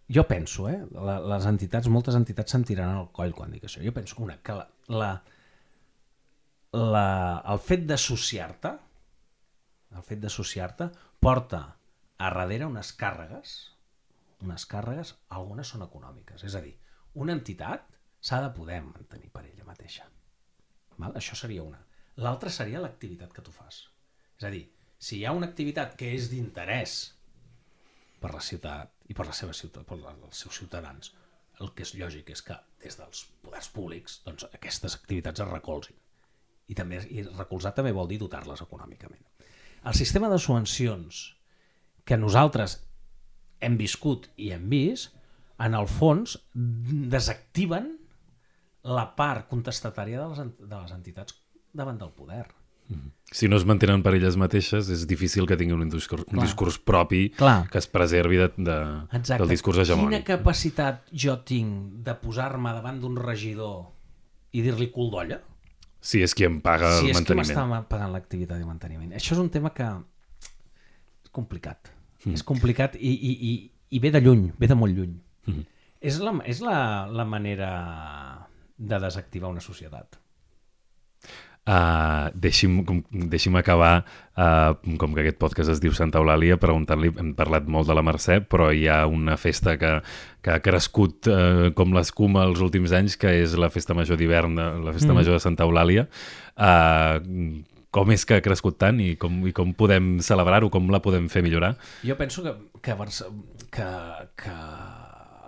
Jo 0.08 0.24
penso, 0.24 0.70
eh? 0.70 0.78
La, 1.04 1.18
les 1.20 1.44
entitats, 1.44 1.88
moltes 1.92 2.14
entitats 2.16 2.54
se'n 2.54 2.62
tiraran 2.64 2.96
al 2.96 3.10
coll 3.12 3.34
quan 3.36 3.50
dic 3.52 3.66
això. 3.68 3.82
Jo 3.84 3.92
penso 3.92 4.16
que 4.16 4.22
una, 4.24 4.38
que 4.40 4.54
la, 4.56 4.64
la, 4.88 5.10
la, 6.72 7.42
el 7.48 7.60
fet 7.64 7.86
d'associar-te, 7.88 8.72
el 9.96 10.04
fet 10.04 10.20
d'associar-te, 10.20 10.90
porta 11.20 11.62
a 12.18 12.30
darrere 12.34 12.68
unes 12.68 12.92
càrregues, 12.98 13.56
unes 14.44 14.66
càrregues, 14.70 15.14
algunes 15.34 15.70
són 15.72 15.84
econòmiques. 15.86 16.44
És 16.44 16.54
a 16.54 16.62
dir, 16.62 16.74
una 17.14 17.34
entitat 17.34 17.88
s'ha 18.20 18.40
de 18.44 18.50
poder 18.54 18.80
mantenir 18.84 19.30
per 19.34 19.44
ella 19.46 19.66
mateixa. 19.66 20.06
Val? 20.98 21.14
Això 21.18 21.38
seria 21.38 21.62
una. 21.62 21.80
L'altra 22.18 22.50
seria 22.50 22.82
l'activitat 22.82 23.32
que 23.34 23.44
tu 23.46 23.54
fas. 23.54 23.86
És 24.38 24.46
a 24.46 24.50
dir, 24.50 24.64
si 24.98 25.18
hi 25.18 25.24
ha 25.26 25.34
una 25.34 25.46
activitat 25.46 25.94
que 25.98 26.10
és 26.14 26.28
d'interès 26.32 26.98
per 28.18 28.32
la 28.34 28.42
ciutat 28.42 28.90
i 29.06 29.14
per, 29.14 29.28
la 29.28 29.36
seva 29.40 29.54
ciutat, 29.54 29.86
per 29.86 29.98
els 30.02 30.42
seus 30.42 30.58
ciutadans, 30.58 31.12
el 31.62 31.70
que 31.74 31.86
és 31.86 31.94
lògic 31.98 32.30
és 32.34 32.42
que 32.46 32.58
des 32.82 32.98
dels 32.98 33.24
poders 33.42 33.70
públics 33.74 34.20
doncs, 34.26 34.46
aquestes 34.58 34.98
activitats 34.98 35.42
es 35.42 35.50
recolzin. 35.50 35.97
I 36.68 36.76
també 36.76 37.00
i 37.10 37.24
recolzar 37.24 37.72
també 37.76 37.92
vol 37.96 38.08
dir 38.10 38.18
dotar-les 38.20 38.60
econòmicament. 38.64 39.22
El 39.88 39.94
sistema 39.96 40.28
de 40.28 40.38
subvencions 40.42 41.22
que 42.04 42.18
nosaltres 42.20 42.78
hem 43.60 43.76
viscut 43.80 44.28
i 44.36 44.52
hem 44.54 44.68
vist, 44.70 45.14
en 45.58 45.74
el 45.74 45.88
fons 45.90 46.36
desactiven 46.54 47.96
la 48.86 49.08
part 49.16 49.48
contestatària 49.50 50.20
de 50.22 50.28
les, 50.30 50.54
de 50.60 50.76
les 50.76 50.92
entitats 50.94 51.34
davant 51.74 51.98
del 51.98 52.12
poder. 52.14 52.46
Si 53.28 53.48
no 53.52 53.58
es 53.58 53.66
mantenen 53.68 54.00
per 54.00 54.14
elles 54.16 54.38
mateixes, 54.40 54.88
és 54.88 55.02
difícil 55.08 55.44
que 55.44 55.58
tinguin 55.60 55.82
un 55.84 55.90
discurs, 55.92 56.24
un 56.32 56.40
discurs 56.40 56.78
propi 56.80 57.26
Clar. 57.36 57.66
que 57.68 57.76
es 57.82 57.88
preservi 57.90 58.38
de, 58.40 58.46
de, 58.56 58.76
Exacte. 59.12 59.42
del 59.42 59.52
discurs 59.52 59.76
Quina 59.76 59.84
hegemònic. 59.84 60.24
capacitat 60.30 61.10
jo 61.12 61.34
tinc 61.44 61.98
de 62.06 62.14
posar-me 62.16 62.72
davant 62.72 63.02
d'un 63.02 63.18
regidor 63.20 63.90
i 64.56 64.64
dir-li 64.64 64.88
cul 64.94 65.10
d'olla? 65.12 65.42
Si 66.00 66.22
és 66.22 66.34
qui 66.34 66.46
em 66.46 66.60
paga 66.64 66.92
si 66.98 67.08
el 67.08 67.10
és 67.10 67.16
qui 67.16 67.34
manteniment. 67.34 67.48
m'està 67.48 67.80
pagant 67.90 68.12
l'activitat 68.14 68.58
de 68.58 68.66
manteniment. 68.68 69.12
Això 69.18 69.34
és 69.34 69.42
un 69.42 69.50
tema 69.50 69.72
que 69.74 69.88
és 71.24 71.30
complicat. 71.34 71.90
Mm. 72.24 72.34
És 72.38 72.44
complicat 72.46 72.94
i, 72.96 73.10
i, 73.12 73.32
i, 73.50 73.52
i 73.90 73.98
ve 74.02 74.10
de 74.14 74.20
lluny, 74.20 74.52
ve 74.58 74.70
de 74.70 74.76
molt 74.78 74.96
lluny. 74.96 75.18
Mhm. 75.46 75.66
És, 76.00 76.20
la, 76.22 76.36
és 76.46 76.60
la, 76.62 76.78
la 77.10 77.24
manera 77.26 77.70
de 78.78 78.98
desactivar 79.02 79.50
una 79.50 79.60
societat. 79.60 80.20
Uh, 81.68 82.30
deixi'm, 82.32 82.78
deixi'm 83.28 83.58
acabar, 83.60 83.98
uh, 84.40 84.72
com 84.96 85.12
que 85.12 85.20
aquest 85.20 85.36
podcast 85.36 85.74
es 85.74 85.82
diu 85.84 85.92
Santa 85.92 86.16
Eulàlia, 86.16 86.56
preguntant-li, 86.56 87.10
hem 87.20 87.34
parlat 87.36 87.66
molt 87.68 87.90
de 87.90 87.96
la 87.98 88.00
Mercè, 88.06 88.38
però 88.40 88.70
hi 88.72 88.86
ha 88.88 89.02
una 89.10 89.34
festa 89.36 89.74
que, 89.76 89.90
que 90.40 90.54
ha 90.54 90.62
crescut 90.64 91.28
uh, 91.28 91.68
com 91.76 91.92
l'escuma 91.92 92.46
els 92.48 92.62
últims 92.64 92.94
anys, 92.96 93.18
que 93.20 93.34
és 93.42 93.52
la 93.60 93.68
festa 93.74 93.92
major 93.98 94.16
d'hivern, 94.16 94.56
la 94.86 94.94
festa 94.96 95.12
Mm. 95.12 95.18
major 95.20 95.36
de 95.36 95.44
Santa 95.44 95.68
Eulàlia. 95.68 96.06
Uh, 96.56 97.60
com 97.92 98.10
és 98.12 98.24
que 98.24 98.36
ha 98.38 98.44
crescut 98.44 98.78
tant 98.80 98.98
i 99.00 99.14
com, 99.20 99.40
i 99.48 99.52
com 99.52 99.70
podem 99.76 100.18
celebrar-ho, 100.24 100.68
com 100.72 100.88
la 100.92 101.00
podem 101.04 101.28
fer 101.28 101.42
millorar? 101.44 101.74
Jo 102.04 102.16
penso 102.16 102.42
que, 102.44 102.52
que, 102.84 102.96
Barça, 102.96 103.28
que, 103.72 103.86
que 104.40 104.56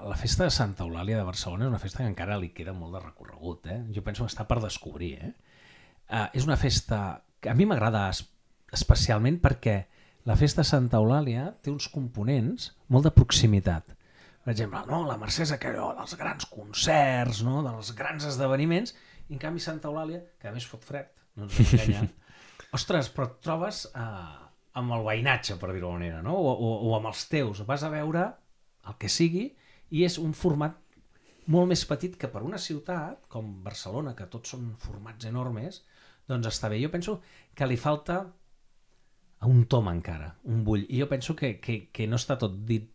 la 0.08 0.16
festa 0.16 0.44
de 0.44 0.50
Santa 0.52 0.84
Eulàlia 0.84 1.18
de 1.18 1.24
Barcelona 1.24 1.64
és 1.66 1.72
una 1.72 1.80
festa 1.82 2.02
que 2.04 2.08
encara 2.12 2.38
li 2.40 2.52
queda 2.56 2.72
molt 2.76 2.96
de 2.96 3.02
recorregut. 3.04 3.66
Eh? 3.68 3.80
Jo 3.94 4.04
penso 4.04 4.24
que 4.24 4.32
està 4.32 4.46
per 4.48 4.60
descobrir. 4.62 5.14
Eh? 5.20 5.32
Uh, 6.10 6.26
és 6.34 6.42
una 6.46 6.56
festa 6.58 7.20
que 7.40 7.50
a 7.50 7.54
mi 7.54 7.64
m'agrada 7.70 8.08
es- 8.10 8.24
especialment 8.74 9.38
perquè 9.42 9.76
la 10.26 10.34
festa 10.36 10.64
de 10.64 10.68
Santa 10.68 10.98
Eulàlia 10.98 11.46
té 11.62 11.70
uns 11.70 11.86
components 11.88 12.72
molt 12.90 13.06
de 13.06 13.12
proximitat. 13.14 13.94
Per 14.44 14.52
exemple, 14.52 14.82
no, 14.88 15.04
la 15.06 15.16
Mercè 15.20 15.44
és 15.46 15.52
aquellò 15.54 15.92
dels 15.96 16.16
grans 16.18 16.46
concerts, 16.50 17.42
no? 17.46 17.60
dels 17.62 17.92
grans 17.96 18.26
esdeveniments, 18.26 18.94
i 19.28 19.36
en 19.36 19.40
canvi 19.42 19.62
Santa 19.62 19.88
Eulàlia, 19.88 20.20
que 20.40 20.48
a 20.50 20.52
més 20.54 20.66
fot 20.66 20.84
fred, 20.84 21.10
no 21.36 21.46
ens 21.46 21.58
hem 21.60 21.72
enganyat, 21.78 22.14
ostres, 22.76 23.10
però 23.14 23.28
et 23.30 23.38
trobes 23.44 23.84
eh, 23.94 24.36
amb 24.80 24.96
el 24.96 25.06
veïnatge, 25.06 25.56
per 25.60 25.72
dir-ho 25.74 25.92
manera, 25.94 26.22
no? 26.26 26.34
o, 26.34 26.52
o, 26.54 26.70
o 26.90 26.94
amb 26.98 27.10
els 27.12 27.26
teus. 27.30 27.62
Vas 27.68 27.84
a 27.86 27.92
veure 27.92 28.26
el 28.88 28.96
que 28.98 29.10
sigui 29.12 29.46
i 29.94 30.04
és 30.06 30.18
un 30.18 30.34
format 30.34 30.76
molt 31.50 31.70
més 31.70 31.82
petit 31.88 32.14
que 32.18 32.28
per 32.30 32.42
una 32.46 32.58
ciutat 32.62 33.24
com 33.30 33.48
Barcelona, 33.64 34.14
que 34.18 34.28
tots 34.30 34.52
són 34.54 34.72
formats 34.78 35.26
enormes, 35.26 35.82
doncs 36.30 36.48
està 36.52 36.70
bé. 36.70 36.78
Jo 36.82 36.92
penso 36.92 37.18
que 37.54 37.68
li 37.68 37.78
falta 37.80 38.22
un 39.46 39.64
tom 39.66 39.88
encara, 39.90 40.34
un 40.44 40.64
bull. 40.64 40.84
I 40.88 41.02
jo 41.02 41.08
penso 41.10 41.36
que, 41.36 41.56
que, 41.60 41.82
que 41.92 42.06
no 42.08 42.20
està 42.20 42.38
tot 42.40 42.56
dit 42.68 42.90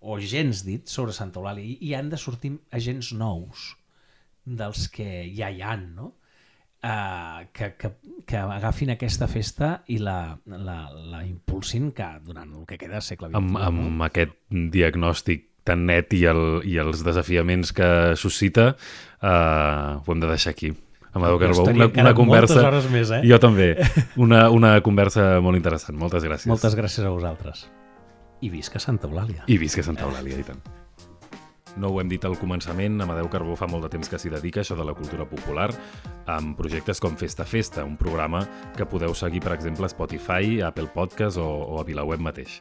o 0.00 0.18
gens 0.22 0.62
dit 0.66 0.86
sobre 0.86 1.14
Santa 1.16 1.40
Eulàlia 1.40 1.64
i, 1.64 1.76
i 1.88 1.94
han 1.98 2.10
de 2.12 2.20
sortir 2.20 2.54
agents 2.74 3.10
nous 3.18 3.72
dels 4.48 4.86
que 4.92 5.26
ja 5.36 5.50
hi 5.50 5.62
han, 5.64 5.90
no? 5.96 6.12
Uh, 6.78 7.48
que, 7.50 7.72
que, 7.74 7.88
que 8.22 8.38
agafin 8.38 8.92
aquesta 8.92 9.26
festa 9.26 9.80
i 9.90 9.96
la, 9.98 10.36
la, 10.46 10.76
la 10.94 11.24
impulsin 11.26 11.88
que 11.90 12.06
durant 12.22 12.52
el 12.54 12.68
que 12.70 12.78
queda 12.78 13.00
segle 13.02 13.32
XXI. 13.32 13.40
amb, 13.40 13.56
no? 13.58 13.88
amb 13.88 14.04
aquest 14.06 14.36
diagnòstic 14.76 15.48
tan 15.66 15.88
net 15.90 16.14
i, 16.14 16.22
el, 16.30 16.62
i 16.62 16.78
els 16.78 17.02
desafiaments 17.04 17.74
que 17.74 17.88
suscita, 18.16 18.70
uh, 19.18 19.98
ho 19.98 20.14
hem 20.14 20.22
de 20.22 20.30
deixar 20.30 20.54
aquí. 20.54 20.70
Amadeu 21.12 21.38
Carbó, 21.40 21.64
una, 21.64 21.88
una 21.88 22.14
conversa... 22.14 22.54
moltes 22.54 22.68
hores 22.68 22.90
més, 22.92 23.12
eh? 23.16 23.22
Jo 23.26 23.38
també. 23.42 23.70
Una, 24.20 24.48
una 24.54 24.74
conversa 24.84 25.38
molt 25.44 25.56
interessant. 25.58 25.96
Moltes 25.98 26.26
gràcies. 26.26 26.50
Moltes 26.50 26.76
gràcies 26.78 27.06
a 27.06 27.12
vosaltres. 27.14 27.64
I 28.44 28.50
visca 28.52 28.78
Santa 28.82 29.08
Eulàlia. 29.08 29.46
I 29.50 29.56
visca 29.58 29.82
Santa 29.82 30.06
Eulàlia, 30.06 30.38
i 30.38 30.46
tant. 30.46 30.60
No 31.78 31.92
ho 31.92 32.00
hem 32.02 32.08
dit 32.10 32.24
al 32.26 32.34
començament, 32.40 32.96
Amadeu 33.02 33.28
Carbó 33.30 33.54
fa 33.58 33.68
molt 33.70 33.86
de 33.86 33.92
temps 33.92 34.10
que 34.10 34.18
s'hi 34.18 34.32
dedica, 34.32 34.64
això 34.64 34.74
de 34.78 34.86
la 34.86 34.96
cultura 34.98 35.28
popular, 35.30 35.68
amb 36.26 36.56
projectes 36.58 36.98
com 37.02 37.14
Festa 37.18 37.46
Festa, 37.46 37.84
un 37.86 37.96
programa 38.00 38.42
que 38.76 38.86
podeu 38.88 39.14
seguir, 39.14 39.44
per 39.44 39.54
exemple, 39.54 39.86
a 39.86 39.92
Spotify, 39.92 40.58
a 40.60 40.72
Apple 40.72 40.90
Podcast 40.94 41.38
o, 41.38 41.46
o 41.46 41.78
a 41.78 41.84
VilaWeb 41.86 42.24
mateix. 42.24 42.58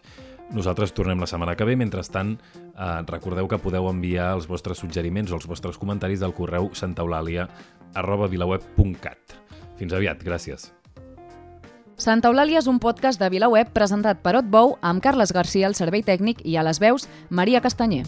Nosaltres 0.53 0.93
tornem 0.95 1.19
la 1.19 1.27
setmana 1.27 1.57
que 1.59 1.65
ve, 1.67 1.75
mentrestant 1.75 2.37
eh, 2.37 3.01
recordeu 3.09 3.49
que 3.51 3.59
podeu 3.59 3.89
enviar 3.89 4.29
els 4.37 4.47
vostres 4.47 4.79
suggeriments 4.79 5.33
o 5.33 5.39
els 5.39 5.47
vostres 5.49 5.79
comentaris 5.81 6.23
al 6.23 6.35
correu 6.37 6.69
santaeulàlia 6.77 7.49
vilaweb.cat. 7.95 9.37
Fins 9.77 9.93
aviat, 9.93 10.23
gràcies. 10.23 10.71
Santa 11.97 12.29
Eulàlia 12.29 12.59
és 12.59 12.67
un 12.69 12.77
podcast 12.77 13.17
de 13.17 13.29
VilaWeb 13.33 13.71
presentat 13.73 14.19
per 14.21 14.35
Otbou 14.37 14.75
amb 14.85 15.01
Carles 15.01 15.33
Garcia 15.33 15.65
al 15.65 15.73
servei 15.73 16.03
tècnic 16.05 16.43
i 16.45 16.57
a 16.57 16.63
les 16.63 16.77
veus 16.77 17.07
Maria 17.29 17.61
Castanyer. 17.61 18.05